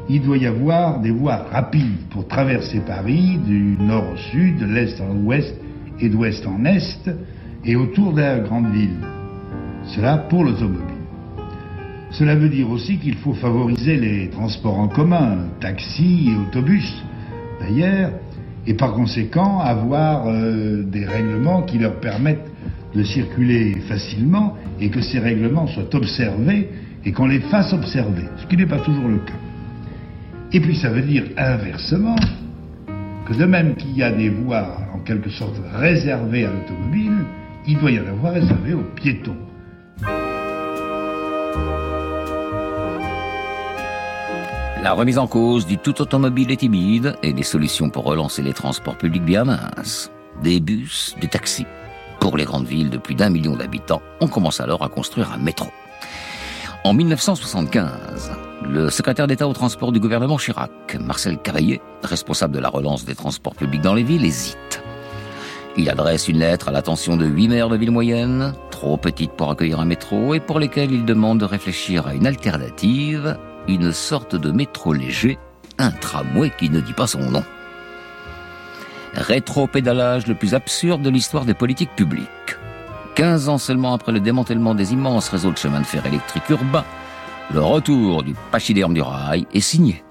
il 0.09 0.23
doit 0.23 0.37
y 0.37 0.47
avoir 0.47 1.01
des 1.01 1.11
voies 1.11 1.47
rapides 1.51 2.09
pour 2.11 2.29
traverser 2.29 2.81
Paris 2.81 3.39
du 3.45 3.77
nord 3.81 4.05
au 4.13 4.17
sud, 4.17 4.59
de 4.59 4.67
l'est 4.67 5.01
en 5.01 5.17
ouest 5.25 5.55
et 6.01 6.09
d'ouest 6.09 6.47
en 6.47 6.65
est, 6.65 7.11
et 7.65 7.77
autour 7.77 8.13
de 8.13 8.21
la 8.21 8.39
grande 8.39 8.71
ville. 8.73 9.01
Cela 9.87 10.19
pour 10.19 10.45
l'automobile. 10.45 10.83
Cela 12.11 12.37
veut 12.37 12.49
dire 12.49 12.71
aussi 12.71 12.99
qu'il 12.99 13.17
faut 13.17 13.35
favoriser 13.35 13.97
les 13.97 14.31
transports 14.31 14.79
en 14.79 14.89
commun, 14.89 15.49
taxis 15.61 16.31
et 16.31 16.37
autobus 16.37 17.03
d'ailleurs, 17.61 18.13
et 18.67 18.75
par 18.75 18.93
conséquent 18.93 19.61
avoir 19.61 20.27
euh, 20.27 20.83
des 20.83 21.05
règlements 21.05 21.63
qui 21.63 21.79
leur 21.79 22.01
permettent 22.01 22.51
de 22.95 23.03
circuler 23.03 23.75
facilement 23.89 24.55
et 24.81 24.89
que 24.89 25.01
ces 25.01 25.19
règlements 25.19 25.67
soient 25.67 25.95
observés 25.95 26.71
et 27.05 27.13
qu'on 27.13 27.27
les 27.27 27.41
fasse 27.41 27.73
observer, 27.73 28.25
ce 28.39 28.47
qui 28.47 28.57
n'est 28.57 28.67
pas 28.67 28.79
toujours 28.79 29.09
le 29.09 29.19
cas. 29.19 29.46
Et 30.53 30.61
puis 30.61 30.77
ça 30.77 30.91
veut 30.91 31.03
dire 31.03 31.25
inversement 31.37 32.17
que 33.27 33.35
de 33.35 33.45
même 33.45 33.75
qu'il 33.75 33.97
y 33.97 34.03
a 34.03 34.13
des 34.13 34.29
voies 34.29 34.79
en 34.95 35.01
quelque 35.01 35.31
sorte 35.31 35.57
réservées 35.75 36.45
à 36.45 36.51
l'automobile, 36.53 37.25
il 37.67 37.79
doit 37.79 37.91
y 37.91 37.99
en 37.99 38.07
avoir 38.07 38.35
réservées 38.35 38.75
aux 38.75 38.85
piétons. 38.95 39.37
La 44.83 44.93
remise 44.93 45.19
en 45.19 45.27
cause 45.27 45.67
du 45.67 45.79
tout 45.79 46.01
automobile 46.01 46.53
est 46.53 46.59
timide 46.59 47.17
et 47.25 47.33
des 47.33 47.43
solutions 47.43 47.91
pour 47.91 48.05
relancer 48.05 48.41
les 48.41 48.53
transports 48.53 48.97
publics 48.97 49.25
bien 49.25 49.45
minces. 49.45 50.13
Des 50.45 50.61
bus, 50.61 51.17
des 51.21 51.27
taxis. 51.27 51.67
Pour 52.21 52.37
les 52.37 52.45
grandes 52.45 52.69
villes 52.69 52.91
de 52.91 52.99
plus 52.99 53.17
d'un 53.17 53.31
million 53.31 53.57
d'habitants, 53.57 54.03
on 54.21 54.29
commence 54.29 54.61
alors 54.61 54.85
à 54.85 54.89
construire 54.89 55.33
un 55.33 55.39
métro. 55.39 55.67
En 56.87 56.95
1975, 56.95 58.31
le 58.63 58.91
secrétaire 58.91 59.27
d'État 59.27 59.49
au 59.49 59.53
transport 59.53 59.91
du 59.91 59.99
gouvernement 59.99 60.37
Chirac, 60.37 60.97
Marcel 61.01 61.37
Cavaillé, 61.37 61.81
responsable 62.05 62.55
de 62.55 62.61
la 62.61 62.69
relance 62.69 63.05
des 63.05 63.17
transports 63.17 63.57
publics 63.57 63.81
dans 63.81 63.95
les 63.95 64.05
villes, 64.05 64.25
hésite. 64.25 64.85
Il 65.77 65.91
adresse 65.91 66.29
une 66.29 66.39
lettre 66.39 66.69
à 66.69 66.71
l'attention 66.71 67.17
de 67.17 67.27
huit 67.27 67.49
maires 67.49 67.71
de 67.71 67.77
villes 67.77 67.91
moyennes, 67.91 68.55
trop 68.71 68.97
petites 68.99 69.33
pour 69.33 69.51
accueillir 69.51 69.81
un 69.81 69.85
métro, 69.85 70.35
et 70.35 70.39
pour 70.39 70.61
lesquelles 70.61 70.93
il 70.93 71.05
demande 71.05 71.41
de 71.41 71.45
réfléchir 71.45 72.07
à 72.07 72.15
une 72.15 72.25
alternative, 72.25 73.37
une 73.67 73.91
sorte 73.91 74.37
de 74.37 74.53
métro 74.53 74.93
léger, 74.93 75.41
un 75.79 75.91
tramway 75.91 76.53
qui 76.57 76.71
ne 76.71 76.79
dit 76.79 76.93
pas 76.93 77.09
son 77.09 77.33
nom. 77.33 77.45
Rétro-pédalage 79.15 80.29
le 80.29 80.37
plus 80.37 80.55
absurde 80.55 81.03
de 81.03 81.11
l'histoire 81.11 81.47
des 81.47 81.55
politiques 81.55 81.97
publiques. 81.97 82.29
15 83.17 83.49
ans 83.49 83.57
seulement 83.57 83.95
après 83.95 84.13
le 84.13 84.21
démantèlement 84.21 84.75
des 84.75 84.93
immenses 84.93 85.31
réseaux 85.31 85.51
de 85.51 85.57
chemins 85.57 85.81
de 85.81 85.87
fer 85.87 86.05
électriques 86.05 86.51
urbains, 86.51 86.85
le 87.51 87.63
retour 87.63 88.23
du 88.23 88.35
pachyderme 88.51 88.93
du 88.93 89.01
rail 89.01 89.47
est 89.55 89.61
signé. 89.61 90.05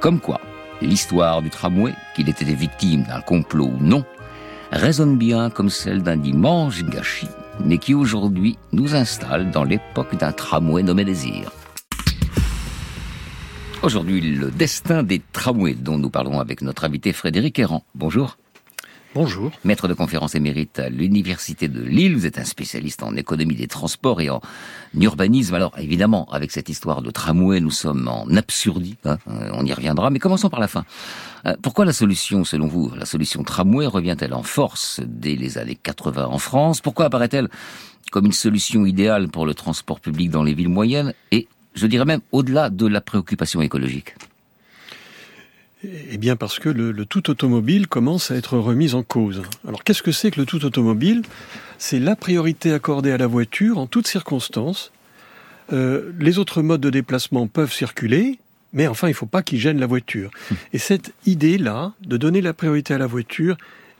Comme 0.00 0.18
quoi, 0.18 0.40
l'histoire 0.80 1.42
du 1.42 1.50
tramway, 1.50 1.92
qu'il 2.14 2.30
était 2.30 2.46
victime 2.46 3.02
d'un 3.02 3.20
complot 3.20 3.66
ou 3.66 3.76
non, 3.78 4.06
résonne 4.72 5.18
bien 5.18 5.50
comme 5.50 5.68
celle 5.68 6.02
d'un 6.02 6.16
dimanche 6.16 6.82
gâchis, 6.82 7.28
mais 7.62 7.76
qui 7.76 7.92
aujourd'hui 7.92 8.56
nous 8.72 8.94
installe 8.94 9.50
dans 9.50 9.64
l'époque 9.64 10.16
d'un 10.16 10.32
tramway 10.32 10.82
nommé 10.82 11.04
Désir. 11.04 11.52
Aujourd'hui, 13.82 14.22
le 14.22 14.50
destin 14.50 15.02
des 15.02 15.20
tramways 15.34 15.74
dont 15.74 15.98
nous 15.98 16.08
parlons 16.08 16.40
avec 16.40 16.62
notre 16.62 16.84
invité 16.84 17.12
Frédéric 17.12 17.58
Errand. 17.58 17.84
Bonjour. 17.94 18.38
Bonjour. 19.16 19.50
Maître 19.64 19.88
de 19.88 19.94
conférence 19.94 20.34
émérite 20.34 20.78
à 20.78 20.90
l'Université 20.90 21.68
de 21.68 21.80
Lille, 21.80 22.14
vous 22.14 22.26
êtes 22.26 22.38
un 22.38 22.44
spécialiste 22.44 23.02
en 23.02 23.16
économie 23.16 23.54
des 23.54 23.66
transports 23.66 24.20
et 24.20 24.28
en 24.28 24.42
urbanisme. 24.94 25.54
Alors 25.54 25.72
évidemment, 25.78 26.28
avec 26.30 26.52
cette 26.52 26.68
histoire 26.68 27.00
de 27.00 27.10
tramway, 27.10 27.60
nous 27.60 27.70
sommes 27.70 28.08
en 28.08 28.28
absurdie, 28.36 28.98
hein, 29.06 29.16
euh, 29.28 29.48
on 29.54 29.64
y 29.64 29.72
reviendra, 29.72 30.10
mais 30.10 30.18
commençons 30.18 30.50
par 30.50 30.60
la 30.60 30.68
fin. 30.68 30.84
Euh, 31.46 31.56
pourquoi 31.62 31.86
la 31.86 31.94
solution, 31.94 32.44
selon 32.44 32.66
vous, 32.66 32.92
la 32.94 33.06
solution 33.06 33.42
tramway 33.42 33.86
revient-elle 33.86 34.34
en 34.34 34.42
force 34.42 35.00
dès 35.06 35.34
les 35.34 35.56
années 35.56 35.78
80 35.82 36.26
en 36.26 36.38
France? 36.38 36.82
Pourquoi 36.82 37.06
apparaît-elle 37.06 37.48
comme 38.12 38.26
une 38.26 38.32
solution 38.32 38.84
idéale 38.84 39.28
pour 39.28 39.46
le 39.46 39.54
transport 39.54 39.98
public 39.98 40.28
dans 40.28 40.42
les 40.42 40.52
villes 40.52 40.68
moyennes 40.68 41.14
et 41.32 41.48
je 41.72 41.86
dirais 41.86 42.04
même 42.04 42.20
au-delà 42.32 42.68
de 42.68 42.86
la 42.86 43.00
préoccupation 43.00 43.62
écologique? 43.62 44.14
Eh 45.84 46.16
bien 46.16 46.36
parce 46.36 46.58
que 46.58 46.68
le, 46.68 47.04
tout 47.04 47.28
automobile 47.30 47.86
commence 47.86 48.30
à 48.30 48.36
être 48.36 48.58
remis 48.58 48.94
en 48.94 49.02
cause. 49.02 49.42
Alors 49.68 49.84
qu'est-ce 49.84 50.02
que 50.02 50.12
c'est 50.12 50.30
que 50.30 50.40
le 50.40 50.46
tout 50.46 50.64
automobile? 50.64 51.22
C'est 51.78 51.98
la 51.98 52.16
priorité 52.16 52.72
accordée 52.72 53.12
à 53.12 53.18
la 53.18 53.26
voiture 53.26 53.78
en 53.78 53.86
toutes 53.86 54.06
circonstances. 54.06 54.90
Euh, 55.72 56.12
les 56.18 56.38
autres 56.38 56.62
modes 56.62 56.80
de 56.80 56.90
déplacement 56.90 57.46
peuvent 57.46 57.72
circuler, 57.72 58.38
mais 58.72 58.86
enfin 58.86 59.08
il 59.08 59.10
ne 59.10 59.16
faut 59.16 59.26
pas 59.26 59.42
qu'ils 59.42 59.58
gênent 59.58 59.80
la 59.80 59.86
voiture. 59.86 60.30
Et 60.72 60.78
cette 60.78 61.12
idée-là, 61.26 61.92
de 62.00 62.16
donner 62.16 62.40
la 62.40 62.54
priorité 62.54 62.94
à 62.94 62.98
la 62.98 63.06
voiture, 63.06 63.56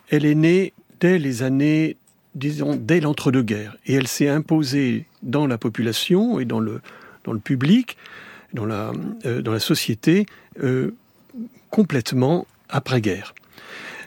elle 0.08 0.24
est 0.24 0.34
née 0.34 0.72
dès 1.00 1.18
les 1.18 1.42
années, 1.42 1.96
disons, 2.34 2.74
dès 2.74 3.00
l'entre-deux-guerres. 3.00 3.76
Et 3.86 3.94
elle 3.94 4.08
s'est 4.08 4.28
imposée 4.28 5.04
dans 5.22 5.46
la 5.46 5.58
population 5.58 6.40
et 6.40 6.46
dans 6.46 6.60
le, 6.60 6.80
dans 7.24 7.32
le 7.32 7.38
public, 7.38 7.98
dans 8.54 8.64
la, 8.64 8.92
euh, 9.26 9.42
dans 9.42 9.52
la 9.52 9.60
société, 9.60 10.24
euh, 10.62 10.92
complètement 11.70 12.46
après-guerre. 12.68 13.34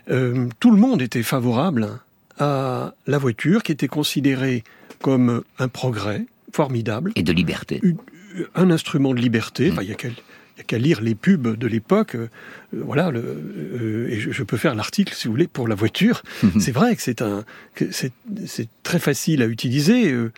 Euh, 0.09 0.47
tout 0.59 0.71
le 0.71 0.77
monde 0.77 1.01
était 1.01 1.23
favorable 1.23 1.99
à 2.39 2.93
la 3.05 3.17
voiture, 3.17 3.63
qui 3.63 3.71
était 3.71 3.87
considérée 3.87 4.63
comme 5.01 5.43
un 5.59 5.67
progrès 5.67 6.25
formidable. 6.51 7.11
Et 7.15 7.23
de 7.23 7.31
liberté. 7.31 7.81
Un 8.55 8.71
instrument 8.71 9.13
de 9.13 9.19
liberté. 9.19 9.69
Enfin, 9.71 9.83
il 9.83 9.89
y 9.89 9.93
a 9.93 9.97
n'y 10.59 10.61
a 10.61 10.65
qu'à 10.65 10.77
lire 10.77 11.01
les 11.01 11.15
pubs 11.15 11.55
de 11.57 11.67
l'époque. 11.67 12.15
Euh, 12.15 12.29
voilà, 12.73 13.11
le, 13.11 13.19
euh, 13.19 14.09
et 14.09 14.19
je, 14.19 14.43
peux 14.43 14.57
faire 14.57 14.75
l'article, 14.75 15.13
si 15.13 15.27
vous 15.27 15.33
voulez, 15.33 15.47
pour 15.47 15.67
la 15.67 15.75
voiture. 15.75 16.21
c'est 16.59 16.71
vrai 16.71 16.95
que 16.95 17.01
c'est 17.01 17.21
un, 17.21 17.45
c'est, 17.91 18.11
très 18.83 18.99
facile 18.99 19.41
à 19.41 19.45
utiliser. 19.45 20.11
Euh, 20.11 20.31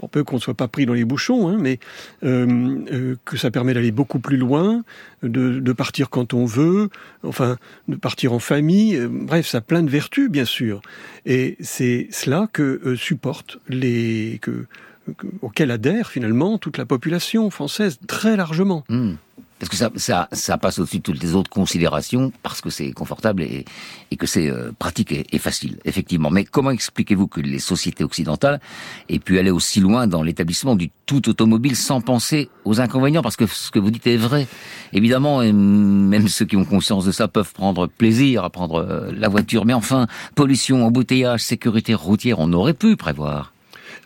pour 0.00 0.08
peu 0.08 0.24
qu'on 0.24 0.36
ne 0.36 0.40
soit 0.40 0.54
pas 0.54 0.66
pris 0.66 0.86
dans 0.86 0.94
les 0.94 1.04
bouchons, 1.04 1.48
hein, 1.48 1.58
mais 1.60 1.78
que 2.22 3.36
ça 3.36 3.50
permet 3.50 3.74
d'aller 3.74 3.90
beaucoup 3.90 4.18
plus 4.18 4.38
loin, 4.38 4.82
de, 5.22 5.60
de, 5.60 5.72
partir 5.72 6.08
quand 6.08 6.32
on 6.32 6.46
veut, 6.46 6.88
enfin, 7.22 7.58
de 7.88 7.96
partir 7.96 8.32
en 8.32 8.38
famille. 8.38 8.98
bref, 9.10 9.46
ça 9.46 9.58
a 9.58 9.60
plein 9.60 9.82
de 9.82 9.90
vertus, 9.90 10.30
bien 10.30 10.46
sûr. 10.46 10.80
Et 11.26 11.58
c'est 11.60 12.08
cela 12.10 12.48
que 12.50 12.94
supporte 12.96 13.58
les 13.68 14.38
que 14.40 14.66
auquel 15.42 15.70
adhère 15.70 16.10
finalement 16.10 16.58
toute 16.58 16.78
la 16.78 16.86
population 16.86 17.50
française 17.50 17.98
très 18.06 18.36
largement. 18.36 18.84
Hmm. 18.88 19.14
Parce 19.60 19.68
que 19.68 19.76
ça, 19.76 19.90
ça, 19.96 20.28
ça 20.32 20.56
passe 20.56 20.78
au-dessus 20.78 20.98
de 20.98 21.02
toutes 21.02 21.22
les 21.22 21.34
autres 21.34 21.50
considérations, 21.50 22.32
parce 22.42 22.62
que 22.62 22.70
c'est 22.70 22.92
confortable 22.92 23.42
et, 23.42 23.66
que 24.16 24.26
c'est 24.26 24.50
euh, 24.50 24.72
pratique 24.78 25.12
et, 25.12 25.38
facile, 25.38 25.78
effectivement. 25.84 26.30
Mais 26.30 26.44
comment 26.44 26.70
expliquez-vous 26.70 27.28
que 27.28 27.40
les 27.40 27.58
sociétés 27.58 28.02
occidentales 28.02 28.58
aient 29.10 29.18
pu 29.18 29.38
aller 29.38 29.50
aussi 29.50 29.80
loin 29.80 30.06
dans 30.06 30.22
l'établissement 30.22 30.76
du 30.76 30.90
tout 31.04 31.28
automobile 31.28 31.76
sans 31.76 32.00
penser 32.00 32.48
aux 32.64 32.80
inconvénients? 32.80 33.22
Parce 33.22 33.36
que 33.36 33.46
ce 33.46 33.70
que 33.70 33.78
vous 33.78 33.90
dites 33.90 34.06
est 34.06 34.16
vrai. 34.16 34.46
Évidemment, 34.94 35.40
même 35.40 36.28
ceux 36.28 36.46
qui 36.46 36.56
ont 36.56 36.64
conscience 36.64 37.04
de 37.04 37.12
ça 37.12 37.28
peuvent 37.28 37.52
prendre 37.52 37.86
plaisir 37.86 38.44
à 38.44 38.50
prendre 38.50 38.76
euh, 38.76 39.12
la 39.14 39.28
voiture. 39.28 39.66
Mais 39.66 39.74
enfin, 39.74 40.06
pollution, 40.34 40.86
embouteillage, 40.86 41.42
sécurité 41.42 41.92
routière, 41.92 42.38
on 42.38 42.52
aurait 42.54 42.74
pu 42.74 42.96
prévoir. 42.96 43.52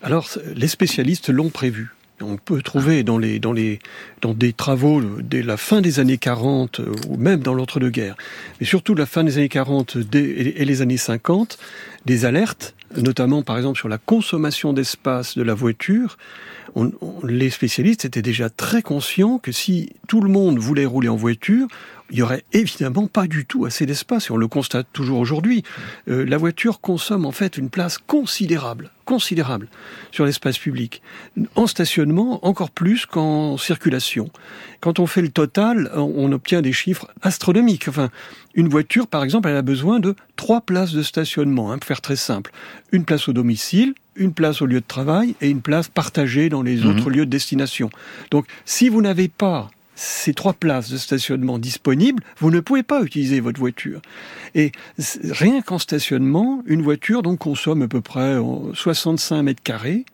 Alors, 0.03 0.29
les 0.55 0.69
spécialistes 0.69 1.31
l'ont 1.31 1.49
prévu. 1.49 1.95
On 2.21 2.37
peut 2.37 2.63
trouver 2.63 3.03
dans, 3.03 3.19
les, 3.19 3.39
dans, 3.39 3.53
les, 3.53 3.81
dans 4.25 4.33
des 4.33 4.55
travaux 4.55 5.03
dès 5.23 5.43
la 5.43 5.59
fin 5.59 5.83
des 5.83 6.01
années 6.01 6.17
40 6.17 6.81
euh, 6.81 6.93
ou 7.11 7.19
même 7.19 7.41
dans 7.41 7.53
l'entre-deux-guerres, 7.53 8.17
mais 8.59 8.67
surtout 8.67 8.95
la 8.95 9.05
fin 9.05 9.23
des 9.23 9.37
années 9.37 9.51
40 9.51 9.99
et 10.15 10.65
les 10.65 10.81
années 10.81 10.97
50, 10.97 11.59
des 12.07 12.25
alertes, 12.25 12.75
notamment 12.97 13.43
par 13.43 13.59
exemple 13.59 13.79
sur 13.79 13.89
la 13.89 13.99
consommation 13.99 14.73
d'espace 14.73 15.37
de 15.37 15.43
la 15.43 15.53
voiture. 15.53 16.17
les 17.23 17.51
spécialistes 17.51 18.07
étaient 18.07 18.23
déjà 18.23 18.49
très 18.49 18.81
conscients 18.81 19.37
que 19.39 19.53
si 19.53 19.93
tout 20.09 20.23
le 20.23 20.31
monde 20.31 20.59
voulait 20.59 20.87
rouler 20.87 21.11
en 21.11 21.17
voiture, 21.17 21.69
il 22.11 22.19
y 22.19 22.23
aurait 22.23 22.45
évidemment 22.53 23.09
pas 23.09 23.27
du 23.27 23.47
tout 23.47 23.65
assez 23.65 23.87
d'espace, 23.87 24.29
et 24.29 24.33
on 24.33 24.37
le 24.37 24.49
constate 24.49 24.87
toujours 24.93 25.19
aujourd'hui. 25.19 25.65
Euh, 26.09 26.25
la 26.25 26.37
voiture 26.37 26.81
consomme 26.81 27.25
en 27.25 27.33
fait 27.33 27.57
une 27.57 27.71
place 27.71 27.99
considérable, 27.99 28.91
considérable 29.05 29.69
sur 30.13 30.25
l'espace 30.25 30.59
public. 30.59 31.03
En 31.55 31.67
stationnement, 31.67 32.47
encore 32.47 32.71
plus 32.71 33.07
qu'en 33.07 33.57
circulation. 33.57 34.14
Quand 34.81 34.99
on 34.99 35.07
fait 35.07 35.23
le 35.23 35.29
total, 35.29 35.91
on 35.95 36.31
obtient 36.33 36.63
des 36.63 36.73
chiffres 36.73 37.09
astronomiques. 37.23 37.89
Enfin, 37.89 38.11
une 38.55 38.69
voiture, 38.69 39.07
par 39.07 39.25
exemple, 39.25 39.49
elle 39.49 39.57
a 39.57 39.63
besoin 39.63 40.01
de 40.01 40.15
trois 40.37 40.61
places 40.61 40.93
de 40.93 41.03
stationnement, 41.03 41.73
hein, 41.73 41.79
pour 41.79 41.87
faire 41.87 42.01
très 42.01 42.17
simple. 42.17 42.53
Une 42.93 43.05
place 43.05 43.29
au 43.29 43.33
domicile, 43.33 43.95
une 44.17 44.33
place 44.33 44.63
au 44.63 44.67
lieu 44.67 44.81
de 44.81 44.87
travail 44.87 45.35
et 45.41 45.49
une 45.49 45.63
place 45.63 45.89
partagée 45.89 46.49
dans 46.49 46.63
les 46.63 46.77
mhm. 46.77 46.91
autres 46.91 47.11
lieux 47.11 47.27
de 47.27 47.31
destination. 47.31 47.91
Donc, 48.31 48.47
si 48.65 48.89
vous 48.89 49.03
n'avez 49.03 49.29
pas 49.29 49.71
ces 49.97 50.35
trois 50.35 50.55
places 50.55 50.91
de 50.91 50.97
stationnement 50.97 51.59
disponibles, 51.59 52.23
vous 52.39 52.51
ne 52.51 52.61
pouvez 52.61 52.83
pas 52.83 53.03
utiliser 53.03 53.41
votre 53.41 53.61
voiture. 53.61 54.01
Et 54.55 54.73
rien 55.31 55.63
qu'en 55.63 55.79
stationnement, 55.79 56.63
une 56.67 56.83
voiture 56.83 57.23
donc 57.23 57.39
consomme 57.39 57.83
à 57.83 57.89
peu 57.89 58.01
près 58.01 58.37
65 58.73 59.43
mètres 59.43 59.63
carrés, 59.63 60.05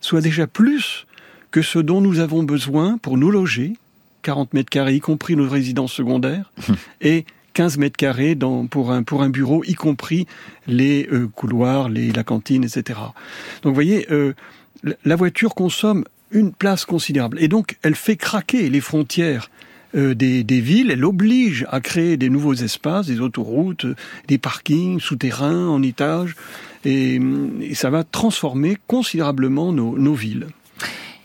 soit 0.00 0.20
déjà 0.20 0.46
plus 0.46 1.06
que 1.52 1.62
ce 1.62 1.78
dont 1.78 2.00
nous 2.00 2.18
avons 2.18 2.42
besoin 2.42 2.98
pour 2.98 3.16
nous 3.16 3.30
loger, 3.30 3.74
40 4.22 4.54
mètres 4.54 4.70
carrés, 4.70 4.96
y 4.96 5.00
compris 5.00 5.36
nos 5.36 5.48
résidences 5.48 5.92
secondaires, 5.92 6.50
et 7.00 7.24
15 7.54 7.78
mètres 7.78 7.96
carrés 7.96 8.36
pour, 8.70 8.90
un, 8.90 9.02
pour 9.04 9.22
un 9.22 9.28
bureau, 9.28 9.62
y 9.64 9.74
compris 9.74 10.26
les 10.66 11.08
euh, 11.12 11.28
couloirs, 11.28 11.88
les, 11.88 12.10
la 12.10 12.24
cantine, 12.24 12.64
etc. 12.64 12.98
Donc 13.62 13.70
vous 13.70 13.74
voyez, 13.74 14.06
euh, 14.10 14.32
la 15.04 15.16
voiture 15.16 15.54
consomme 15.54 16.04
une 16.32 16.52
place 16.52 16.84
considérable. 16.84 17.38
Et 17.40 17.48
donc, 17.48 17.76
elle 17.82 17.94
fait 17.94 18.16
craquer 18.16 18.70
les 18.70 18.80
frontières 18.80 19.50
euh, 19.94 20.14
des, 20.14 20.42
villes, 20.42 20.90
elle 20.90 21.04
oblige 21.04 21.66
à 21.70 21.80
créer 21.80 22.16
des 22.16 22.30
nouveaux 22.30 22.54
espaces, 22.54 23.06
des 23.06 23.20
autoroutes, 23.20 23.84
des 24.26 24.38
parkings 24.38 25.00
souterrains 25.00 25.68
en 25.68 25.82
étage, 25.82 26.34
et, 26.86 27.20
ça 27.74 27.90
va 27.90 28.02
transformer 28.02 28.78
considérablement 28.86 29.72
nos, 29.72 30.14
villes. 30.14 30.46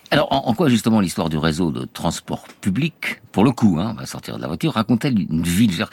Alors, 0.10 0.28
en, 0.32 0.53
quoi 0.53 0.70
justement 0.70 1.01
l'histoire 1.01 1.28
du 1.28 1.38
réseau 1.38 1.72
de 1.72 1.86
transport 1.86 2.47
public, 2.62 3.22
pour 3.34 3.43
le 3.43 3.51
coup, 3.51 3.78
hein, 3.80 3.91
on 3.91 3.99
va 3.99 4.05
sortir 4.05 4.38
de 4.38 4.41
la 4.41 4.47
voiture, 4.47 4.74
raconte-t-elle 4.74 5.20
une 5.20 5.43
ville? 5.43 5.86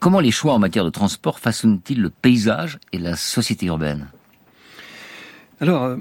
Comment 0.00 0.20
les 0.20 0.30
choix 0.30 0.54
en 0.54 0.58
matière 0.60 0.84
de 0.84 0.90
transport 0.90 1.40
façonnent-ils 1.40 2.00
le 2.00 2.10
paysage 2.10 2.78
et 2.92 2.98
la 2.98 3.16
société 3.16 3.66
urbaine? 3.66 4.06
Alors, 5.62 5.84
euh, 5.84 5.96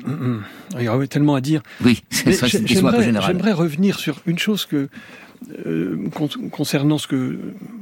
il 0.79 0.85
y 0.85 0.89
aurait 0.89 1.05
tellement 1.05 1.35
à 1.35 1.41
dire. 1.41 1.61
Oui, 1.85 2.01
c'est 2.09 2.33
ça, 2.33 2.47
J'aimerais 2.47 3.51
revenir 3.51 3.99
sur 3.99 4.19
une 4.25 4.39
chose 4.39 4.65
que 4.65 4.89
euh, 5.67 6.09
concernant 6.51 6.97
ce 6.97 7.05
que 7.05 7.37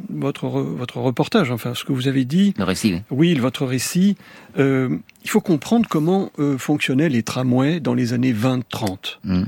votre 0.10 0.48
votre 0.48 0.98
reportage, 0.98 1.52
enfin 1.52 1.74
ce 1.76 1.86
que 1.86 1.94
vous 1.94 2.10
avez 2.10 2.26
dit. 2.26 2.54
Le 2.58 2.66
récit. 2.66 3.02
Oui, 3.12 3.34
votre 3.36 3.66
récit. 3.66 4.18
Euh, 4.58 4.98
il 5.24 5.30
faut 5.30 5.40
comprendre 5.40 5.88
comment 5.90 6.32
fonctionnaient 6.58 7.08
les 7.08 7.24
tramways 7.24 7.80
dans 7.80 7.94
les 7.94 8.12
années 8.12 8.34
20-30. 8.34 9.20
Mmh. 9.24 9.44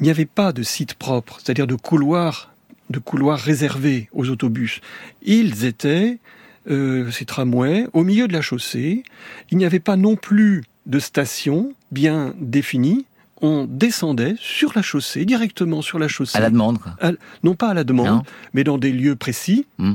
Il 0.00 0.04
n'y 0.04 0.10
avait 0.10 0.24
pas 0.24 0.52
de 0.52 0.62
site 0.62 0.94
propre, 0.94 1.38
c'est-à-dire 1.42 1.66
de 1.66 1.74
couloirs 1.74 2.50
de 2.88 2.98
couloirs 2.98 3.38
réservés 3.38 4.08
aux 4.12 4.30
autobus. 4.30 4.80
Ils 5.22 5.66
étaient 5.66 6.18
ces 6.66 7.24
tramways 7.26 7.88
au 7.92 8.04
milieu 8.04 8.26
de 8.26 8.32
la 8.32 8.40
chaussée. 8.40 9.02
Il 9.50 9.58
n'y 9.58 9.66
avait 9.66 9.80
pas 9.80 9.96
non 9.96 10.16
plus 10.16 10.64
de 10.86 10.98
stations 10.98 11.72
bien 11.90 12.34
définies, 12.40 13.06
on 13.40 13.66
descendait 13.68 14.34
sur 14.38 14.72
la 14.74 14.82
chaussée, 14.82 15.24
directement 15.24 15.82
sur 15.82 15.98
la 15.98 16.08
chaussée. 16.08 16.38
À 16.38 16.40
la 16.40 16.50
demande, 16.50 16.78
quoi. 16.78 16.96
non 17.42 17.54
pas 17.54 17.70
à 17.70 17.74
la 17.74 17.84
demande, 17.84 18.22
mais 18.52 18.64
dans 18.64 18.78
des 18.78 18.92
lieux 18.92 19.16
précis. 19.16 19.66
Hmm. 19.78 19.94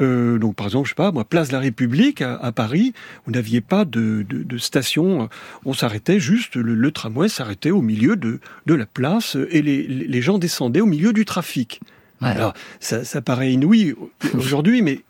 Euh, 0.00 0.38
donc 0.38 0.54
par 0.54 0.66
exemple, 0.66 0.86
je 0.86 0.92
sais 0.92 0.94
pas, 0.94 1.12
moi, 1.12 1.24
place 1.24 1.48
de 1.48 1.52
la 1.52 1.60
République 1.60 2.22
à, 2.22 2.52
Paris, 2.52 2.94
vous 3.26 3.32
n'aviez 3.32 3.60
pas 3.60 3.84
de, 3.84 4.24
station, 4.56 5.28
on 5.66 5.74
s'arrêtait 5.74 6.20
juste, 6.20 6.56
le, 6.56 6.90
tramway 6.90 7.28
s'arrêtait 7.28 7.70
au 7.70 7.82
milieu 7.82 8.16
de, 8.16 8.40
de 8.66 8.74
la 8.74 8.86
place 8.86 9.36
et 9.50 9.60
les, 9.60 9.86
les 9.86 10.22
gens 10.22 10.38
descendaient 10.38 10.80
au 10.80 10.86
milieu 10.86 11.12
du 11.12 11.24
trafic. 11.26 11.80
Alors 12.22 12.52
ça, 12.80 13.04
ça 13.04 13.22
paraît 13.22 13.52
inouï 13.52 13.94
aujourd'hui, 14.34 14.82
mais 14.82 15.00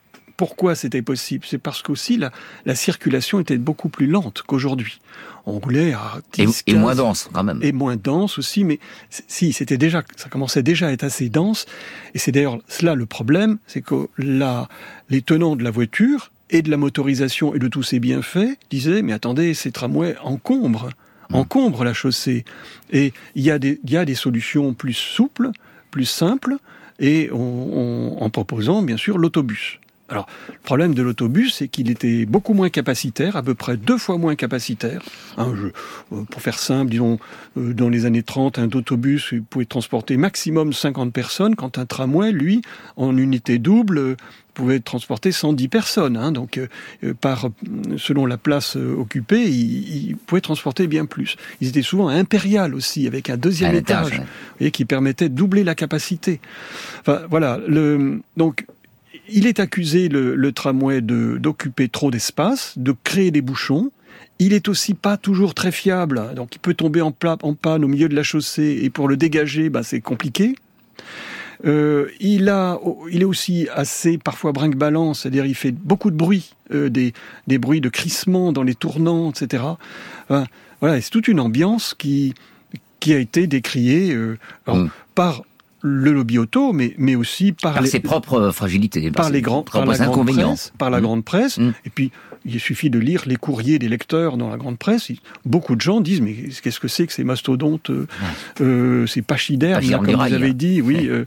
pourquoi 0.41 0.74
c'était 0.74 1.03
possible 1.03 1.45
C'est 1.47 1.59
parce 1.59 1.82
qu'aussi 1.82 2.16
la, 2.16 2.32
la 2.64 2.74
circulation 2.74 3.41
était 3.41 3.59
beaucoup 3.59 3.91
plus 3.91 4.07
lente 4.07 4.43
qu'aujourd'hui. 4.47 4.99
On 5.45 5.59
roulait 5.59 5.93
à 5.93 6.22
10, 6.32 6.62
et, 6.66 6.72
moins 6.76 6.95
dense 6.95 7.28
quand 7.30 7.45
même. 7.45 7.61
Et 7.61 7.72
moins 7.72 7.97
dense 7.97 8.38
aussi, 8.38 8.64
mais 8.64 8.78
si 9.11 9.53
c'était 9.53 9.76
déjà, 9.76 10.03
ça 10.16 10.30
commençait 10.30 10.62
déjà 10.62 10.86
à 10.86 10.93
être 10.93 11.05
assez 11.05 11.28
dense. 11.28 11.66
Et 12.14 12.18
c'est 12.18 12.32
d'ailleurs 12.32 12.59
cela 12.68 12.95
le 12.95 13.05
problème, 13.05 13.59
c'est 13.66 13.82
que 13.82 14.09
la, 14.16 14.70
les 15.11 15.20
tenants 15.20 15.57
de 15.57 15.62
la 15.62 15.70
voiture 15.70 16.32
et 16.49 16.62
de 16.62 16.70
la 16.70 16.78
motorisation 16.78 17.55
et 17.55 17.59
de 17.59 17.68
tous 17.68 17.82
ces 17.82 18.01
bienfaits 18.01 18.57
disaient 18.70 19.03
mais 19.03 19.12
attendez, 19.12 19.53
ces 19.53 19.72
tramways 19.72 20.16
encombrent, 20.22 20.88
mmh. 21.28 21.34
encombrent 21.34 21.84
la 21.84 21.93
chaussée. 21.93 22.47
Et 22.93 23.12
il 23.34 23.43
y 23.43 23.51
a 23.51 23.59
des, 23.59 23.78
il 23.84 23.91
y 23.91 23.99
a 23.99 24.07
des 24.07 24.14
solutions 24.14 24.72
plus 24.72 24.95
souples, 24.95 25.51
plus 25.91 26.07
simples, 26.07 26.57
et 26.99 27.28
en 27.30 28.30
proposant 28.30 28.80
bien 28.80 28.97
sûr 28.97 29.18
l'autobus. 29.18 29.80
Alors, 30.11 30.26
le 30.48 30.58
problème 30.64 30.92
de 30.92 31.02
l'autobus, 31.02 31.54
c'est 31.54 31.68
qu'il 31.68 31.88
était 31.88 32.26
beaucoup 32.26 32.52
moins 32.52 32.68
capacitaire, 32.68 33.36
à 33.36 33.42
peu 33.42 33.54
près 33.54 33.76
deux 33.76 33.96
fois 33.96 34.18
moins 34.18 34.34
capacitaire. 34.34 35.02
Hein, 35.38 35.54
euh, 36.12 36.24
pour 36.24 36.42
faire 36.42 36.58
simple, 36.58 36.90
disons, 36.90 37.20
euh, 37.56 37.72
dans 37.72 37.88
les 37.88 38.06
années 38.06 38.24
30, 38.24 38.58
un 38.58 38.68
autobus 38.74 39.34
pouvait 39.48 39.66
transporter 39.66 40.16
maximum 40.16 40.72
50 40.72 41.12
personnes, 41.12 41.54
quand 41.54 41.78
un 41.78 41.86
tramway, 41.86 42.32
lui, 42.32 42.61
en 42.96 43.16
unité 43.16 43.61
double, 43.61 44.16
pouvait 44.52 44.80
transporter 44.80 45.30
110 45.30 45.68
personnes. 45.68 46.16
Hein, 46.16 46.32
donc, 46.32 46.61
par, 47.20 47.48
selon 47.96 48.26
la 48.26 48.36
place 48.36 48.74
occupée, 48.74 49.48
il, 49.48 50.16
pouvait 50.26 50.40
transporter 50.40 50.88
bien 50.88 51.06
plus. 51.06 51.36
Ils 51.61 51.68
étaient 51.68 51.82
souvent 51.82 52.08
impériales 52.08 52.74
aussi, 52.74 53.06
avec 53.06 53.30
un 53.30 53.36
deuxième 53.36 53.76
étage, 53.76 54.20
qui 54.72 54.84
permettait 54.84 55.28
de 55.28 55.34
doubler 55.34 55.62
la 55.62 55.76
capacité. 55.76 56.40
Enfin, 57.00 57.20
voilà. 57.30 57.61
Le, 57.68 58.20
donc, 58.36 58.66
il 59.32 59.46
est 59.46 59.60
accusé, 59.60 60.08
le, 60.08 60.52
tramway, 60.52 61.00
d'occuper 61.00 61.88
trop 61.88 62.10
d'espace, 62.10 62.74
de 62.76 62.94
créer 63.04 63.30
des 63.30 63.42
bouchons. 63.42 63.90
Il 64.38 64.52
est 64.52 64.68
aussi 64.68 64.94
pas 64.94 65.16
toujours 65.16 65.54
très 65.54 65.72
fiable, 65.72 66.34
donc 66.34 66.54
il 66.54 66.58
peut 66.58 66.74
tomber 66.74 67.00
en, 67.02 67.12
panne 67.12 67.84
au 67.84 67.88
milieu 67.88 68.08
de 68.08 68.16
la 68.16 68.22
chaussée, 68.22 68.80
et 68.82 68.90
pour 68.90 69.08
le 69.08 69.16
dégager, 69.16 69.68
bah, 69.68 69.82
c'est 69.82 70.00
compliqué. 70.00 70.54
Euh, 71.66 72.08
il 72.20 72.48
a, 72.48 72.78
il 73.10 73.20
est 73.20 73.26
aussi 73.26 73.68
assez 73.74 74.16
parfois 74.16 74.52
brinque-ballant, 74.52 75.12
c'est-à-dire 75.12 75.44
il 75.44 75.54
fait 75.54 75.72
beaucoup 75.72 76.10
de 76.10 76.16
bruit, 76.16 76.54
euh, 76.72 76.88
des, 76.88 77.12
bruits 77.58 77.82
de 77.82 77.90
crissement 77.90 78.52
dans 78.52 78.62
les 78.62 78.74
tournants, 78.74 79.30
etc. 79.30 79.64
voilà, 80.28 81.00
c'est 81.00 81.10
toute 81.10 81.28
une 81.28 81.40
ambiance 81.40 81.94
qui 81.94 82.34
qui 83.00 83.14
a 83.14 83.18
été 83.18 83.46
décriée 83.46 84.14
euh, 84.14 84.36
mm. 84.68 84.90
par 85.14 85.42
le 85.82 86.12
lobby 86.12 86.38
auto, 86.38 86.72
mais, 86.72 86.94
mais 86.98 87.14
aussi 87.14 87.52
par, 87.52 87.86
ses 87.86 88.00
propres 88.00 88.50
fragilités, 88.50 89.10
par, 89.10 89.30
les 89.30 89.42
grands, 89.42 89.62
par 89.62 89.86
la 89.86 90.00
inconvénients, 90.02 90.42
grande 90.42 90.56
presse, 90.56 90.72
par 90.78 90.90
la 90.90 90.98
mmh. 90.98 91.02
grande 91.02 91.24
presse. 91.24 91.58
Mmh. 91.58 91.72
Et 91.86 91.90
puis, 91.90 92.10
il 92.44 92.60
suffit 92.60 92.90
de 92.90 92.98
lire 92.98 93.22
les 93.26 93.36
courriers 93.36 93.78
des 93.78 93.88
lecteurs 93.88 94.36
dans 94.36 94.48
la 94.48 94.56
grande 94.56 94.78
presse. 94.78 95.10
Beaucoup 95.44 95.76
de 95.76 95.80
gens 95.80 96.00
disent 96.00 96.20
mais 96.20 96.34
qu'est-ce 96.62 96.80
que 96.80 96.88
c'est 96.88 97.06
que 97.06 97.12
ces 97.12 97.24
mastodontes, 97.24 97.90
euh, 97.90 98.06
euh 98.60 99.06
ces 99.06 99.22
pachidères, 99.22 99.80
comme 99.80 100.14
vous 100.14 100.20
avez 100.20 100.54
dit, 100.54 100.80
oui, 100.80 101.08
euh, 101.08 101.26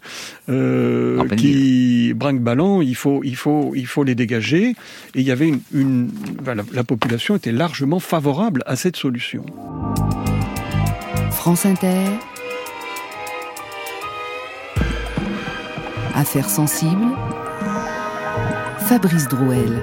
euh 0.50 1.28
qui 1.36 2.14
brinque 2.16 2.42
ballant, 2.42 2.82
il 2.82 2.96
faut, 2.96 3.22
il 3.24 3.36
faut, 3.36 3.74
il 3.76 3.86
faut 3.86 4.04
les 4.04 4.16
dégager. 4.16 4.70
Et 5.16 5.22
il 5.22 5.24
y 5.24 5.32
avait 5.32 5.50
une, 5.50 5.62
une 5.74 6.10
la 6.74 6.84
population 6.84 7.36
était 7.36 7.52
largement 7.52 8.00
favorable 8.00 8.64
à 8.66 8.76
cette 8.76 8.98
solution. 8.98 9.46
France 11.32 11.66
Inter. 11.66 12.08
Affaires 16.16 16.50
sensibles. 16.50 17.08
Fabrice 18.78 19.28
Drouel. 19.28 19.82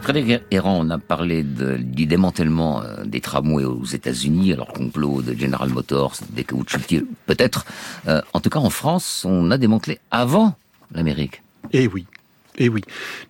Frédéric 0.00 0.42
Errand, 0.50 0.78
on 0.80 0.88
a 0.88 0.98
parlé 0.98 1.42
du 1.42 2.06
démantèlement 2.06 2.82
euh, 2.82 3.04
des 3.04 3.20
tramways 3.20 3.64
aux 3.64 3.84
États-Unis, 3.84 4.54
alors 4.54 4.72
complot 4.72 5.20
de 5.20 5.34
General 5.34 5.68
Motors, 5.68 6.14
des 6.30 6.44
caoutchoucs, 6.44 7.04
peut-être. 7.26 7.66
Euh, 8.06 8.22
en 8.32 8.40
tout 8.40 8.48
cas, 8.48 8.60
en 8.60 8.70
France, 8.70 9.26
on 9.28 9.50
a 9.50 9.58
démantelé 9.58 9.98
avant 10.10 10.54
l'Amérique. 10.92 11.42
Eh 11.72 11.88
oui. 11.88 12.06
Eh 12.60 12.68
oui, 12.68 12.82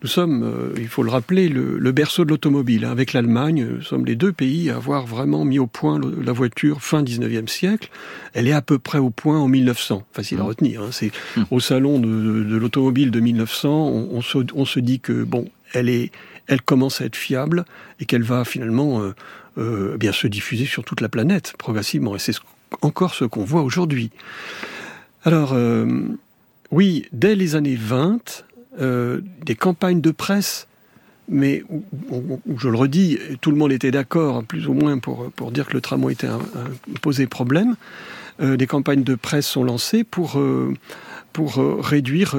nous 0.03 0.09
sommes, 0.09 0.43
euh, 0.43 0.73
il 0.79 0.89
faut 0.89 1.03
le 1.03 1.11
rappeler, 1.11 1.49
le, 1.51 1.93
berceau 1.93 2.25
de 2.25 2.31
l'automobile. 2.31 2.87
Hein. 2.87 2.91
Avec 2.91 3.13
l'Allemagne, 3.13 3.67
nous 3.77 3.83
sommes 3.83 4.07
les 4.07 4.17
deux 4.17 4.33
pays 4.33 4.71
à 4.71 4.77
avoir 4.77 5.07
vraiment 5.07 5.45
mis 5.45 5.59
au 5.59 5.67
point 5.67 6.01
la 6.01 6.33
voiture 6.33 6.83
fin 6.83 7.03
19e 7.03 7.47
siècle. 7.47 7.91
Elle 8.33 8.49
est 8.49 8.53
à 8.53 8.63
peu 8.63 8.79
près 8.79 8.99
au 8.99 9.11
point 9.11 9.39
en 9.39 9.47
1900. 9.47 10.05
Facile 10.13 10.39
à 10.39 10.45
mmh. 10.45 10.47
retenir. 10.47 10.83
Hein. 10.83 10.89
C'est 10.93 11.11
mmh. 11.37 11.43
au 11.51 11.61
salon 11.61 11.99
de, 11.99 12.09
l'automobile 12.57 13.11
de 13.11 13.21
1900, 13.21 13.71
on, 13.71 14.23
se, 14.23 14.81
dit 14.81 15.01
que 15.01 15.25
bon, 15.25 15.47
elle 15.75 15.91
est, 15.91 16.11
elle 16.47 16.63
commence 16.63 17.03
à 17.03 17.05
être 17.05 17.17
fiable 17.17 17.67
et 18.01 18.07
qu'elle 18.07 18.23
va 18.23 18.47
finalement 18.47 19.03
euh, 19.03 19.15
euh, 19.59 19.99
bien 19.99 20.13
se 20.13 20.27
diffuser 20.27 20.65
sur 20.65 20.85
toute 20.85 21.03
la 21.03 21.11
planète 21.11 21.53
progressivement. 21.59 22.17
Et 22.17 22.19
c'est 22.19 22.37
encore 22.81 23.15
ce 23.15 23.27
qu'on 23.27 23.45
voit 23.45 23.63
aujourd'hui. 23.63 24.11
Alors, 25.25 25.55
oui, 26.71 27.07
dès 27.13 27.35
les 27.35 27.57
années 27.57 27.77
20, 27.77 28.45
euh, 28.81 29.21
des 29.45 29.55
campagnes 29.55 30.01
de 30.01 30.11
presse, 30.11 30.69
mais 31.29 31.63
où, 31.69 32.33
je 32.57 32.69
le 32.69 32.77
redis, 32.77 33.19
tout 33.41 33.51
le 33.51 33.57
monde 33.57 33.73
était 33.73 33.91
d'accord, 33.91 34.45
plus 34.45 34.67
ou 34.67 34.73
moins, 34.73 34.99
pour, 34.99 35.31
pour 35.33 35.51
dire 35.51 35.67
que 35.67 35.75
le 35.75 35.81
tramway 35.81 36.13
était 36.13 36.27
un, 36.27 36.41
posé 37.03 37.27
problème. 37.27 37.77
Euh, 38.41 38.57
des 38.57 38.67
campagnes 38.67 39.03
de 39.03 39.15
presse 39.15 39.47
sont 39.47 39.65
lancées 39.65 40.05
pour, 40.05 40.39
euh, 40.39 40.73
pour 41.33 41.57
réduire, 41.57 42.37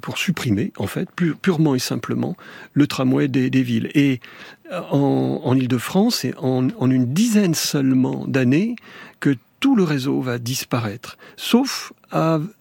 pour 0.00 0.18
supprimer, 0.18 0.72
en 0.76 0.86
fait, 0.86 1.08
purement 1.42 1.74
et 1.74 1.80
simplement, 1.80 2.36
le 2.74 2.86
tramway 2.86 3.28
des, 3.28 3.62
villes. 3.62 3.90
Et 3.94 4.20
en, 4.90 5.40
en 5.42 5.56
Ile-de-France, 5.56 6.16
c'est 6.16 6.34
en, 6.38 6.68
une 6.68 7.12
dizaine 7.12 7.54
seulement 7.54 8.24
d'années 8.28 8.76
que 9.20 9.36
tout 9.58 9.74
le 9.74 9.82
réseau 9.82 10.20
va 10.20 10.38
disparaître, 10.38 11.18
sauf, 11.36 11.92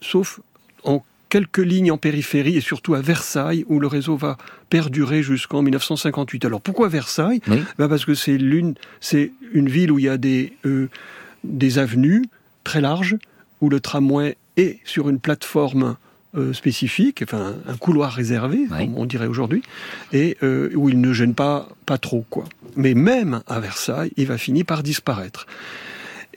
sauf 0.01 0.39
en 0.83 1.03
quelques 1.29 1.57
lignes 1.57 1.91
en 1.91 1.97
périphérie 1.97 2.57
et 2.57 2.61
surtout 2.61 2.95
à 2.95 3.01
Versailles 3.01 3.65
où 3.67 3.79
le 3.79 3.87
réseau 3.87 4.15
va 4.15 4.37
perdurer 4.69 5.23
jusqu'en 5.23 5.61
1958. 5.61 6.45
Alors 6.45 6.61
pourquoi 6.61 6.89
Versailles? 6.89 7.41
Ben 7.77 7.87
Parce 7.87 8.05
que 8.05 8.13
c'est 8.13 8.37
l'une, 8.37 8.75
c'est 8.99 9.31
une 9.53 9.69
ville 9.69 9.91
où 9.91 9.99
il 9.99 10.05
y 10.05 10.09
a 10.09 10.17
des, 10.17 10.53
euh, 10.65 10.89
des 11.43 11.79
avenues 11.79 12.23
très 12.63 12.81
larges 12.81 13.17
où 13.61 13.69
le 13.69 13.79
tramway 13.79 14.37
est 14.57 14.79
sur 14.83 15.09
une 15.09 15.19
plateforme 15.19 15.95
euh, 16.35 16.53
spécifique, 16.53 17.23
enfin 17.23 17.55
un 17.67 17.77
couloir 17.77 18.11
réservé, 18.11 18.67
comme 18.67 18.95
on 18.95 19.05
dirait 19.05 19.27
aujourd'hui, 19.27 19.63
et 20.11 20.37
euh, 20.43 20.69
où 20.75 20.89
il 20.89 20.99
ne 20.99 21.13
gêne 21.13 21.33
pas 21.33 21.69
pas 21.85 21.97
trop 21.97 22.25
quoi. 22.29 22.43
Mais 22.75 22.93
même 22.93 23.41
à 23.47 23.59
Versailles, 23.59 24.11
il 24.17 24.27
va 24.27 24.37
finir 24.37 24.65
par 24.65 24.83
disparaître. 24.83 25.47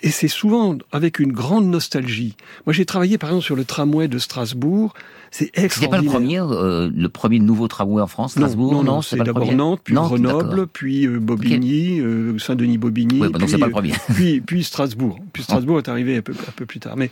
Et 0.02 0.10
c'est 0.10 0.28
souvent 0.28 0.78
avec 0.92 1.18
une 1.18 1.32
grande 1.32 1.66
nostalgie. 1.66 2.34
Moi, 2.64 2.72
j'ai 2.72 2.86
travaillé 2.86 3.18
par 3.18 3.30
exemple 3.30 3.44
sur 3.44 3.56
le 3.56 3.64
tramway 3.64 4.08
de 4.08 4.18
Strasbourg. 4.18 4.94
C'est 5.30 5.50
extraordinaire. 5.54 5.72
C'était 5.74 5.88
pas 5.88 6.00
le 6.00 6.08
premier, 6.08 6.40
euh, 6.40 6.90
le 6.94 7.08
premier 7.08 7.38
nouveau 7.38 7.68
tramway 7.68 8.02
en 8.02 8.06
France, 8.06 8.32
Strasbourg 8.32 8.72
Non, 8.72 8.82
non, 8.82 9.02
c'est 9.02 9.16
d'abord 9.18 9.52
Nantes, 9.52 9.80
puis 9.84 9.94
Grenoble, 9.94 10.66
puis 10.66 11.06
euh, 11.06 11.20
Bobigny, 11.20 12.00
euh, 12.00 12.38
Saint-Denis-Bobigny. 12.38 13.20
Oui, 13.20 13.28
bah 13.28 13.38
puis, 13.38 13.58
pas 13.58 13.66
le 13.66 13.72
premier. 13.72 13.92
puis, 14.14 14.40
puis 14.40 14.64
Strasbourg. 14.64 15.18
Puis 15.32 15.42
Strasbourg 15.42 15.78
est 15.78 15.88
arrivé 15.88 16.16
un 16.16 16.22
peu, 16.22 16.32
un 16.32 16.52
peu 16.52 16.66
plus 16.66 16.80
tard. 16.80 16.96
Mais 16.96 17.10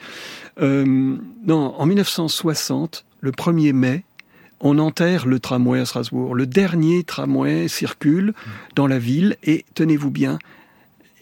non, 0.59 1.75
en 1.77 1.87
1960, 1.87 3.05
le 3.21 3.31
1er 3.33 3.73
mai, 3.73 4.05
on 4.61 4.79
enterre 4.79 5.27
le 5.27 5.39
tramway 5.39 5.79
à 5.79 5.85
Strasbourg. 5.85 6.35
Le 6.35 6.47
dernier 6.47 7.05
tramway 7.05 7.69
circule 7.69 8.33
dans 8.75 8.87
la 8.87 8.99
ville 8.99 9.37
et 9.45 9.65
tenez-vous 9.75 10.11
bien, 10.11 10.39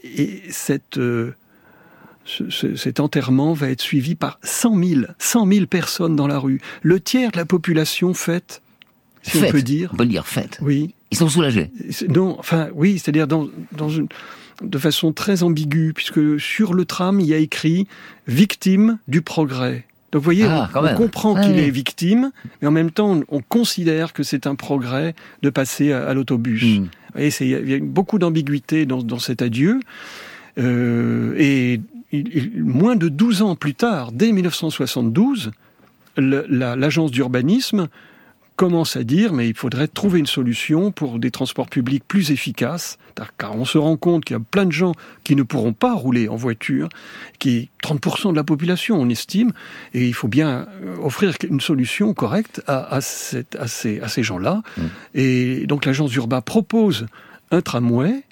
et 0.04 0.42
cette 0.48 0.98
cet 2.26 3.00
enterrement 3.00 3.52
va 3.52 3.70
être 3.70 3.80
suivi 3.80 4.14
par 4.14 4.38
100 4.42 4.82
000, 4.82 5.00
100 5.18 5.46
000 5.46 5.66
personnes 5.66 6.16
dans 6.16 6.26
la 6.26 6.38
rue. 6.38 6.60
Le 6.82 7.00
tiers 7.00 7.30
de 7.30 7.36
la 7.36 7.44
population 7.44 8.14
fête, 8.14 8.62
si 9.22 9.38
on 9.38 9.50
peut 9.50 9.62
dire. 9.62 9.90
On 9.92 9.96
peut 9.96 10.06
dire 10.06 10.26
fête. 10.26 10.58
Oui. 10.60 10.94
Ils 11.10 11.18
sont 11.18 11.28
soulagés. 11.28 11.70
Non, 12.08 12.36
enfin, 12.38 12.68
oui, 12.74 12.98
c'est-à-dire 12.98 13.28
dans, 13.28 13.48
dans 13.72 13.88
une, 13.88 14.08
de 14.62 14.78
façon 14.78 15.12
très 15.12 15.42
ambiguë, 15.42 15.92
puisque 15.94 16.40
sur 16.40 16.74
le 16.74 16.84
tram, 16.84 17.20
il 17.20 17.26
y 17.26 17.34
a 17.34 17.38
écrit 17.38 17.86
victime 18.26 18.98
du 19.08 19.22
progrès. 19.22 19.84
Donc 20.12 20.22
vous 20.22 20.24
voyez, 20.24 20.44
ah, 20.44 20.70
on, 20.74 20.94
comprend 20.94 21.34
qu'il 21.34 21.58
est 21.58 21.70
victime, 21.70 22.30
mais 22.60 22.68
en 22.68 22.70
même 22.70 22.90
temps, 22.90 23.20
on, 23.28 23.40
considère 23.40 24.12
que 24.12 24.22
c'est 24.22 24.46
un 24.46 24.54
progrès 24.54 25.14
de 25.42 25.50
passer 25.50 25.92
à, 25.92 26.14
l'autobus. 26.14 26.62
Vous 26.62 26.88
voyez, 27.12 27.32
il 27.40 27.68
y 27.68 27.74
a 27.74 27.78
beaucoup 27.80 28.18
d'ambiguïté 28.18 28.86
dans, 28.86 29.02
dans, 29.02 29.18
cet 29.18 29.42
adieu. 29.42 29.80
Euh, 30.58 31.34
et 31.36 31.80
moins 32.56 32.96
de 32.96 33.08
12 33.08 33.42
ans 33.42 33.56
plus 33.56 33.74
tard, 33.74 34.12
dès 34.12 34.32
1972, 34.32 35.50
l'agence 36.16 37.10
d'urbanisme 37.10 37.88
commence 38.56 38.96
à 38.96 39.04
dire 39.04 39.32
mais 39.32 39.48
il 39.48 39.54
faudrait 39.54 39.86
trouver 39.86 40.18
une 40.18 40.26
solution 40.26 40.90
pour 40.90 41.18
des 41.18 41.30
transports 41.30 41.68
publics 41.68 42.02
plus 42.06 42.30
efficaces, 42.30 42.98
car 43.38 43.54
on 43.54 43.64
se 43.64 43.78
rend 43.78 43.96
compte 43.96 44.24
qu'il 44.24 44.34
y 44.34 44.40
a 44.40 44.42
plein 44.42 44.64
de 44.64 44.72
gens 44.72 44.92
qui 45.24 45.36
ne 45.36 45.42
pourront 45.42 45.74
pas 45.74 45.94
rouler 45.94 46.28
en 46.28 46.36
voiture, 46.36 46.88
qui 47.38 47.56
est 47.56 47.68
30% 47.86 48.30
de 48.30 48.36
la 48.36 48.44
population, 48.44 48.98
on 48.98 49.08
estime, 49.08 49.52
et 49.94 50.06
il 50.06 50.14
faut 50.14 50.28
bien 50.28 50.66
euh, 50.82 50.96
offrir 51.02 51.34
une 51.48 51.60
solution 51.60 52.14
correcte 52.14 52.62
à, 52.66 53.00
ces, 53.00 53.46
gens-là. 54.22 54.62
Mmh. 54.76 54.82
Et 55.14 55.66
donc 55.66 55.84
l'agence 55.84 56.14
Urba 56.14 56.40
propose 56.40 57.06
un 57.50 57.60
tramway, 57.60 58.24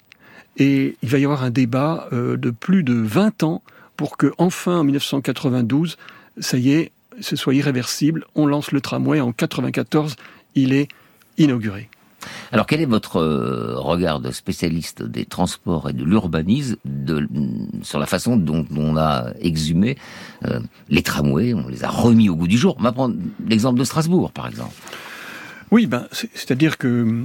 et 0.57 0.95
il 1.01 1.09
va 1.09 1.19
y 1.19 1.25
avoir 1.25 1.43
un 1.43 1.51
débat 1.51 2.07
euh, 2.13 2.37
de 2.37 2.49
plus 2.49 2.83
de 2.83 2.93
20 2.93 3.43
ans 3.43 3.61
pour 3.97 4.17
que 4.17 4.33
enfin 4.37 4.79
en 4.79 4.83
1992, 4.83 5.97
ça 6.39 6.57
y 6.57 6.71
est, 6.71 6.91
ce 7.21 7.35
soit 7.35 7.55
irréversible. 7.55 8.25
On 8.35 8.45
lance 8.45 8.71
le 8.71 8.81
tramway 8.81 9.21
en 9.21 9.31
94, 9.31 10.15
il 10.55 10.73
est 10.73 10.87
inauguré. 11.37 11.89
Alors 12.51 12.65
quel 12.65 12.81
est 12.81 12.85
votre 12.85 13.17
euh, 13.17 13.75
regard 13.77 14.19
de 14.19 14.31
spécialiste 14.31 15.03
des 15.03 15.25
transports 15.25 15.89
et 15.89 15.93
de 15.93 16.03
l'urbanisme 16.03 16.77
sur 17.83 17.99
la 17.99 18.05
façon 18.05 18.35
dont 18.37 18.65
on 18.75 18.97
a 18.97 19.27
exhumé 19.39 19.97
euh, 20.45 20.59
les 20.89 21.03
tramways, 21.03 21.53
on 21.53 21.67
les 21.67 21.83
a 21.83 21.89
remis 21.89 22.29
au 22.29 22.35
goût 22.35 22.47
du 22.47 22.57
jour? 22.57 22.75
On 22.79 22.83
va 22.83 22.91
prendre 22.91 23.15
l'exemple 23.47 23.79
de 23.79 23.83
Strasbourg 23.83 24.31
par 24.31 24.47
exemple. 24.47 24.73
Oui, 25.71 25.87
ben, 25.87 26.07
c'est-à-dire 26.11 26.77
que, 26.77 27.23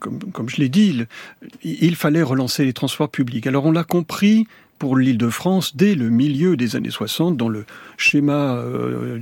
comme, 0.00 0.48
je 0.48 0.56
l'ai 0.56 0.68
dit, 0.68 1.06
il, 1.62 1.94
fallait 1.94 2.22
relancer 2.22 2.64
les 2.64 2.72
transports 2.72 3.08
publics. 3.08 3.46
Alors 3.46 3.64
on 3.64 3.72
l'a 3.72 3.84
compris 3.84 4.48
pour 4.78 4.96
l'île 4.96 5.18
de 5.18 5.28
France 5.28 5.76
dès 5.76 5.94
le 5.94 6.10
milieu 6.10 6.56
des 6.56 6.76
années 6.76 6.90
60 6.90 7.36
dans 7.36 7.48
le 7.48 7.64
schéma 7.96 8.56
euh, 8.56 9.18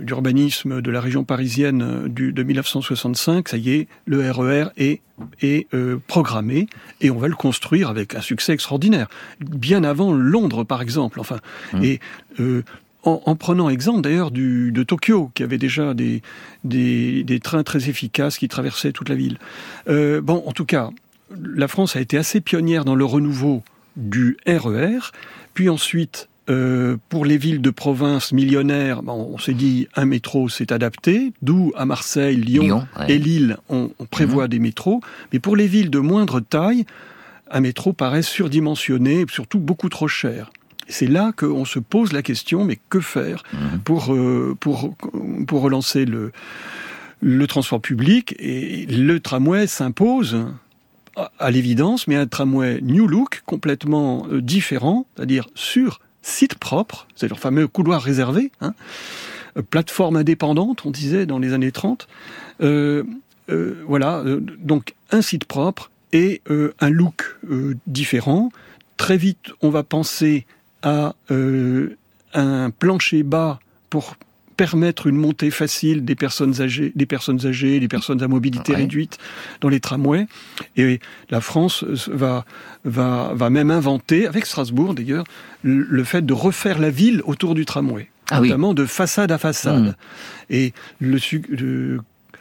d'urbanisme 0.00 0.80
de 0.80 0.90
la 0.90 1.00
région 1.00 1.24
parisienne 1.24 2.08
de 2.08 2.42
1965. 2.42 3.48
Ça 3.48 3.56
y 3.56 3.70
est, 3.70 3.88
le 4.06 4.30
RER 4.30 4.66
e 4.78 4.98
est, 5.40 5.66
euh, 5.74 5.98
programmé 6.06 6.68
et 7.00 7.10
on 7.10 7.18
va 7.18 7.28
le 7.28 7.34
construire 7.34 7.90
avec 7.90 8.14
un 8.14 8.20
succès 8.20 8.52
extraordinaire. 8.52 9.08
Bien 9.40 9.84
avant 9.84 10.12
Londres, 10.12 10.64
par 10.64 10.82
exemple. 10.82 11.20
Enfin, 11.20 11.38
mmh. 11.72 11.84
et 11.84 12.00
euh, 12.40 12.62
en, 13.02 13.36
prenant 13.36 13.68
exemple 13.68 14.00
d'ailleurs 14.00 14.32
de 14.32 14.82
Tokyo, 14.82 15.30
qui 15.34 15.44
avait 15.44 15.58
déjà 15.58 15.94
des, 15.94 16.22
des, 16.64 17.40
trains 17.40 17.62
très 17.62 17.88
efficaces 17.88 18.36
qui 18.36 18.48
traversaient 18.48 18.90
toute 18.90 19.08
la 19.08 19.14
ville. 19.14 19.38
bon, 19.86 20.42
en 20.44 20.50
tout 20.50 20.64
cas, 20.64 20.90
la 21.30 21.68
France 21.68 21.94
a 21.94 22.00
été 22.00 22.16
assez 22.16 22.40
pionnière 22.40 22.84
dans 22.84 22.96
le 22.96 23.04
renouveau 23.04 23.62
du 23.96 24.36
RER, 24.46 24.98
e 24.98 25.00
puis 25.54 25.68
ensuite 25.68 26.28
euh, 26.48 26.96
pour 27.08 27.24
les 27.24 27.38
villes 27.38 27.60
de 27.60 27.70
province 27.70 28.32
millionnaires, 28.32 29.02
on 29.08 29.36
s'est 29.38 29.54
dit 29.54 29.88
un 29.96 30.04
métro 30.04 30.48
s'est 30.48 30.72
adapté, 30.72 31.32
d'où 31.42 31.72
à 31.74 31.86
Marseille, 31.86 32.36
Lyon, 32.36 32.86
et 33.08 33.18
Lille, 33.18 33.56
on, 33.68 33.90
prévoit 34.10 34.44
mhm. 34.44 34.50
des 34.50 34.58
métros. 34.60 35.00
Mais 35.32 35.40
pour 35.40 35.56
les 35.56 35.66
villes 35.66 35.90
de 35.90 35.98
moindre 35.98 36.38
taille, 36.38 36.84
un 37.50 37.60
métro 37.60 37.92
paraît 37.92 38.22
surdimensionné 38.22 39.22
et 39.22 39.26
surtout 39.28 39.58
beaucoup 39.58 39.88
trop 39.88 40.06
cher. 40.06 40.50
C'est 40.88 41.08
là 41.08 41.32
qu'on 41.36 41.64
se 41.64 41.80
pose 41.80 42.12
la 42.12 42.22
question, 42.22 42.64
mais 42.64 42.78
que 42.90 43.00
faire 43.00 43.42
mhm. 43.52 43.80
pour, 43.80 44.14
euh, 44.14 44.56
pour, 44.60 44.94
pour 45.48 45.62
relancer 45.62 46.04
le, 46.04 46.30
le 47.20 47.46
transport 47.48 47.80
public 47.80 48.36
Et 48.38 48.86
le 48.86 49.18
tramway 49.18 49.66
s'impose 49.66 50.46
à 51.16 51.50
l'évidence, 51.50 52.06
mais 52.06 52.16
un 52.16 52.26
tramway 52.26 52.80
New 52.82 53.06
Look, 53.06 53.42
complètement 53.46 54.26
euh, 54.30 54.42
différent, 54.42 55.06
c'est-à-dire 55.16 55.48
sur 55.54 56.00
site 56.22 56.56
propre, 56.56 57.06
c'est 57.14 57.28
le 57.28 57.34
fameux 57.34 57.68
couloir 57.68 58.02
réservé, 58.02 58.52
hein, 58.60 58.74
euh, 59.56 59.62
plateforme 59.62 60.16
indépendante, 60.16 60.84
on 60.84 60.90
disait 60.90 61.26
dans 61.26 61.38
les 61.38 61.52
années 61.52 61.72
30. 61.72 62.08
Euh, 62.60 63.04
voilà, 63.86 64.24
donc 64.58 64.94
un 65.12 65.22
site 65.22 65.44
propre 65.44 65.92
et 66.12 66.42
un 66.80 66.90
look 66.90 67.36
différent. 67.86 68.50
Très 68.96 69.16
vite, 69.16 69.52
on 69.62 69.70
va 69.70 69.84
penser 69.84 70.46
à 70.82 71.14
un 71.30 72.70
plancher 72.70 73.22
bas 73.22 73.60
pour 73.88 74.16
permettre 74.56 75.06
une 75.06 75.16
montée 75.16 75.50
facile 75.50 76.04
des 76.04 76.14
personnes 76.14 76.60
âgées, 76.60 76.92
des 76.94 77.06
personnes 77.06 77.46
âgées, 77.46 77.80
des 77.80 77.88
personnes 77.88 78.22
à 78.22 78.28
mobilité 78.28 78.74
réduite 78.74 79.18
dans 79.60 79.68
les 79.68 79.80
tramways. 79.80 80.26
Et 80.76 81.00
la 81.30 81.40
France 81.40 81.84
va, 82.08 82.44
va, 82.84 83.32
va 83.34 83.50
même 83.50 83.70
inventer, 83.70 84.26
avec 84.26 84.46
Strasbourg 84.46 84.94
d'ailleurs, 84.94 85.24
le 85.62 86.04
fait 86.04 86.24
de 86.24 86.32
refaire 86.32 86.78
la 86.78 86.90
ville 86.90 87.22
autour 87.24 87.54
du 87.54 87.64
tramway. 87.64 88.08
Ah 88.30 88.40
notamment 88.40 88.74
de 88.74 88.86
façade 88.86 89.30
à 89.30 89.38
façade. 89.38 89.84
Mmh. 89.84 89.94
Et 90.50 90.72
le, 90.98 91.18
le 91.48 92.00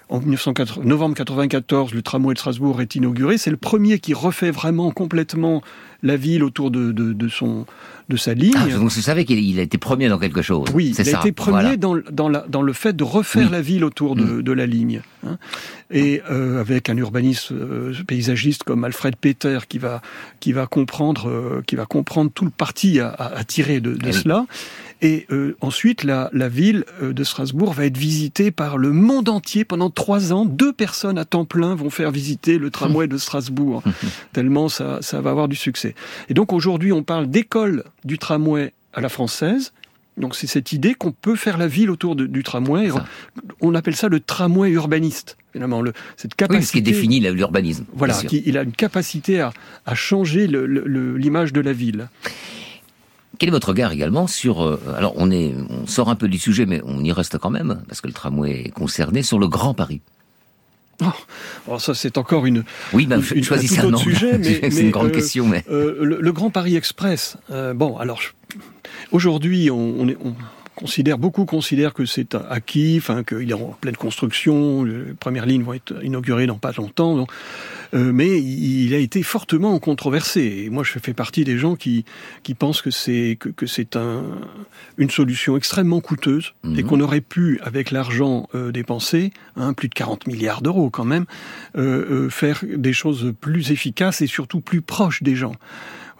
en 0.10 0.20
1980, 0.20 0.84
novembre 0.86 1.16
94, 1.16 1.94
le 1.94 2.02
tramway 2.02 2.34
de 2.34 2.40
Strasbourg 2.40 2.82
est 2.82 2.96
inauguré. 2.96 3.38
C'est 3.38 3.50
le 3.50 3.58
premier 3.58 4.00
qui 4.00 4.14
refait 4.14 4.52
vraiment 4.52 4.92
complètement 4.92 5.62
la 6.04 6.16
ville 6.16 6.44
autour 6.44 6.70
de, 6.70 6.92
de, 6.92 7.14
de 7.14 7.28
son 7.28 7.66
de 8.08 8.18
sa 8.18 8.36
ligne. 8.36 8.54
Ah, 8.56 8.68
donc 8.68 8.90
vous 8.92 9.02
savez 9.02 9.26
qu'il 9.26 9.60
a 9.60 9.64
été 9.64 9.78
premier 9.78 10.10
dans 10.10 10.20
quelque 10.20 10.44
chose. 10.44 10.70
Oui, 10.74 10.94
il 10.96 11.16
a 11.16 11.20
été 11.20 11.32
premier 11.32 11.76
dans, 11.76 11.96
dans, 12.12 12.30
la, 12.30 12.46
dans 12.48 12.62
le 12.62 12.74
fait 12.74 12.96
de 12.96 13.04
refaire 13.04 13.50
la 13.50 13.62
ville 13.62 13.84
autour 13.84 14.16
de, 14.16 14.24
mm. 14.24 14.42
de 14.44 14.52
la 14.52 14.66
ligne. 14.68 15.02
Hein. 15.26 15.38
Et 15.90 16.22
euh, 16.30 16.60
avec 16.60 16.90
un 16.90 16.98
urbaniste 16.98 17.52
euh, 17.52 17.94
paysagiste 18.06 18.64
comme 18.64 18.84
Alfred 18.84 19.16
Peter 19.16 19.60
qui 19.68 19.80
va, 19.80 20.02
qui 20.40 20.52
va, 20.54 20.68
comprendre, 20.68 21.30
euh, 21.30 21.64
qui 21.66 21.76
va 21.76 21.86
comprendre 21.86 22.30
tout 22.34 22.46
le 22.46 22.52
parti 22.52 23.00
à, 23.00 23.10
à, 23.10 23.44
tirer 23.44 23.80
de, 23.80 23.96
de 23.96 24.10
eh 24.10 24.12
cela. 24.12 24.46
Et 25.06 25.28
euh, 25.30 25.56
ensuite, 25.62 26.04
la, 26.04 26.32
la 26.34 26.50
ville 26.50 26.84
euh, 27.00 27.14
de 27.14 27.24
Strasbourg 27.24 27.74
va 27.74 27.86
être 27.86 27.96
visitée 27.96 28.50
par 28.50 28.80
le 28.80 28.92
monde 28.92 29.30
entier 29.30 29.64
pendant 29.64 29.92
trois 29.92 30.34
ans. 30.34 30.46
Deux 30.46 30.74
personnes 30.74 31.20
à 31.20 31.26
temps 31.26 31.46
plein 31.46 31.76
vont 31.76 31.92
faire 31.92 32.10
visiter 32.10 32.58
le 32.58 32.72
tramway 32.72 33.08
de 33.08 33.20
Strasbourg, 33.20 33.84
tellement 34.34 34.68
ça, 34.68 34.98
ça 35.02 35.22
va 35.22 35.30
avoir 35.30 35.48
du 35.48 35.56
succès. 35.56 35.94
Et 36.28 36.34
donc 36.34 36.52
aujourd'hui, 36.54 36.92
on 36.92 37.04
parle 37.04 37.28
d'école 37.28 37.84
du 38.04 38.18
tramway 38.18 38.74
à 38.96 39.02
la 39.02 39.10
française. 39.10 39.74
Donc 40.18 40.36
c'est 40.36 40.48
cette 40.48 40.72
idée 40.72 40.96
qu'on 40.96 41.12
peut 41.12 41.36
faire 41.36 41.60
la 41.60 41.68
ville 41.68 41.92
autour 41.92 42.16
du 42.16 42.42
tramway. 42.42 42.90
On 43.62 43.76
appelle 43.76 43.96
ça 43.96 44.08
le 44.08 44.20
tramway 44.20 44.72
urbaniste. 44.72 45.38
Finalement, 45.54 45.84
le, 45.84 45.94
cette 46.18 46.34
capacité. 46.34 46.62
Oui, 46.62 46.66
ce 46.66 46.72
qui 46.72 46.82
définit 46.82 47.20
l'urbanisme. 47.20 47.86
Voilà, 47.94 48.20
il 48.32 48.58
a 48.58 48.64
une 48.64 48.72
capacité 48.72 49.40
à, 49.40 49.54
à 49.86 49.94
changer 49.94 50.48
l'image 50.48 51.54
de 51.54 51.62
la 51.62 51.74
ville. 51.74 52.08
Quel 53.40 53.50
est 53.50 53.52
votre 53.52 53.70
regard 53.70 53.92
également 53.92 54.28
sur 54.28 54.64
euh, 54.64 54.80
alors 54.98 55.14
on 55.18 55.32
est 55.32 55.54
on 55.70 55.88
sort 55.88 56.10
un 56.10 56.16
peu 56.16 56.28
du 56.28 56.38
sujet 56.38 56.66
mais 56.66 56.82
on 56.86 57.04
y 57.04 57.12
reste 57.12 57.38
quand 57.38 57.50
même 57.50 57.82
parce 57.88 58.02
que 58.02 58.08
le 58.08 58.14
tramway 58.14 58.66
est 58.66 58.70
concerné 58.70 59.24
sur 59.24 59.40
le 59.40 59.48
Grand 59.48 59.74
Paris. 59.74 60.02
Oh, 61.02 61.08
oh 61.68 61.80
ça 61.80 61.94
c'est 61.94 62.18
encore 62.18 62.46
une 62.46 62.64
oui 62.94 63.06
ben, 63.06 63.22
une, 63.36 63.44
choisissez 63.44 63.82
un, 63.82 63.88
autre 63.88 64.00
sujet 64.00 64.38
mais 64.38 64.72
c'est 64.72 64.82
une 64.82 64.92
grande 64.92 65.08
euh, 65.08 65.12
question 65.12 65.46
mais 65.46 65.66
euh, 65.70 65.98
le, 66.02 66.32
Grand 66.32 66.50
Paris 66.50 66.78
Express 66.78 67.36
bon 67.50 67.98
alors 67.98 68.22
aujourd'hui 69.12 69.70
on, 69.70 69.96
on, 70.00 70.08
est, 70.08 70.18
on 70.24 70.36
considère, 70.76 71.18
beaucoup 71.18 71.46
considèrent 71.46 71.94
que 71.94 72.06
c'est 72.06 72.36
acquis, 72.36 72.98
enfin 72.98 73.24
qu'il 73.24 73.50
est 73.50 73.54
en 73.54 73.76
pleine 73.80 73.96
construction, 73.96 74.84
les 74.84 75.14
premières 75.20 75.46
lignes 75.46 75.64
vont 75.64 75.74
être 75.74 75.94
inaugurées 76.04 76.48
dans 76.48 76.58
pas 76.58 76.72
longtemps, 76.78 77.16
donc, 77.16 77.30
euh, 77.94 78.12
mais 78.12 78.42
il 78.42 78.94
a 78.94 78.98
été 78.98 79.24
fortement 79.24 79.80
controversé. 79.80 80.64
Et 80.66 80.70
moi, 80.70 80.84
je 80.84 81.00
fais 81.00 81.14
partie 81.14 81.44
des 81.44 81.58
gens 81.58 81.76
qui, 81.76 82.06
qui 82.44 82.54
pensent 82.54 82.82
que 82.82 82.92
c'est 82.92 83.38
que, 83.40 83.50
que 83.50 83.66
c'est 83.66 83.96
un, 83.96 84.24
une 84.98 85.10
solution 85.10 85.58
extrêmement 85.58 86.02
coûteuse 86.02 86.54
et 86.64 86.68
mhm. 86.68 86.84
qu'on 86.84 87.00
aurait 87.02 87.22
pu, 87.22 87.60
avec 87.64 87.92
l'argent 87.92 88.48
euh, 88.56 88.72
dépensé, 88.72 89.32
hein, 89.56 89.74
plus 89.74 89.90
de 89.90 89.94
40 89.94 90.28
milliards 90.28 90.62
d'euros 90.62 90.90
quand 90.90 91.06
même, 91.06 91.26
euh, 91.78 92.26
euh, 92.26 92.30
faire 92.30 92.64
des 92.66 92.94
choses 92.94 93.34
plus 93.40 93.72
efficaces 93.72 94.22
et 94.22 94.28
surtout 94.28 94.62
plus 94.62 94.82
proches 94.82 95.24
des 95.24 95.36
gens. 95.36 95.56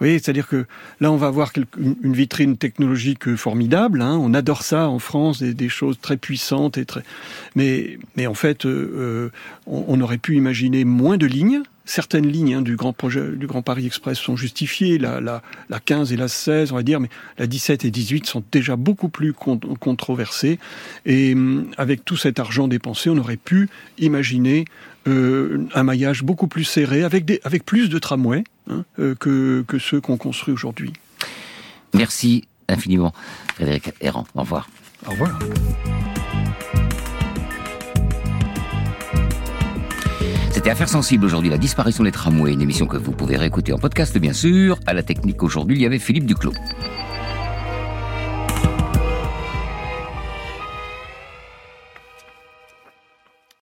C'est-à-dire 0.00 0.46
que 0.46 0.66
là, 1.00 1.10
on 1.10 1.16
va 1.16 1.28
avoir 1.28 1.52
une 1.78 2.12
vitrine 2.12 2.56
technologique 2.56 3.34
formidable. 3.36 4.02
Hein. 4.02 4.18
On 4.20 4.34
adore 4.34 4.62
ça 4.62 4.88
en 4.88 4.98
France, 4.98 5.42
des, 5.42 5.68
choses 5.68 5.98
très 6.00 6.16
puissantes 6.16 6.78
et 6.78 6.84
très. 6.84 7.02
Mais, 7.54 7.98
mais 8.16 8.26
en 8.26 8.34
fait, 8.34 8.66
euh, 8.66 8.70
euh, 8.94 9.30
on, 9.66 10.00
aurait 10.00 10.18
pu 10.18 10.36
imaginer 10.36 10.84
moins 10.84 11.16
de 11.16 11.26
lignes. 11.26 11.62
Certaines 11.84 12.26
lignes 12.26 12.54
hein, 12.54 12.62
du 12.62 12.76
grand 12.76 12.92
projet 12.92 13.22
du 13.36 13.46
Grand 13.46 13.62
Paris 13.62 13.86
Express 13.86 14.18
sont 14.18 14.36
justifiées, 14.36 14.98
la, 14.98 15.20
la, 15.20 15.42
la 15.70 15.78
15 15.78 16.12
et 16.12 16.16
la 16.16 16.26
16, 16.26 16.72
on 16.72 16.76
va 16.76 16.82
dire, 16.82 16.98
mais 16.98 17.08
la 17.38 17.46
17 17.46 17.84
et 17.84 17.90
18 17.92 18.26
sont 18.26 18.42
déjà 18.50 18.74
beaucoup 18.74 19.08
plus 19.08 19.32
controversées. 19.32 20.58
Et 21.04 21.32
hum, 21.34 21.70
avec 21.76 22.04
tout 22.04 22.16
cet 22.16 22.40
argent 22.40 22.68
dépensé, 22.68 23.08
on 23.08 23.18
aurait 23.18 23.36
pu 23.36 23.68
imaginer 23.98 24.64
euh, 25.06 25.66
un 25.74 25.82
maillage 25.82 26.22
beaucoup 26.22 26.48
plus 26.48 26.64
serré, 26.64 27.02
avec, 27.02 27.24
des, 27.24 27.40
avec 27.44 27.64
plus 27.64 27.88
de 27.88 27.98
tramways 27.98 28.44
hein, 28.70 28.84
euh, 28.98 29.14
que, 29.14 29.64
que 29.66 29.78
ceux 29.78 30.00
qu'on 30.00 30.16
construit 30.16 30.52
aujourd'hui. 30.52 30.92
Merci 31.94 32.44
infiniment, 32.68 33.12
Frédéric 33.54 33.92
Errand. 34.00 34.26
Au 34.34 34.40
revoir. 34.40 34.68
Au 35.06 35.10
revoir. 35.10 35.38
C'était 40.50 40.70
Affaires 40.70 40.88
sensibles 40.88 41.24
aujourd'hui, 41.24 41.50
la 41.50 41.58
disparition 41.58 42.02
des 42.02 42.12
tramways, 42.12 42.52
une 42.54 42.62
émission 42.62 42.86
que 42.86 42.96
vous 42.96 43.12
pouvez 43.12 43.36
réécouter 43.36 43.72
en 43.72 43.78
podcast 43.78 44.16
bien 44.18 44.32
sûr. 44.32 44.80
À 44.86 44.94
la 44.94 45.02
technique 45.02 45.42
aujourd'hui, 45.42 45.76
il 45.76 45.82
y 45.82 45.86
avait 45.86 45.98
Philippe 45.98 46.24
Duclos. 46.24 46.54